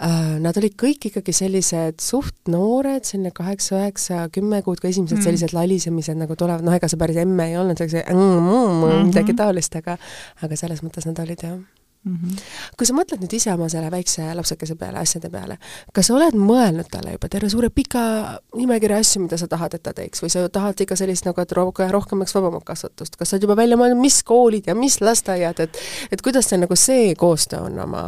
Uh, 0.00 0.38
nad 0.40 0.56
olid 0.56 0.78
kõik 0.80 1.10
ikkagi 1.10 1.32
sellised 1.36 1.98
suht 2.00 2.48
noored, 2.48 3.04
selline 3.04 3.34
kaheksa, 3.36 3.82
üheksa, 3.82 4.22
kümme 4.32 4.62
kuud, 4.64 4.80
kui 4.80 4.88
esimesed 4.94 5.18
mm. 5.18 5.26
sellised 5.26 5.52
lalisemised 5.52 6.16
nagu 6.16 6.38
tulevad, 6.40 6.64
noh, 6.64 6.72
ega 6.72 6.88
see 6.88 7.00
päris 7.02 7.20
emme 7.20 7.50
ei 7.50 7.58
olnud, 7.60 7.76
see 7.76 7.84
oli 7.84 7.96
see 7.98 8.06
mm, 8.06 8.38
mm, 8.38 8.78
mm, 8.78 9.10
midagi 9.10 9.36
taolist, 9.36 9.76
aga 9.76 9.98
aga 10.40 10.56
selles 10.56 10.80
mõttes 10.86 11.04
nad 11.10 11.20
olid 11.20 11.44
jah 11.44 11.60
Mm 12.04 12.16
-hmm. 12.16 12.36
kui 12.76 12.86
sa 12.86 12.94
mõtled 12.96 13.20
nüüd 13.20 13.34
ise 13.36 13.52
oma 13.52 13.66
selle 13.68 13.90
väikse 13.92 14.24
lapsekese 14.34 14.74
peale, 14.74 14.98
asjade 14.98 15.28
peale, 15.30 15.58
kas 15.92 16.06
sa 16.08 16.14
oled 16.14 16.32
mõelnud 16.32 16.88
talle 16.88 17.12
juba 17.12 17.28
terve 17.28 17.50
suure 17.52 17.68
pika 17.68 18.40
nimekirja 18.56 18.96
asju, 19.04 19.20
mida 19.22 19.36
sa 19.36 19.48
tahad, 19.48 19.74
et 19.74 19.82
ta 19.82 19.92
teeks 19.92 20.22
või 20.22 20.32
sa 20.32 20.48
tahad 20.48 20.80
ikka 20.80 20.96
sellist 20.96 21.28
nagu, 21.28 21.40
et 21.40 21.52
rohkem, 21.52 21.90
rohkemaks 21.90 22.34
vabamat 22.34 22.64
kasvatust, 22.64 23.16
kas 23.16 23.28
sa 23.28 23.36
oled 23.36 23.44
juba 23.44 23.56
välja 23.56 23.76
mõelnud, 23.76 24.00
mis 24.00 24.22
koolid 24.22 24.66
ja 24.66 24.74
mis 24.74 25.00
lasteaiad, 25.00 25.60
et 25.60 25.76
et 26.10 26.22
kuidas 26.22 26.48
see 26.48 26.58
nagu 26.58 26.76
see 26.76 27.14
koostöö 27.14 27.60
on 27.68 27.78
oma 27.78 28.02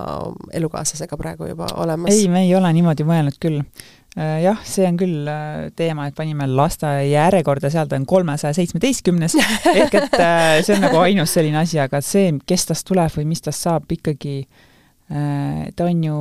elukaaslasega 0.53 1.17
praegu 1.17 1.47
juba 1.53 1.67
olemas? 1.77 2.15
ei, 2.15 2.29
me 2.29 2.47
ei 2.47 2.55
ole 2.55 2.73
niimoodi 2.73 3.05
mõelnud 3.05 3.37
küll 3.41 3.61
jah, 4.17 4.59
see 4.65 4.85
on 4.85 4.99
küll 5.01 5.29
äh, 5.31 5.71
teema, 5.77 6.07
et 6.09 6.17
panime 6.17 6.47
lasteaia 6.51 7.05
järjekorda, 7.09 7.71
seal 7.73 7.89
ta 7.89 7.97
on 7.97 8.05
kolmesaja 8.09 8.53
seitsmeteistkümnes, 8.59 9.37
ehk 9.73 9.97
et 10.03 10.19
äh, 10.19 10.59
see 10.61 10.77
on 10.77 10.85
nagu 10.85 11.01
ainus 11.01 11.33
selline 11.33 11.63
asi, 11.63 11.81
aga 11.81 12.03
see, 12.05 12.35
kes 12.47 12.69
tast 12.69 12.87
tuleb 12.89 13.13
või 13.17 13.31
mis 13.33 13.45
tast 13.45 13.69
saab, 13.69 13.89
ikkagi 13.93 14.43
ta 15.13 15.85
on 15.85 15.99
ju 16.07 16.19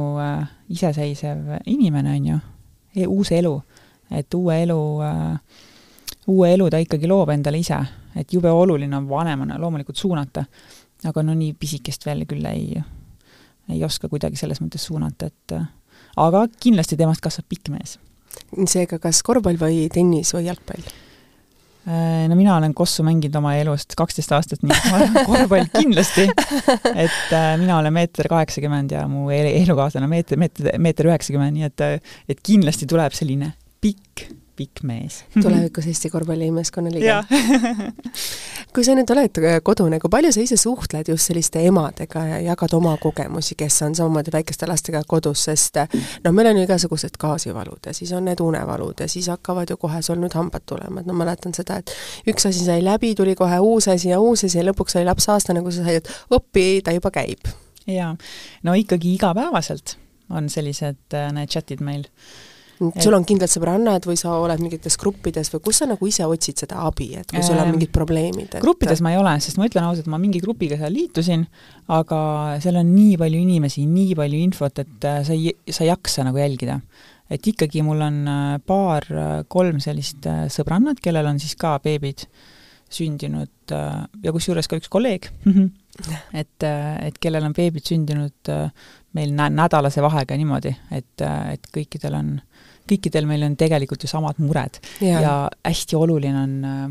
iseseisev 0.74 1.62
inimene, 1.72 2.16
on 2.18 2.26
ju, 2.28 2.40
e, 2.92 3.06
uus 3.08 3.30
elu. 3.32 3.54
et 4.12 4.36
uue 4.36 4.58
elu, 4.66 4.80
uue 6.28 6.50
elu 6.52 6.68
ta 6.74 6.82
ikkagi 6.84 7.08
loob 7.08 7.30
endale 7.32 7.62
ise, 7.62 7.78
et 8.20 8.34
jube 8.34 8.52
oluline 8.52 8.98
on 8.98 9.08
vanemana 9.08 9.56
loomulikult 9.62 9.96
suunata, 9.96 10.44
aga 11.08 11.24
no 11.24 11.38
nii 11.38 11.54
pisikest 11.54 12.04
veel 12.06 12.26
küll 12.28 12.44
ei, 12.52 12.82
ei 13.72 13.84
oska 13.88 14.10
kuidagi 14.12 14.36
selles 14.36 14.60
mõttes 14.60 14.84
suunata, 14.90 15.32
et 15.32 15.56
aga 16.18 16.48
kindlasti 16.60 16.98
temast 17.00 17.24
kasvab 17.24 17.48
pikk 17.52 17.72
mees. 17.74 17.98
seega 18.68 19.00
kas 19.00 19.22
korvpall 19.24 19.60
või 19.60 19.88
tennis 19.94 20.34
või 20.36 20.48
jalgpall? 20.50 20.84
Äh, 21.82 22.28
no 22.30 22.36
mina 22.38 22.56
olen 22.60 22.76
kossu 22.78 23.02
mänginud 23.04 23.36
oma 23.40 23.56
elust 23.58 23.96
kaksteist 23.98 24.32
aastat, 24.38 24.62
nii 24.62 24.76
et 24.76 24.90
ma 24.92 25.00
olen 25.00 25.16
korvpall 25.26 25.72
kindlasti. 25.80 26.28
et 26.94 27.34
äh, 27.34 27.56
mina 27.58 27.80
olen 27.80 27.96
meeter 27.96 28.30
kaheksakümmend 28.30 28.94
ja 28.94 29.08
mu 29.10 29.30
elukaaslane 29.34 30.10
meeter, 30.12 30.38
meeter, 30.38 30.70
meeter 30.78 31.10
üheksakümmend, 31.10 31.58
nii 31.58 31.70
et, 31.72 32.06
et 32.30 32.46
kindlasti 32.46 32.90
tuleb 32.90 33.18
selline 33.18 33.56
pikk 33.82 34.28
pikk 34.62 34.84
mees. 34.86 35.24
tulevikus 35.42 35.88
Eesti 35.90 36.10
korvpallimeeskonna 36.14 36.92
liige. 36.94 37.18
kui 38.74 38.86
sa 38.86 38.94
nüüd 38.96 39.10
oled 39.14 39.40
kodune, 39.66 40.00
kui 40.02 40.12
palju 40.14 40.32
sa 40.36 40.44
ise 40.44 40.58
suhtled 40.60 41.10
just 41.12 41.32
selliste 41.32 41.64
emadega 41.68 42.24
ja 42.30 42.40
jagad 42.52 42.76
oma 42.78 42.94
kogemusi, 43.02 43.58
kes 43.60 43.82
on 43.88 43.96
samamoodi 43.98 44.34
väikeste 44.34 44.70
lastega 44.70 45.02
kodus, 45.08 45.48
sest 45.50 45.82
noh, 45.82 46.36
meil 46.36 46.52
on 46.52 46.62
ju 46.62 46.68
igasugused 46.68 47.18
gaasivalud 47.22 47.90
ja 47.90 47.96
siis 47.98 48.14
on 48.18 48.28
need 48.30 48.44
unevalud 48.44 49.02
ja 49.02 49.10
siis 49.12 49.32
hakkavad 49.34 49.74
ju 49.74 49.80
kohe 49.82 50.02
sul 50.06 50.22
nüüd 50.22 50.36
hambad 50.38 50.68
tulema, 50.70 51.02
et 51.02 51.10
ma 51.10 51.18
mäletan 51.24 51.56
seda, 51.58 51.82
et 51.82 51.96
üks 52.32 52.48
asi 52.50 52.64
sai 52.66 52.84
läbi, 52.86 53.16
tuli 53.18 53.36
kohe 53.40 53.60
uus 53.66 53.90
asi 53.92 54.14
ja 54.14 54.22
uus 54.22 54.46
asi 54.48 54.62
ja 54.62 54.68
lõpuks 54.70 54.98
sai 54.98 55.08
laps 55.08 55.28
aastane, 55.34 55.66
kui 55.66 55.74
sa 55.76 55.88
said, 55.88 56.06
et 56.06 56.38
oppi, 56.38 56.68
ta 56.86 56.94
juba 56.96 57.12
käib. 57.14 57.50
jaa, 57.90 58.14
no 58.64 58.78
ikkagi 58.78 59.16
igapäevaselt 59.18 59.98
on 60.32 60.48
sellised 60.50 61.18
äh, 61.18 61.32
need 61.36 61.52
chatid 61.52 61.82
meil 61.84 62.08
sul 62.82 63.14
on 63.14 63.26
kindlad 63.28 63.52
sõbrannad 63.52 64.06
või 64.10 64.18
sa 64.20 64.34
oled 64.42 64.62
mingites 64.64 64.98
gruppides 65.02 65.52
või 65.54 65.62
kus 65.68 65.82
sa 65.82 65.88
nagu 65.90 66.08
ise 66.10 66.26
otsid 66.26 66.64
seda 66.64 66.82
abi, 66.88 67.12
et 67.20 67.30
kui 67.30 67.44
sul 67.46 67.60
on 67.62 67.74
mingid 67.76 67.92
probleemid 67.94 68.56
et...? 68.58 68.62
gruppides 68.64 69.04
ma 69.06 69.14
ei 69.14 69.20
ole, 69.22 69.36
sest 69.44 69.60
ma 69.62 69.68
ütlen 69.70 69.86
ausalt, 69.86 70.10
ma 70.12 70.20
mingi 70.22 70.42
grupiga 70.44 70.80
seal 70.80 70.94
liitusin, 70.96 71.46
aga 71.94 72.22
seal 72.64 72.80
on 72.82 72.94
nii 72.96 73.18
palju 73.22 73.42
inimesi, 73.46 73.86
nii 73.90 74.16
palju 74.18 74.40
infot, 74.48 74.82
et 74.82 75.10
äh, 75.10 75.22
sa 75.28 75.38
ei, 75.38 75.54
sa 75.70 75.86
ei 75.86 75.92
jaksa 75.92 76.26
nagu 76.28 76.42
jälgida. 76.42 76.80
et 77.32 77.48
ikkagi 77.48 77.84
mul 77.86 78.02
on 78.02 78.24
äh, 78.28 78.56
paar-kolm 78.68 79.78
äh, 79.78 79.86
sellist 79.86 80.26
sõbrannat, 80.56 81.04
kellel 81.04 81.30
on 81.30 81.40
siis 81.40 81.54
ka 81.60 81.78
beebid 81.84 82.26
sündinud 82.92 83.72
ja 83.72 84.32
kusjuures 84.36 84.68
ka 84.68 84.76
üks 84.76 84.90
kolleeg 84.92 85.30
et, 86.42 86.66
et 86.66 87.20
kellel 87.24 87.46
on 87.48 87.54
beebid 87.56 87.86
sündinud 87.88 88.52
meil 89.16 89.32
nä-, 89.38 89.52
nädalase 89.54 90.04
vahega 90.04 90.36
niimoodi, 90.40 90.74
et, 90.92 91.24
et 91.24 91.70
kõikidel 91.72 92.18
on 92.20 92.34
kõikidel 92.92 93.30
meil 93.30 93.46
on 93.48 93.56
tegelikult 93.60 94.06
ju 94.06 94.12
samad 94.12 94.42
mured. 94.44 94.82
Ja, 95.04 95.22
ja 95.24 95.34
hästi 95.68 95.98
oluline 96.00 96.44
on 96.44 96.54
äh, 96.68 96.84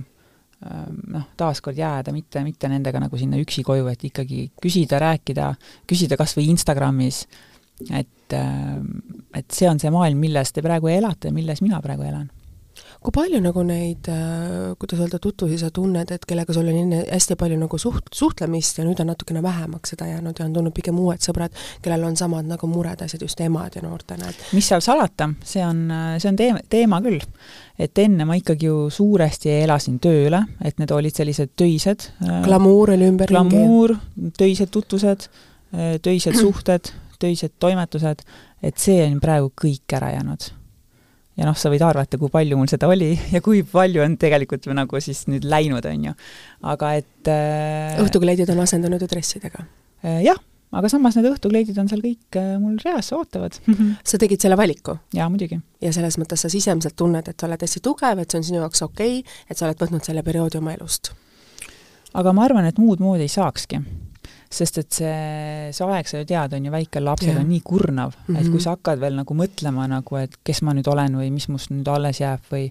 noh, 1.15 1.29
taaskord 1.41 1.79
jääda 1.79 2.15
mitte, 2.17 2.43
mitte 2.47 2.71
nendega 2.73 3.03
nagu 3.03 3.21
sinna 3.21 3.41
üksi 3.41 3.65
koju, 3.67 3.87
et 3.93 4.05
ikkagi 4.11 4.49
küsida, 4.61 5.01
rääkida, 5.03 5.53
küsida 5.89 6.19
kas 6.21 6.37
või 6.39 6.51
Instagramis, 6.55 7.23
et, 7.89 8.37
äh, 8.37 8.77
et 9.41 9.49
see 9.55 9.71
on 9.71 9.81
see 9.83 9.93
maailm, 9.95 10.21
milles 10.21 10.53
te 10.53 10.65
praegu 10.65 10.93
elate 10.93 11.31
ja 11.31 11.37
milles 11.37 11.65
mina 11.65 11.81
praegu 11.85 12.09
elan 12.09 12.29
kui 13.01 13.15
palju 13.17 13.39
nagu 13.41 13.63
neid, 13.65 14.09
äh, 14.13 14.73
kuidas 14.81 15.01
öelda, 15.01 15.19
tutvusi 15.23 15.57
sa 15.61 15.71
tunned, 15.73 16.11
et 16.13 16.25
kellega 16.29 16.53
sul 16.53 16.69
on 16.69 16.81
enne 16.83 16.99
hästi 17.07 17.37
palju 17.41 17.57
nagu 17.57 17.81
suht-, 17.81 18.13
suhtlemist 18.17 18.81
ja 18.81 18.85
nüüd 18.85 19.01
on 19.01 19.09
natukene 19.09 19.41
vähemaks 19.45 19.95
seda 19.95 20.11
jäänud 20.11 20.37
ja 20.37 20.45
on 20.45 20.53
tulnud 20.57 20.75
pigem 20.77 20.99
uued 21.01 21.25
sõbrad, 21.25 21.57
kellel 21.81 22.05
on 22.11 22.19
samad 22.21 22.49
nagu 22.51 22.69
mured, 22.69 23.01
asjad 23.01 23.25
just 23.25 23.41
emad 23.41 23.79
ja 23.79 23.85
noortena, 23.87 24.29
et 24.29 24.53
mis 24.57 24.69
seal 24.69 24.85
salata, 24.85 25.31
see 25.45 25.65
on, 25.65 25.87
see 26.21 26.29
on 26.29 26.41
teema, 26.43 26.63
teema 26.69 27.01
küll. 27.07 27.25
et 27.81 27.99
enne 28.05 28.29
ma 28.29 28.37
ikkagi 28.37 28.69
ju 28.69 28.91
suuresti 28.93 29.55
elasin 29.63 29.97
tööle, 30.05 30.45
et 30.61 30.77
need 30.79 30.93
olid 30.93 31.17
sellised 31.17 31.57
töised 31.57 32.11
äh, 32.21 32.43
glamuur 32.45 32.93
oli 32.99 33.09
ümberringi. 33.09 33.57
glamuur, 33.57 33.97
töised 34.37 34.69
tutvused, 34.77 35.29
äh, 35.73 35.97
töised 36.05 36.37
suhted, 36.45 36.93
töised 37.21 37.57
toimetused, 37.59 38.25
et 38.61 38.81
see 38.81 39.01
on 39.09 39.21
praegu 39.25 39.55
kõik 39.57 39.97
ära 39.97 40.13
jäänud 40.19 40.53
ja 41.41 41.49
noh, 41.49 41.57
sa 41.57 41.73
võid 41.73 41.83
arvata, 41.85 42.19
kui 42.21 42.31
palju 42.33 42.59
mul 42.61 42.69
seda 42.71 42.91
oli 42.91 43.15
ja 43.35 43.41
kui 43.45 43.65
palju 43.67 44.05
on 44.05 44.19
tegelikult 44.21 44.69
nagu 44.77 45.01
siis 45.03 45.25
nüüd 45.31 45.47
läinud, 45.49 45.87
on 45.89 46.11
ju. 46.11 46.15
aga 46.75 46.95
et 47.01 47.33
äh, 47.33 47.97
õhtukleidid 48.05 48.53
on 48.53 48.63
asendunud 48.67 49.03
ju 49.03 49.09
dressidega 49.11 49.65
äh,? 50.05 50.21
jah, 50.27 50.41
aga 50.77 50.91
samas 50.93 51.17
need 51.17 51.31
õhtukleidid 51.33 51.81
on 51.81 51.89
seal 51.91 52.05
kõik 52.05 52.41
äh, 52.41 52.53
mul 52.61 52.77
reas, 52.85 53.13
ootavad 53.17 53.57
sa 54.13 54.21
tegid 54.21 54.43
selle 54.43 54.59
valiku? 54.61 54.99
jaa, 55.17 55.31
muidugi. 55.33 55.61
ja 55.81 55.95
selles 55.97 56.21
mõttes 56.21 56.45
sa 56.45 56.53
sisemiselt 56.53 56.99
tunned, 57.01 57.33
et 57.33 57.41
sa 57.41 57.49
oled 57.49 57.67
hästi 57.67 57.83
tugev, 57.89 58.21
et 58.21 58.31
see 58.31 58.43
on 58.43 58.49
sinu 58.53 58.63
jaoks 58.63 58.85
okei 58.87 59.21
okay,, 59.23 59.41
et 59.49 59.57
sa 59.57 59.69
oled 59.69 59.81
võtnud 59.81 60.05
selle 60.07 60.27
perioodi 60.27 60.61
oma 60.61 60.77
elust? 60.77 61.15
aga 62.13 62.37
ma 62.37 62.45
arvan, 62.49 62.69
et 62.69 62.79
muud 62.83 63.01
moodi 63.01 63.25
ei 63.29 63.33
saakski 63.33 63.81
sest 64.51 64.81
et 64.83 64.97
see, 64.99 65.11
see 65.75 65.87
aeg, 65.87 66.09
sa 66.11 66.21
ju 66.21 66.27
tead, 66.27 66.55
on 66.57 66.65
ju, 66.67 66.73
väikel 66.75 67.05
lapsel 67.07 67.37
yeah. 67.37 67.43
on 67.43 67.51
nii 67.53 67.61
kurnav 67.63 68.17
mm, 68.17 68.25
-hmm. 68.27 68.39
et 68.41 68.49
kui 68.49 68.59
mhm. 68.59 68.65
sa 68.65 68.75
hakkad 68.75 69.01
veel 69.01 69.15
nagu 69.21 69.37
mõtlema 69.39 69.87
nagu, 69.91 70.17
et 70.19 70.35
kes 70.45 70.63
ma 70.67 70.75
nüüd 70.75 70.91
olen 70.91 71.21
või 71.21 71.31
mis 71.31 71.47
must 71.49 71.71
nüüd 71.71 71.89
alles 71.89 72.21
jääb 72.21 72.43
või 72.51 72.67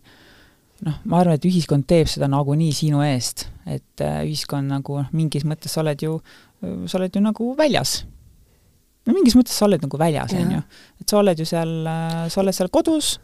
noh, 0.86 1.00
ma 1.06 1.22
arvan, 1.22 1.40
et 1.40 1.48
ühiskond 1.48 1.88
teeb 1.88 2.12
seda 2.12 2.28
nagunii 2.32 2.74
sinu 2.76 3.04
eest, 3.06 3.48
et 3.66 4.04
äh, 4.04 4.22
ühiskond 4.28 4.68
nagu 4.68 5.00
noh, 5.00 5.12
mingis 5.16 5.48
mõttes 5.48 5.72
sa 5.72 5.82
oled 5.84 6.04
ju, 6.04 6.20
sa 6.62 7.00
oled 7.00 7.16
ju 7.16 7.24
nagu 7.24 7.54
väljas. 7.58 8.04
no 9.08 9.16
mingis 9.16 9.40
mõttes 9.40 9.56
sa 9.56 9.66
oled 9.66 9.82
nagu 9.82 9.98
väljas, 9.98 10.36
on 10.36 10.52
ju. 10.58 10.62
et 11.00 11.10
sa 11.10 11.24
oled 11.24 11.40
ju 11.40 11.48
seal, 11.48 11.74
äh, 11.88 12.28
sa 12.28 12.44
oled 12.44 12.60
seal 12.60 12.70
kodus, 12.70 13.16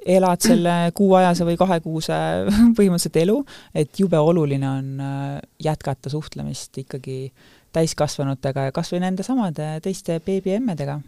elad 0.00 0.40
selle 0.40 0.76
kuuajase 0.96 1.44
või 1.44 1.60
kahekuuse 1.60 2.18
põhimõtteliselt 2.80 3.22
elu, 3.28 3.38
et 3.74 3.92
jube 4.00 4.16
oluline 4.16 4.68
on 4.72 4.92
äh, 5.04 5.40
jätkata 5.68 6.08
suhtlemist 6.08 6.80
ikkagi 6.80 7.26
äh, 7.28 7.59
täiskasvanutega 7.72 8.68
ja 8.68 8.72
kas 8.72 8.92
või 8.92 9.04
nendesamade 9.04 9.72
teiste 9.84 10.20
beebiemmedega? 10.24 11.00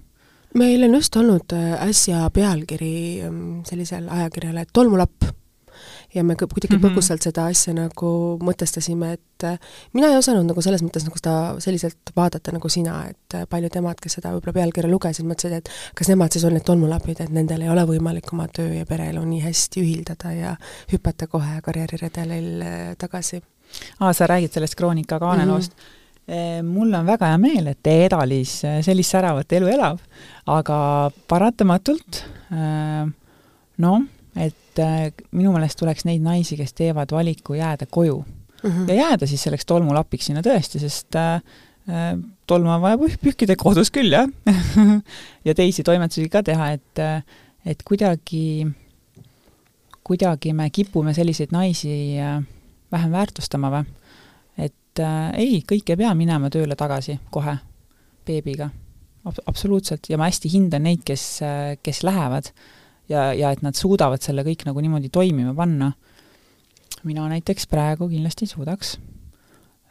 meil 0.59 0.83
on 0.85 0.95
just 0.95 1.17
olnud 1.17 1.53
äh, 1.57 1.77
äsja 1.89 2.31
pealkiri 2.33 3.23
ähm, 3.25 3.63
sellisel 3.69 4.09
ajakirjal, 4.09 4.57
et 4.63 4.73
tolmulapp. 4.73 5.31
ja 6.15 6.25
me 6.25 6.35
kuidagi 6.37 6.77
mm 6.77 6.83
-hmm. 6.83 6.91
põgusalt 6.93 7.25
seda 7.25 7.47
asja 7.49 7.73
nagu 7.75 8.39
mõtestasime, 8.45 9.13
et 9.13 9.45
äh, 9.45 9.59
mina 9.93 10.09
ei 10.09 10.17
osanud 10.17 10.45
nagu 10.45 10.63
selles 10.63 10.83
mõttes 10.83 11.05
nagu 11.05 11.17
seda 11.17 11.55
selliselt 11.59 12.13
vaadata 12.17 12.53
nagu 12.53 12.69
sina, 12.69 13.07
et 13.09 13.35
äh, 13.35 13.47
paljud 13.49 13.77
emad, 13.77 13.97
kes 14.03 14.13
seda 14.13 14.35
võib-olla 14.35 14.53
pealkirja 14.53 14.91
lugesid, 14.91 15.27
mõtlesid, 15.27 15.57
et 15.57 15.71
kas 15.95 16.09
nemad 16.09 16.33
siis 16.33 16.45
on 16.45 16.53
need 16.53 16.65
tolmulapid, 16.65 17.21
et 17.21 17.31
nendel 17.31 17.63
ei 17.63 17.71
ole 17.71 17.87
võimalik 17.89 18.33
oma 18.33 18.49
töö 18.49 18.75
ja 18.75 18.87
pereelu 18.87 19.25
nii 19.25 19.41
hästi 19.41 19.81
ühildada 19.81 20.33
ja 20.33 20.57
hüpata 20.93 21.27
kohe 21.27 21.61
karjääriredelil 21.63 22.65
tagasi. 22.99 23.43
aa, 24.01 24.13
sa 24.13 24.27
räägid 24.27 24.53
sellest 24.53 24.75
Kroonika 24.75 25.19
kaaneloost 25.19 25.73
mm. 25.73 25.79
-hmm 25.79 26.02
mul 26.63 26.95
on 26.95 27.07
väga 27.07 27.33
hea 27.33 27.39
meel, 27.43 27.73
et 27.73 27.89
Eda-Liis 27.91 28.61
eh, 28.69 28.79
sellist 28.85 29.15
säravat 29.15 29.53
elu 29.59 29.71
elab, 29.73 29.99
aga 30.53 30.77
paratamatult 31.29 32.23
eh, 32.55 33.09
noh, 33.83 34.05
et 34.39 34.81
minu 35.37 35.53
meelest 35.53 35.77
tuleks 35.81 36.07
neid 36.09 36.23
naisi, 36.25 36.57
kes 36.57 36.73
teevad 36.79 37.11
valiku 37.13 37.59
jääda 37.59 37.85
koju 37.91 38.23
mm. 38.23 38.71
-hmm. 38.71 38.89
ja 38.89 38.95
jääda 38.95 39.27
siis 39.27 39.43
selleks 39.43 39.67
tolmulapiks 39.67 40.31
sinna 40.31 40.41
tõesti, 40.41 40.81
sest 40.81 41.19
tolmu 42.47 42.71
on 42.71 42.81
vaja 42.81 42.97
püh-, 42.97 43.19
pühkida 43.21 43.57
kodus 43.59 43.91
küll, 43.91 44.15
jah 44.15 44.29
ja 45.47 45.55
teisi 45.55 45.83
toimetusi 45.83 46.29
ka 46.29 46.43
teha, 46.43 46.71
et, 46.79 47.27
et 47.67 47.83
kuidagi, 47.85 48.67
kuidagi 50.05 50.53
me 50.53 50.71
kipume 50.71 51.15
selliseid 51.15 51.53
naisi 51.53 52.17
vähem 52.93 53.13
väärtustama 53.13 53.71
või 53.71 53.85
et 54.93 55.03
äh, 55.05 55.33
ei, 55.41 55.61
kõik 55.65 55.89
ei 55.93 55.97
pea 55.97 56.13
minema 56.17 56.51
tööle 56.53 56.77
tagasi 56.77 57.19
kohe 57.33 57.57
beebiga 58.27 58.71
Ab. 59.25 59.37
absoluutselt, 59.47 60.09
ja 60.11 60.19
ma 60.19 60.27
hästi 60.27 60.51
hindan 60.51 60.83
neid, 60.83 61.05
kes, 61.07 61.25
äh, 61.47 61.77
kes 61.83 62.03
lähevad 62.03 62.51
ja, 63.09 63.31
ja 63.33 63.53
et 63.55 63.63
nad 63.63 63.79
suudavad 63.79 64.23
selle 64.23 64.43
kõik 64.47 64.67
nagu 64.67 64.83
niimoodi 64.83 65.13
toimima 65.15 65.55
panna. 65.55 65.93
mina 67.05 67.29
näiteks 67.29 67.67
praegu 67.67 68.09
kindlasti 68.09 68.45
ei 68.45 68.51
suudaks 68.51 68.97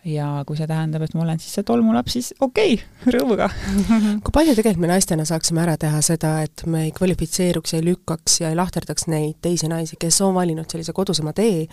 ja 0.05 0.27
kui 0.47 0.57
see 0.57 0.65
tähendab, 0.69 1.03
et 1.05 1.13
ma 1.13 1.21
olen 1.21 1.39
siis 1.41 1.53
see 1.57 1.65
tolmulaps, 1.65 2.15
siis 2.15 2.31
okei 2.41 2.73
okay,, 2.73 3.11
rõõmuga 3.15 3.49
kui 4.25 4.33
palju 4.33 4.55
tegelikult 4.57 4.81
me 4.81 4.89
naistena 4.89 5.25
saaksime 5.29 5.61
ära 5.61 5.75
teha 5.81 5.99
seda, 6.05 6.33
et 6.45 6.63
me 6.65 6.87
ei 6.87 6.93
kvalifitseeruks, 6.95 7.75
ei 7.77 7.83
lükkaks 7.85 8.39
ja 8.41 8.49
ei 8.49 8.57
lahterdaks 8.57 9.05
neid 9.11 9.37
teisi 9.45 9.69
naisi, 9.69 9.99
kes 10.01 10.17
on 10.25 10.33
valinud 10.37 10.69
sellise 10.71 10.95
kodusema 10.97 11.35
tee 11.37 11.67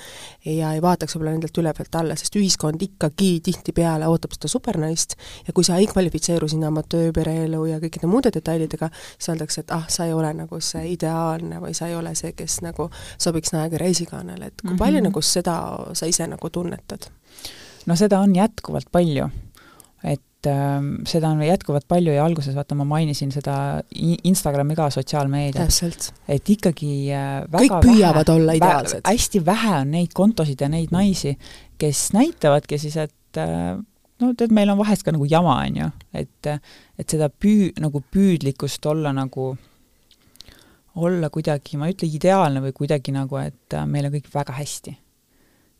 ja 0.44 0.74
ei 0.76 0.82
vaataks 0.84 1.16
võib-olla 1.16 1.34
nendelt 1.36 1.60
ülevalt 1.62 2.00
alla, 2.00 2.16
sest 2.20 2.36
ühiskond 2.36 2.82
ikkagi 2.84 3.30
tihtipeale 3.44 4.08
ootab 4.12 4.36
seda 4.36 4.50
supernaist 4.52 5.16
ja 5.46 5.56
kui 5.56 5.64
sa 5.64 5.78
ei 5.80 5.88
kvalifitseeru 5.88 6.50
sinna 6.52 6.68
oma 6.68 6.84
töö, 6.84 7.12
pereelu 7.16 7.64
ja 7.70 7.80
kõikide 7.80 8.10
muude 8.10 8.32
detailidega, 8.34 8.90
siis 9.16 9.32
öeldakse, 9.32 9.64
et 9.64 9.72
ah, 9.72 9.86
sa 9.88 10.04
ei 10.04 10.12
ole 10.12 10.34
nagu 10.36 10.60
see 10.64 10.84
ideaalne 10.92 11.62
või 11.64 11.72
sa 11.76 11.88
ei 11.88 11.96
ole 11.96 12.12
see, 12.18 12.34
kes 12.36 12.60
nagu 12.66 12.90
sobiks 13.16 13.54
Naega 13.56 13.80
reisikaanele, 13.80 14.52
et 14.52 14.60
kui 14.60 14.68
mm 14.68 14.74
-hmm. 14.74 14.84
palju 14.84 15.00
nagu 15.08 15.22
seda 15.24 15.56
sa 15.96 16.06
ise 16.06 16.26
nagu 16.28 16.50
tunnetad? 16.50 17.08
No 17.88 17.96
seda 17.98 18.20
on 18.24 18.34
jätkuvalt 18.36 18.90
palju. 18.92 19.28
et 20.04 20.46
äh, 20.46 20.88
seda 21.10 21.32
on 21.34 21.42
jätkuvalt 21.42 21.88
palju 21.90 22.12
ja 22.14 22.24
alguses 22.24 22.54
vaata, 22.54 22.76
ma 22.78 22.86
mainisin 22.86 23.32
seda 23.34 23.82
Instagrami 24.24 24.76
ka, 24.78 24.90
sotsiaalmeediat. 24.94 26.12
et 26.28 26.50
ikkagi 26.54 26.92
äh, 27.14 27.44
kõik 27.52 27.78
püüavad 27.84 28.28
vähe, 28.28 28.36
olla 28.36 28.58
ideaalsed. 28.60 29.04
hästi 29.06 29.44
vähe 29.46 29.76
on 29.82 29.94
neid 29.96 30.14
kontosid 30.14 30.60
ja 30.62 30.70
neid 30.72 30.94
naisi, 30.94 31.34
kes 31.78 32.10
näitavadki 32.16 32.78
siis, 32.78 32.98
et 33.08 33.40
äh, 33.42 33.72
no 34.22 34.34
tead, 34.38 34.54
meil 34.54 34.70
on 34.70 34.78
vahest 34.78 35.06
ka 35.06 35.14
nagu 35.14 35.26
jama, 35.28 35.58
on 35.66 35.82
ju, 35.82 35.90
et, 36.22 36.52
et 36.98 37.16
seda 37.16 37.30
püü-, 37.30 37.74
nagu 37.82 38.04
püüdlikkust 38.14 38.86
olla 38.86 39.14
nagu 39.16 39.56
olla 40.98 41.28
kuidagi, 41.30 41.78
ma 41.78 41.86
ei 41.86 41.94
ütle 41.94 42.08
ideaalne 42.10 42.62
või 42.62 42.72
kuidagi 42.74 43.12
nagu, 43.14 43.38
et 43.38 43.76
meil 43.86 44.08
on 44.08 44.16
kõik 44.16 44.32
väga 44.34 44.56
hästi 44.56 44.96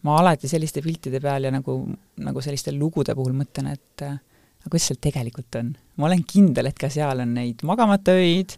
ma 0.07 0.19
alati 0.21 0.51
selliste 0.51 0.83
piltide 0.85 1.21
peal 1.23 1.49
ja 1.49 1.53
nagu, 1.55 1.81
nagu 2.23 2.43
selliste 2.45 2.75
lugude 2.75 3.17
puhul 3.19 3.35
mõtlen, 3.39 3.73
et 3.75 4.05
äh, 4.07 4.19
aga 4.61 4.71
kuidas 4.71 4.91
seal 4.91 5.01
tegelikult 5.03 5.59
on. 5.61 5.73
ma 5.99 6.09
olen 6.11 6.23
kindel, 6.29 6.71
et 6.71 6.79
ka 6.79 6.91
seal 6.93 7.25
on 7.25 7.35
neid 7.39 7.65
magamata 7.67 8.15
öid 8.19 8.55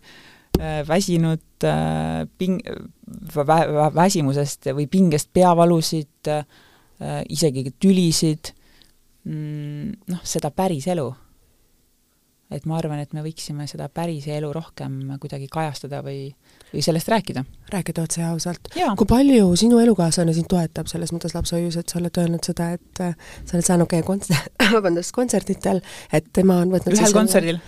äh,, 0.58 0.82
väsinud 0.88 1.64
äh, 1.64 2.26
ping- 2.40 2.60
vä,, 3.34 3.44
vä, 3.46 3.88
väsimusest 3.94 4.72
või 4.76 4.88
pingest 4.90 5.32
peavalusid 5.32 6.32
äh,, 6.32 6.44
isegi 7.32 7.70
tülisid 7.80 8.52
mm,, 9.24 10.06
noh, 10.12 10.24
seda 10.24 10.52
päris 10.52 10.88
elu 10.92 11.08
et 12.50 12.66
ma 12.66 12.80
arvan, 12.80 13.00
et 13.00 13.12
me 13.14 13.22
võiksime 13.24 13.66
seda 13.70 13.88
päris 13.92 14.26
elu 14.30 14.50
rohkem 14.52 14.98
kuidagi 15.22 15.48
kajastada 15.52 16.02
või, 16.06 16.30
või 16.72 16.82
sellest 16.82 17.08
rääkida. 17.08 17.44
rääkida 17.70 18.02
otse 18.02 18.20
ja 18.20 18.30
ausalt. 18.30 18.68
kui 18.96 19.06
palju 19.06 19.56
sinu 19.56 19.78
elukaaslane 19.78 20.32
sind 20.34 20.48
toetab 20.50 20.86
selles 20.90 21.12
mõttes 21.12 21.34
lapsehoius, 21.34 21.76
et 21.76 21.88
sa 21.88 21.98
oled 21.98 22.20
öelnud 22.22 22.46
seda, 22.46 22.70
et 22.76 23.02
äh, 23.02 23.14
sa 23.44 23.56
oled 23.56 23.66
saanud 23.66 23.90
käia 23.90 24.06
konts-, 24.06 24.30
vabandust, 24.74 25.12
kontserditel, 25.16 25.82
et 26.12 26.30
tema 26.32 26.60
on 26.64 26.74
võtnud 26.74 26.96
ühel 26.96 27.16
kontserdil 27.16 27.60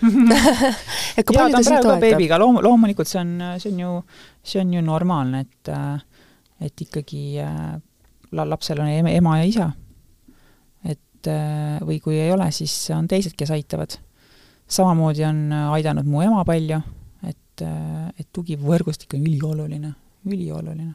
et 1.17 1.25
kui 1.27 1.35
palju 1.35 1.57
ta 1.57 1.63
sind 1.63 1.83
toetab? 1.83 2.03
beebiga, 2.03 2.39
loom-, 2.41 2.61
loomulikult 2.63 3.11
see 3.11 3.21
on, 3.21 3.35
see 3.59 3.73
on 3.73 3.83
ju, 3.83 3.93
see 4.53 4.63
on 4.63 4.73
ju 4.77 4.85
normaalne, 4.85 5.45
et 5.47 5.73
äh, 5.73 5.99
et 6.63 6.85
ikkagi 6.87 7.25
äh, 7.43 7.75
lapsel 8.31 8.79
on 8.79 8.87
ema 8.87 9.37
ja 9.41 9.47
isa. 9.47 9.71
et 10.87 11.27
või 11.83 12.01
kui 12.03 12.17
ei 12.19 12.31
ole, 12.31 12.49
siis 12.51 12.73
on 12.95 13.07
teised, 13.07 13.35
kes 13.39 13.51
aitavad 13.55 13.95
samamoodi 14.67 15.23
on 15.27 15.51
aidanud 15.75 16.07
mu 16.07 16.23
ema 16.23 16.43
palju, 16.47 16.79
et, 17.53 17.65
äh, 17.67 18.09
et 18.19 18.27
tugivõrgustik 18.33 19.13
on 19.13 19.25
ülioluline, 19.27 19.93
ülioluline 20.25 20.93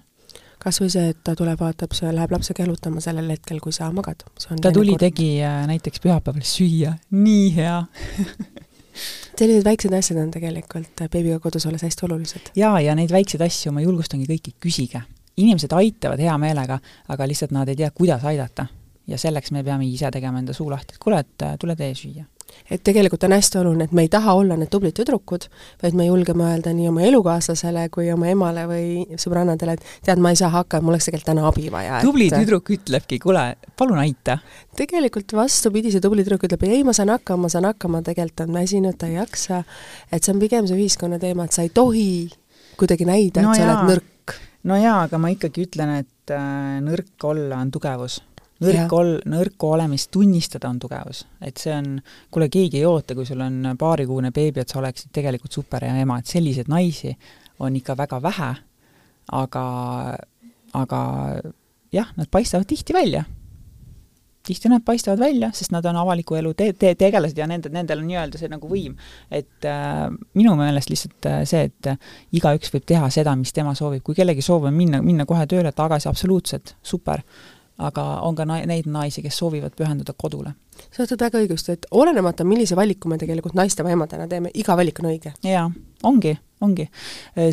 kas 0.58 0.80
või 0.82 0.90
see, 0.90 1.12
et 1.12 1.18
ta 1.22 1.36
tuleb, 1.38 1.58
vaatab, 1.60 1.92
see 1.94 2.10
läheb 2.10 2.32
lapsega 2.34 2.64
jalutama 2.64 3.00
sellel 3.00 3.30
hetkel, 3.30 3.60
kui 3.62 3.72
sa 3.72 3.92
magad. 3.94 4.24
ta 4.60 4.72
tuli, 4.74 4.96
tegi 4.98 5.36
äh, 5.42 5.60
näiteks 5.70 6.02
pühapäeval 6.02 6.42
süüa, 6.42 6.96
nii 7.14 7.52
hea 7.54 7.76
sellised 9.38 9.62
väiksed 9.64 9.94
asjad 9.94 10.18
on 10.18 10.32
tegelikult 10.34 11.04
beebiga 11.12 11.38
kodus 11.38 11.66
olles 11.70 11.84
hästi 11.86 12.06
olulised. 12.08 12.50
jaa, 12.58 12.80
ja 12.82 12.96
neid 12.98 13.14
väikseid 13.14 13.44
asju 13.46 13.72
ma 13.72 13.84
julgustangi 13.84 14.26
kõiki, 14.26 14.56
küsige. 14.58 15.04
inimesed 15.36 15.72
aitavad 15.78 16.18
hea 16.18 16.34
meelega, 16.42 16.80
aga 17.08 17.30
lihtsalt 17.30 17.54
nad 17.54 17.70
ei 17.70 17.78
tea, 17.78 17.90
kuidas 17.94 18.26
aidata. 18.26 18.66
ja 19.06 19.18
selleks 19.18 19.54
me 19.54 19.62
peame 19.64 19.86
ise 19.86 20.10
tegema 20.10 20.42
enda 20.42 20.52
suu 20.52 20.70
lahti, 20.70 20.98
et 20.98 21.04
kuule, 21.04 21.22
et 21.22 21.46
tule 21.60 21.78
tee 21.78 21.94
süüa 21.94 22.26
et 22.70 22.82
tegelikult 22.84 23.24
on 23.24 23.32
hästi 23.32 23.60
oluline, 23.60 23.86
et 23.88 23.94
me 23.96 24.04
ei 24.04 24.10
taha 24.12 24.34
olla 24.38 24.56
need 24.58 24.70
tublid 24.72 24.96
tüdrukud, 24.96 25.46
vaid 25.82 25.96
me 25.98 26.08
julgeme 26.08 26.46
öelda 26.50 26.72
nii 26.76 26.88
oma 26.90 27.04
elukaaslasele 27.08 27.86
kui 27.94 28.10
oma 28.12 28.28
emale 28.32 28.64
või 28.68 29.18
sõbrannadele, 29.20 29.76
et 29.78 29.94
tead, 30.08 30.22
ma 30.22 30.32
ei 30.34 30.40
saa 30.40 30.50
hakkama, 30.52 30.86
mul 30.86 30.96
oleks 30.96 31.08
tegelikult 31.08 31.30
täna 31.30 31.46
abi 31.48 31.68
vaja. 31.72 32.00
tubli 32.04 32.28
et... 32.28 32.36
tüdruk 32.36 32.72
ütlebki, 32.76 33.20
kuule, 33.22 33.44
palun 33.78 34.02
aita. 34.02 34.38
tegelikult 34.78 35.34
vastupidi, 35.38 35.92
see 35.94 36.04
tubli 36.04 36.26
tüdruk 36.26 36.48
ütleb, 36.48 36.68
ei, 36.68 36.84
ma 36.86 36.96
saan 36.96 37.12
hakkama, 37.14 37.46
ma 37.46 37.52
saan 37.52 37.68
hakkama, 37.70 38.02
tegelikult 38.06 38.46
on 38.46 38.54
väsinud, 38.60 38.98
ta 39.00 39.08
ei 39.08 39.18
jaksa. 39.18 39.62
et 40.12 40.22
see 40.22 40.34
on 40.34 40.42
pigem 40.42 40.68
see 40.68 40.78
ühiskonna 40.78 41.20
teema, 41.22 41.48
et 41.48 41.56
sa 41.56 41.64
ei 41.66 41.72
tohi 41.74 42.28
kuidagi 42.78 43.08
näida 43.08 43.42
no, 43.42 43.52
et 43.52 43.60
sa 43.60 43.66
jaa. 43.66 43.74
oled 43.74 43.94
nõrk. 43.94 44.38
no 44.68 44.78
jaa, 44.78 45.02
aga 45.08 45.20
ma 45.20 45.32
ikkagi 45.34 45.68
ütlen, 45.68 45.98
et 46.04 46.34
äh, 46.34 46.78
nõrk 46.84 47.28
olla 47.28 47.62
on 47.64 47.72
tugevus 47.74 48.20
nõrk 48.64 48.94
ol-, 48.94 49.16
nõrku 49.28 49.70
olemist 49.74 50.10
tunnistada 50.14 50.70
on 50.70 50.78
tugevus. 50.82 51.24
et 51.40 51.56
see 51.60 51.74
on, 51.74 51.96
kuule, 52.30 52.48
keegi 52.52 52.82
ei 52.82 52.86
oota, 52.88 53.14
kui 53.14 53.26
sul 53.26 53.42
on 53.44 53.74
paarikuune 53.78 54.32
beebi, 54.34 54.62
et 54.62 54.68
sa 54.68 54.80
oleksid 54.82 55.12
tegelikult 55.14 55.54
superhea 55.54 55.96
ema, 56.02 56.18
et 56.18 56.26
selliseid 56.26 56.70
naisi 56.70 57.14
on 57.64 57.76
ikka 57.76 57.96
väga 57.98 58.20
vähe, 58.22 58.52
aga, 59.38 59.64
aga 60.78 61.00
jah, 61.94 62.14
nad 62.16 62.30
paistavad 62.30 62.68
tihti 62.68 62.96
välja. 62.96 63.24
tihti 64.48 64.68
nad 64.68 64.80
paistavad 64.80 65.18
välja, 65.20 65.50
sest 65.52 65.74
nad 65.74 65.84
on 65.84 65.96
avaliku 66.00 66.38
elu 66.38 66.54
te-, 66.56 66.72
te-, 66.72 66.94
tegelased 66.96 67.36
ja 67.36 67.46
nende, 67.46 67.68
nendel 67.68 68.00
on 68.00 68.06
nii-öelda 68.08 68.38
see 68.40 68.48
nagu 68.48 68.68
võim. 68.70 68.94
et 69.30 69.66
äh, 69.68 70.08
minu 70.34 70.54
meelest 70.56 70.90
lihtsalt 70.90 71.28
äh, 71.28 71.42
see, 71.44 71.68
et 71.68 71.90
äh, 71.92 71.98
igaüks 72.32 72.72
võib 72.72 72.86
teha 72.88 73.10
seda, 73.12 73.36
mis 73.36 73.52
tema 73.52 73.74
soovib, 73.76 74.02
kui 74.02 74.16
kellegi 74.16 74.42
soov 74.42 74.64
on 74.70 74.74
minna, 74.74 75.02
minna 75.04 75.26
kohe 75.28 75.44
tööle 75.46 75.72
tagasi, 75.76 76.08
absoluutselt, 76.08 76.76
super 76.82 77.22
aga 77.78 78.06
on 78.26 78.36
ka 78.38 78.46
na-, 78.48 78.64
neid 78.66 78.88
naisi, 78.90 79.22
kes 79.24 79.38
soovivad 79.38 79.76
pühenduda 79.78 80.14
kodule. 80.18 80.54
sa 80.94 81.04
ütled 81.04 81.20
väga 81.20 81.40
õigesti, 81.42 81.74
et 81.74 81.86
olenemata, 81.90 82.46
millise 82.46 82.76
valiku 82.78 83.10
me 83.10 83.18
tegelikult 83.18 83.56
naiste 83.58 83.82
või 83.86 83.96
emadena 83.96 84.28
teeme, 84.30 84.52
iga 84.54 84.76
valik 84.78 85.00
on 85.02 85.10
õige. 85.10 85.32
jaa, 85.46 85.66
ongi, 86.06 86.34
ongi. 86.64 86.88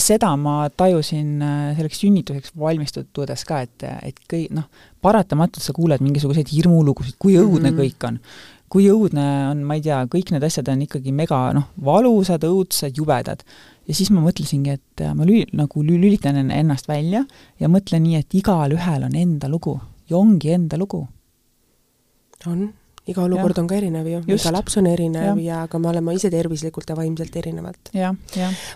seda 0.01 0.31
ma 0.37 0.57
tajusin 0.69 1.37
selleks 1.77 2.01
sünnituseks 2.01 2.55
valmistudes 2.59 3.45
ka, 3.45 3.61
et, 3.65 3.87
et 4.11 4.19
kõi-, 4.31 4.49
noh, 4.53 4.67
paratamatult 5.01 5.63
sa 5.63 5.73
kuuled 5.77 6.03
mingisuguseid 6.05 6.51
hirmulugusid, 6.53 7.17
kui 7.19 7.37
õudne 7.37 7.71
mm 7.71 7.77
-hmm. 7.77 7.81
kõik 7.81 8.07
on. 8.09 8.19
kui 8.69 8.89
õudne 8.91 9.23
on, 9.51 9.61
ma 9.63 9.75
ei 9.77 9.81
tea, 9.81 10.01
kõik 10.09 10.31
need 10.33 10.43
asjad 10.43 10.67
on 10.67 10.81
ikkagi 10.81 11.11
mega 11.11 11.53
noh, 11.53 11.69
valusad, 11.85 12.43
õudsad, 12.43 12.97
jubedad 12.97 13.45
ja 13.87 13.93
siis 13.93 14.09
ma 14.13 14.23
mõtlesingi, 14.23 14.73
et 14.73 15.01
äh, 15.01 15.13
ma 15.15 15.25
lüli-, 15.27 15.47
nagu 15.53 15.83
lülitan 15.85 16.39
ennast 16.51 16.89
välja 16.89 17.25
ja 17.59 17.69
mõtlen 17.71 18.03
nii, 18.05 18.21
et 18.21 18.37
igalühel 18.41 19.05
on 19.07 19.15
enda 19.15 19.49
lugu 19.51 19.77
ja 20.09 20.17
ongi 20.17 20.51
enda 20.55 20.77
lugu. 20.77 21.07
on, 22.45 22.67
iga 23.09 23.23
olukord 23.23 23.57
ja. 23.57 23.63
on 23.63 23.67
ka 23.69 23.77
erinev 23.77 24.07
ju, 24.09 24.21
iga 24.35 24.51
laps 24.53 24.77
on 24.77 24.87
erinev 24.89 25.39
ja, 25.41 25.61
ja 25.61 25.67
ka 25.71 25.79
me 25.81 25.89
oleme 25.89 26.13
ise 26.13 26.29
tervislikult 26.33 26.89
ja 26.89 26.97
vaimselt 26.97 27.35
erinevad. 27.41 27.91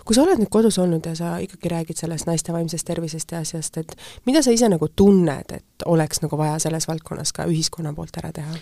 kui 0.04 0.16
sa 0.16 0.24
oled 0.24 0.42
nüüd 0.42 0.50
kodus 0.50 0.78
olnud 0.82 1.06
ja 1.06 1.14
sa 1.18 1.36
ikkagi 1.42 1.72
räägid 1.72 2.02
sellest 2.02 2.26
naiste 2.30 2.54
vaimsest 2.54 2.86
tervisest 2.86 3.32
ja 3.34 3.42
asjast, 3.44 3.78
et 3.82 3.96
mida 4.26 4.42
sa 4.42 4.54
ise 4.54 4.70
nagu 4.70 4.88
tunned, 4.88 5.56
et 5.56 5.86
oleks 5.86 6.22
nagu 6.24 6.38
vaja 6.40 6.58
selles 6.62 6.88
valdkonnas 6.90 7.34
ka 7.36 7.46
ühiskonna 7.50 7.94
poolt 7.94 8.22
ära 8.22 8.32
teha? 8.34 8.58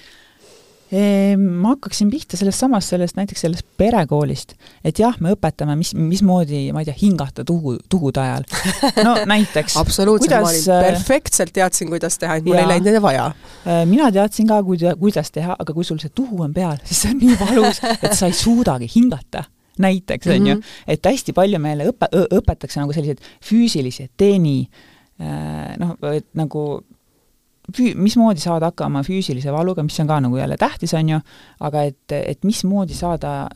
Ehm, 0.89 1.43
ma 1.61 1.75
hakkaksin 1.75 2.09
pihta 2.09 2.39
sellest 2.41 2.63
samast, 2.63 2.89
sellest 2.95 3.19
näiteks 3.19 3.43
sellest 3.45 3.67
perekoolist. 3.77 4.55
et 4.85 4.99
jah, 4.99 5.17
me 5.21 5.35
õpetame, 5.35 5.75
mis, 5.77 5.93
mismoodi, 5.93 6.63
ma 6.73 6.81
ei 6.81 6.89
tea, 6.89 6.97
hingata 7.03 7.45
tuhu, 7.45 7.75
tuhude 7.93 8.23
ajal. 8.23 8.47
no 9.05 9.13
näiteks 9.35 9.77
absoluutselt, 9.77 10.33
ma 10.33 10.49
olin 10.49 10.71
äh, 10.73 10.87
perfektselt 10.89 11.53
teadsin, 11.53 11.93
kuidas 11.93 12.17
teha, 12.19 12.39
et 12.41 12.49
mul 12.49 12.57
ja, 12.57 12.65
ei 12.65 12.73
läinud 12.73 12.89
neid 12.89 13.05
vaja. 13.05 13.29
Äh, 13.67 13.85
mina 13.91 14.09
teadsin 14.15 14.49
ka, 14.49 14.63
kuida-, 14.65 14.97
kuidas 14.97 15.29
teha, 15.35 15.59
aga 15.61 15.77
kui 15.77 15.85
sul 15.85 16.01
see 16.01 16.15
tuhu 16.15 16.41
on 16.47 16.57
peal, 16.57 16.81
siis 16.89 17.05
see 17.05 17.13
on 17.13 17.21
nii 17.21 17.39
valus, 17.43 17.85
et 17.99 18.17
sa 18.17 18.33
ei 18.33 18.37
suudagi 18.41 18.89
hingata 18.97 19.45
näiteks, 19.79 20.27
on 20.33 20.47
ju, 20.47 20.55
mhm. 20.57 20.77
et 20.89 21.13
hästi 21.13 21.37
palju 21.37 21.61
meile 21.63 21.93
õpe-, 21.93 22.09
õpetatakse 22.41 22.81
nagu 22.81 22.97
selliseid 22.97 23.21
füüsilisi 23.45 24.09
teeni 24.17 24.63
äh, 25.21 25.77
noh, 25.77 25.99
et 26.15 26.33
nagu 26.39 26.71
füü-, 27.77 27.95
mismoodi 27.99 28.41
saada 28.43 28.73
hakkama 28.73 29.05
füüsilise 29.07 29.53
valuga, 29.53 29.83
mis 29.83 29.99
on 30.01 30.11
ka 30.11 30.21
nagu 30.25 30.37
jälle 30.41 30.57
tähtis, 30.61 30.95
on 30.95 31.15
ju, 31.15 31.23
aga 31.61 31.83
et, 31.91 32.13
et 32.13 32.45
mismoodi 32.45 32.97
saada 32.97 33.49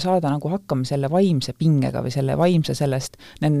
saada 0.00 0.30
nagu 0.32 0.48
hakkama 0.52 0.86
selle 0.88 1.10
vaimse 1.12 1.54
pingega 1.58 2.02
või 2.04 2.12
selle 2.14 2.36
vaimse 2.38 2.74
sellest, 2.76 3.18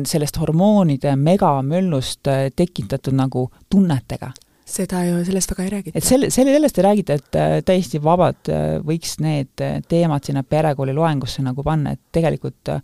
sellest 0.08 0.38
hormoonide 0.40 1.14
megamöllust 1.20 2.30
äh, 2.30 2.46
tekitatud 2.56 3.16
nagu 3.18 3.48
tunnetega. 3.70 4.32
seda 4.72 5.02
ju, 5.04 5.24
sellest 5.26 5.50
väga 5.50 5.64
ei 5.64 5.70
räägita. 5.70 5.98
et 5.98 6.04
selle, 6.04 6.30
selle, 6.30 6.54
sellest 6.54 6.78
ei 6.78 6.84
räägita, 6.88 7.18
et 7.20 7.36
äh, 7.36 7.56
täiesti 7.64 8.02
vabad 8.02 8.48
äh, 8.48 8.78
võiks 8.80 9.18
need 9.20 9.64
teemad 9.88 10.24
sinna 10.24 10.42
perekooli 10.42 10.94
loengusse 10.96 11.42
nagu 11.44 11.62
panna, 11.62 11.92
et 11.92 12.00
tegelikult 12.12 12.72
noh, 12.72 12.80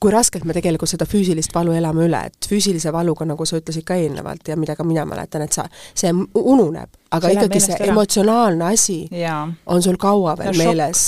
kui 0.00 0.10
raskelt 0.12 0.44
me 0.44 0.54
tegelikult 0.56 0.90
seda 0.90 1.06
füüsilist 1.08 1.54
valu 1.54 1.74
elame 1.76 2.06
üle, 2.08 2.20
et 2.28 2.48
füüsilise 2.50 2.92
valuga, 2.94 3.26
nagu 3.28 3.46
sa 3.46 3.60
ütlesid 3.60 3.86
ka 3.86 3.96
eelnevalt 4.00 4.48
ja 4.50 4.56
mida 4.58 4.74
ka 4.76 4.84
mina 4.86 5.06
mäletan, 5.08 5.44
et 5.46 5.54
sa, 5.54 5.66
see 5.94 6.10
ununeb, 6.10 6.90
aga 7.14 7.30
see 7.30 7.36
ikkagi 7.38 7.60
see 7.62 7.76
ära. 7.78 7.92
emotsionaalne 7.94 8.66
asi 8.66 8.96
ja. 9.14 9.36
on 9.70 9.84
sul 9.84 9.98
kaua 10.00 10.34
veel 10.40 10.56
see 10.56 10.66
meeles, 10.66 11.04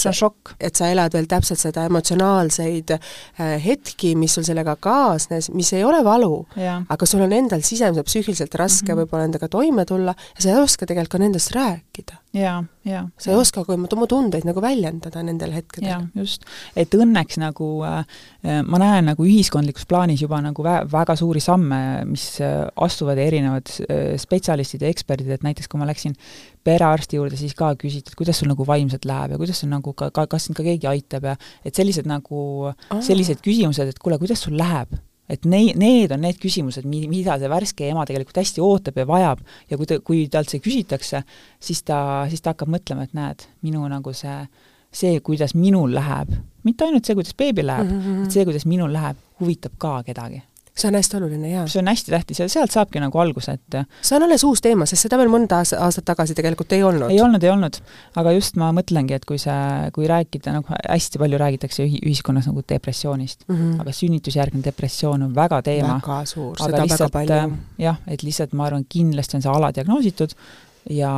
et 0.61 0.79
sa 0.79 0.91
elad 0.93 1.16
veel 1.16 1.26
täpselt 1.31 1.61
seda 1.61 1.89
emotsionaalseid 1.91 2.95
äh, 2.95 3.57
hetki, 3.64 4.14
mis 4.18 4.39
sul 4.39 4.47
sellega 4.47 4.76
kaasnes, 4.81 5.51
mis 5.59 5.72
ei 5.76 5.85
ole 5.85 6.05
valu, 6.07 6.45
aga 6.89 7.11
sul 7.11 7.26
on 7.26 7.35
endal 7.35 7.66
sisemiselt 7.66 8.07
psüühiliselt 8.09 8.55
raske 8.55 8.87
mm 8.87 8.95
-hmm. 8.95 9.03
võib-olla 9.03 9.29
endaga 9.29 9.49
toime 9.49 9.85
tulla 9.85 10.14
ja 10.37 10.43
sa 10.43 10.55
ei 10.55 10.62
oska 10.62 10.87
tegelikult 10.87 11.09
ka 11.09 11.18
nendest 11.18 11.55
rääkida 11.57 12.18
jaa, 12.39 12.59
jaa. 12.86 13.03
sa 13.20 13.30
ei 13.32 13.39
oska 13.39 13.62
oma, 13.66 13.89
oma 13.95 14.09
tundeid 14.11 14.47
nagu 14.49 14.62
väljendada 14.62 15.22
nendel 15.26 15.55
hetkedel. 15.57 15.89
jaa, 15.91 16.01
just. 16.18 16.47
et 16.78 16.95
õnneks 16.95 17.41
nagu 17.43 17.70
äh, 17.86 17.99
äh, 18.47 18.61
ma 18.66 18.80
näen 18.82 19.11
nagu 19.11 19.26
ühiskondlikus 19.26 19.89
plaanis 19.89 20.22
juba 20.24 20.41
nagu 20.45 20.64
vä-, 20.64 20.84
väga 20.93 21.16
suuri 21.18 21.43
samme, 21.45 21.80
mis 22.09 22.26
äh, 22.45 22.61
astuvad 22.84 23.20
erinevad 23.22 23.72
äh, 23.86 24.14
spetsialistid 24.20 24.84
ja 24.84 24.93
eksperdid, 24.93 25.32
et 25.34 25.47
näiteks 25.47 25.70
kui 25.70 25.80
ma 25.80 25.89
läksin 25.89 26.16
perearsti 26.68 27.18
juurde, 27.18 27.39
siis 27.41 27.57
ka 27.59 27.72
küsiti, 27.80 28.12
et 28.12 28.18
kuidas 28.18 28.41
sul 28.43 28.51
nagu 28.51 28.66
vaimselt 28.68 29.09
läheb 29.09 29.34
ja 29.34 29.41
kuidas 29.41 29.62
sul 29.62 29.72
nagu 29.72 29.95
ka, 29.97 30.12
ka, 30.14 30.28
kas 30.30 30.49
sind 30.49 30.59
ka 30.59 30.66
keegi 30.66 30.91
aitab 30.91 31.30
ja 31.32 31.36
et 31.64 31.76
sellised 31.78 32.09
nagu 32.09 32.72
sellised 33.05 33.43
küsimused, 33.45 33.95
et 33.95 34.03
kuule, 34.03 34.20
kuidas 34.20 34.43
sul 34.45 34.59
läheb 34.59 34.97
et 35.29 35.45
nei-, 35.49 35.74
need 35.79 36.12
on 36.14 36.22
need 36.24 36.41
küsimused, 36.41 36.87
mi-, 36.89 37.07
mida 37.11 37.39
see 37.41 37.51
värske 37.53 37.89
ema 37.91 38.07
tegelikult 38.09 38.41
hästi 38.41 38.64
ootab 38.64 38.99
ja 39.01 39.07
vajab 39.09 39.45
ja 39.70 39.79
kui 39.79 39.89
ta, 39.89 40.01
kui 40.05 40.24
talt 40.33 40.53
see 40.53 40.62
küsitakse, 40.64 41.22
siis 41.61 41.85
ta, 41.87 42.01
siis 42.31 42.45
ta 42.45 42.55
hakkab 42.55 42.72
mõtlema, 42.72 43.07
et 43.09 43.16
näed, 43.18 43.47
minu 43.66 43.85
nagu 43.91 44.14
see, 44.16 44.37
see, 44.91 45.20
kuidas 45.24 45.55
minul 45.59 45.95
läheb, 45.95 46.33
mitte 46.66 46.89
ainult 46.89 47.09
see, 47.09 47.18
kuidas 47.18 47.37
beebil 47.39 47.68
läheb 47.68 47.91
mm, 47.91 48.05
-hmm. 48.05 48.24
et 48.24 48.39
see, 48.39 48.47
kuidas 48.49 48.66
minul 48.66 48.93
läheb, 48.93 49.20
huvitab 49.41 49.76
ka 49.79 50.03
kedagi 50.07 50.43
see 50.79 50.89
on 50.89 50.97
hästi 50.99 51.16
oluline, 51.18 51.51
jaa. 51.51 51.64
see 51.70 51.81
on 51.83 51.91
hästi 51.91 52.12
tähtis 52.14 52.41
ja 52.43 52.49
sealt 52.51 52.74
saabki 52.74 53.01
nagu 53.03 53.18
alguse, 53.20 53.55
et 53.59 53.79
see 54.01 54.16
on 54.18 54.26
alles 54.26 54.45
uus 54.47 54.62
teema, 54.64 54.87
sest 54.89 55.07
seda 55.07 55.18
veel 55.20 55.31
mõnda 55.33 55.61
aastat 55.61 56.07
tagasi 56.09 56.37
tegelikult 56.39 56.72
ei 56.76 56.85
olnud. 56.87 57.11
ei 57.12 57.20
olnud, 57.24 57.45
ei 57.45 57.53
olnud. 57.53 57.81
aga 58.20 58.35
just 58.37 58.59
ma 58.61 58.70
mõtlengi, 58.76 59.16
et 59.18 59.26
kui 59.29 59.41
see, 59.43 59.59
kui 59.97 60.09
rääkida, 60.11 60.55
nagu 60.59 60.79
hästi 60.79 61.22
palju 61.22 61.43
räägitakse 61.43 61.89
ühiskonnas 61.89 62.49
nagu 62.51 62.62
depressioonist 62.68 63.45
mm, 63.49 63.57
-hmm. 63.57 63.81
aga 63.83 63.97
sünnitusjärgne 64.01 64.62
depressioon 64.64 65.26
on 65.29 65.35
väga 65.35 65.62
teema. 65.62 65.99
väga 65.99 66.22
suur, 66.26 66.57
seda 66.62 66.85
väga 66.85 67.11
palju. 67.12 67.35
Äh, 67.35 67.59
jah, 67.89 68.01
et 68.07 68.22
lihtsalt 68.22 68.53
ma 68.53 68.66
arvan, 68.70 68.87
kindlasti 68.89 69.39
on 69.39 69.43
see 69.43 69.53
aladiagnoositud 69.53 70.35
ja, 70.91 71.12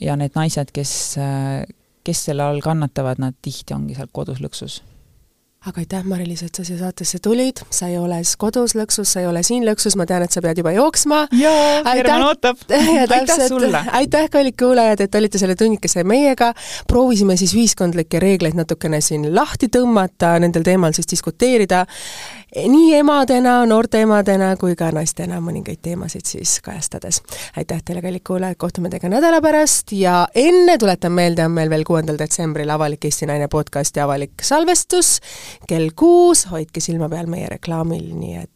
ja 0.00 0.16
need 0.16 0.38
naised, 0.38 0.72
kes, 0.72 1.18
äh, 1.18 1.66
kes 2.04 2.24
selle 2.30 2.42
all 2.42 2.62
kannatavad, 2.64 3.18
nad 3.22 3.34
tihti 3.42 3.74
ongi 3.74 3.98
seal 3.98 4.10
kodus 4.12 4.40
lõksus 4.42 4.82
aga 5.62 5.78
aitäh, 5.78 6.02
Mari-Liis, 6.04 6.42
et 6.42 6.58
sa 6.58 6.64
siia 6.66 6.80
saatesse 6.80 7.20
tulid, 7.22 7.60
sa 7.70 7.86
ei 7.86 7.94
ole 7.98 8.16
kodus 8.38 8.74
lõksus, 8.74 9.12
sa 9.14 9.20
ei 9.22 9.28
ole 9.30 9.44
siin 9.46 9.62
lõksus, 9.66 9.94
ma 9.98 10.06
tean, 10.10 10.24
et 10.26 10.34
sa 10.34 10.42
pead 10.42 10.58
juba 10.58 10.72
jooksma. 10.74 11.20
jaa, 11.38 11.84
Herman 11.86 12.24
ootab. 12.26 12.64
aitäh 13.18 13.44
sulle! 13.46 13.84
aitäh, 14.00 14.26
kallid 14.32 14.58
kuulajad, 14.58 15.04
et 15.06 15.14
olite 15.14 15.38
selle 15.38 15.54
tunnikese 15.58 16.02
meiega, 16.08 16.50
proovisime 16.90 17.36
siis 17.38 17.54
ühiskondlikke 17.54 18.18
reegleid 18.22 18.58
natukene 18.58 18.98
siin 19.04 19.28
lahti 19.36 19.70
tõmmata, 19.70 20.34
nendel 20.42 20.66
teemal 20.66 20.96
siis 20.96 21.06
diskuteerida, 21.14 21.84
nii 22.56 22.94
emadena, 22.94 23.66
noorte 23.66 24.02
emadena 24.04 24.52
kui 24.60 24.74
ka 24.76 24.90
naistena 24.92 25.40
mõningaid 25.40 25.80
teemasid 25.82 26.28
siis 26.28 26.58
kajastades. 26.64 27.22
aitäh 27.56 27.82
teile, 27.84 28.02
kallid 28.02 28.24
kuulajad, 28.26 28.58
kohtume 28.60 28.90
teiega 28.92 29.08
nädala 29.08 29.40
pärast 29.40 29.92
ja 29.96 30.26
enne 30.34 30.78
tuletan 30.78 31.12
meelde, 31.12 31.44
on 31.44 31.56
meil 31.56 31.70
veel 31.70 31.84
kuuendal 31.88 32.18
detsembril 32.20 32.70
avalik 32.70 33.04
Eesti 33.04 33.26
Naine 33.26 33.48
podcasti 33.48 34.00
avalik 34.00 34.44
salvestus 34.44 35.18
kell 35.68 35.90
kuus, 35.96 36.46
hoidke 36.50 36.80
silma 36.80 37.08
peal 37.08 37.26
meie 37.26 37.48
reklaamil, 37.56 38.12
nii 38.12 38.36
et 38.42 38.51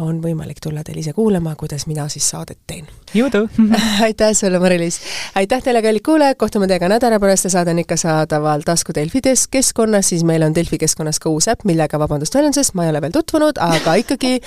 on 0.00 0.22
võimalik 0.22 0.60
tulla 0.62 0.82
teil 0.84 0.98
ise 1.02 1.12
kuulama, 1.12 1.54
kuidas 1.56 1.84
mina 1.86 2.06
siis 2.08 2.28
saadet 2.30 2.58
teen. 2.66 2.86
jõudu 3.14 3.44
aitäh 4.06 4.32
sulle, 4.36 4.58
Mari-Liis! 4.58 5.00
aitäh 5.34 5.62
teile, 5.62 5.82
kallid 5.82 6.04
kuulajad, 6.06 6.38
kohtume 6.40 6.68
teiega 6.70 6.88
nädala 6.88 7.20
pärast 7.20 7.44
ja 7.44 7.52
saade 7.56 7.74
on 7.74 7.82
ikka 7.82 7.96
saadaval 8.00 8.64
tasku 8.66 8.94
Delfi 8.94 9.20
keskkonnas, 9.50 10.08
siis 10.08 10.24
meil 10.24 10.42
on 10.42 10.54
Delfi 10.54 10.78
keskkonnas 10.78 11.20
ka 11.20 11.30
uus 11.30 11.48
äpp, 11.52 11.66
millega, 11.68 12.00
vabandust 12.00 12.34
väljendusest, 12.34 12.74
ma 12.74 12.86
ei 12.86 12.94
ole 12.94 13.02
veel 13.04 13.14
tutvunud, 13.14 13.60
aga 13.60 13.94
ikkagi 14.00 14.38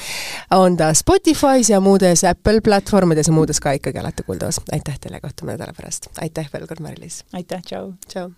on 0.58 0.78
ta 0.78 0.92
Spotify's 0.98 1.70
ja 1.70 1.80
muudes 1.80 2.24
Apple 2.24 2.62
platvormides 2.66 3.30
ja 3.30 3.38
muudes 3.38 3.62
ka 3.62 3.76
ikkagi 3.78 4.02
alati 4.02 4.24
kuuldavas. 4.24 4.62
aitäh 4.72 5.00
teile, 5.00 5.22
kohtume 5.22 5.54
nädala 5.54 5.74
pärast! 5.78 6.10
aitäh 6.22 6.50
veel 6.54 6.68
kord, 6.68 6.82
Mari-Liis! 6.82 7.24
aitäh, 7.34 7.62
tšau! 7.62 7.94
tšau! 8.10 8.32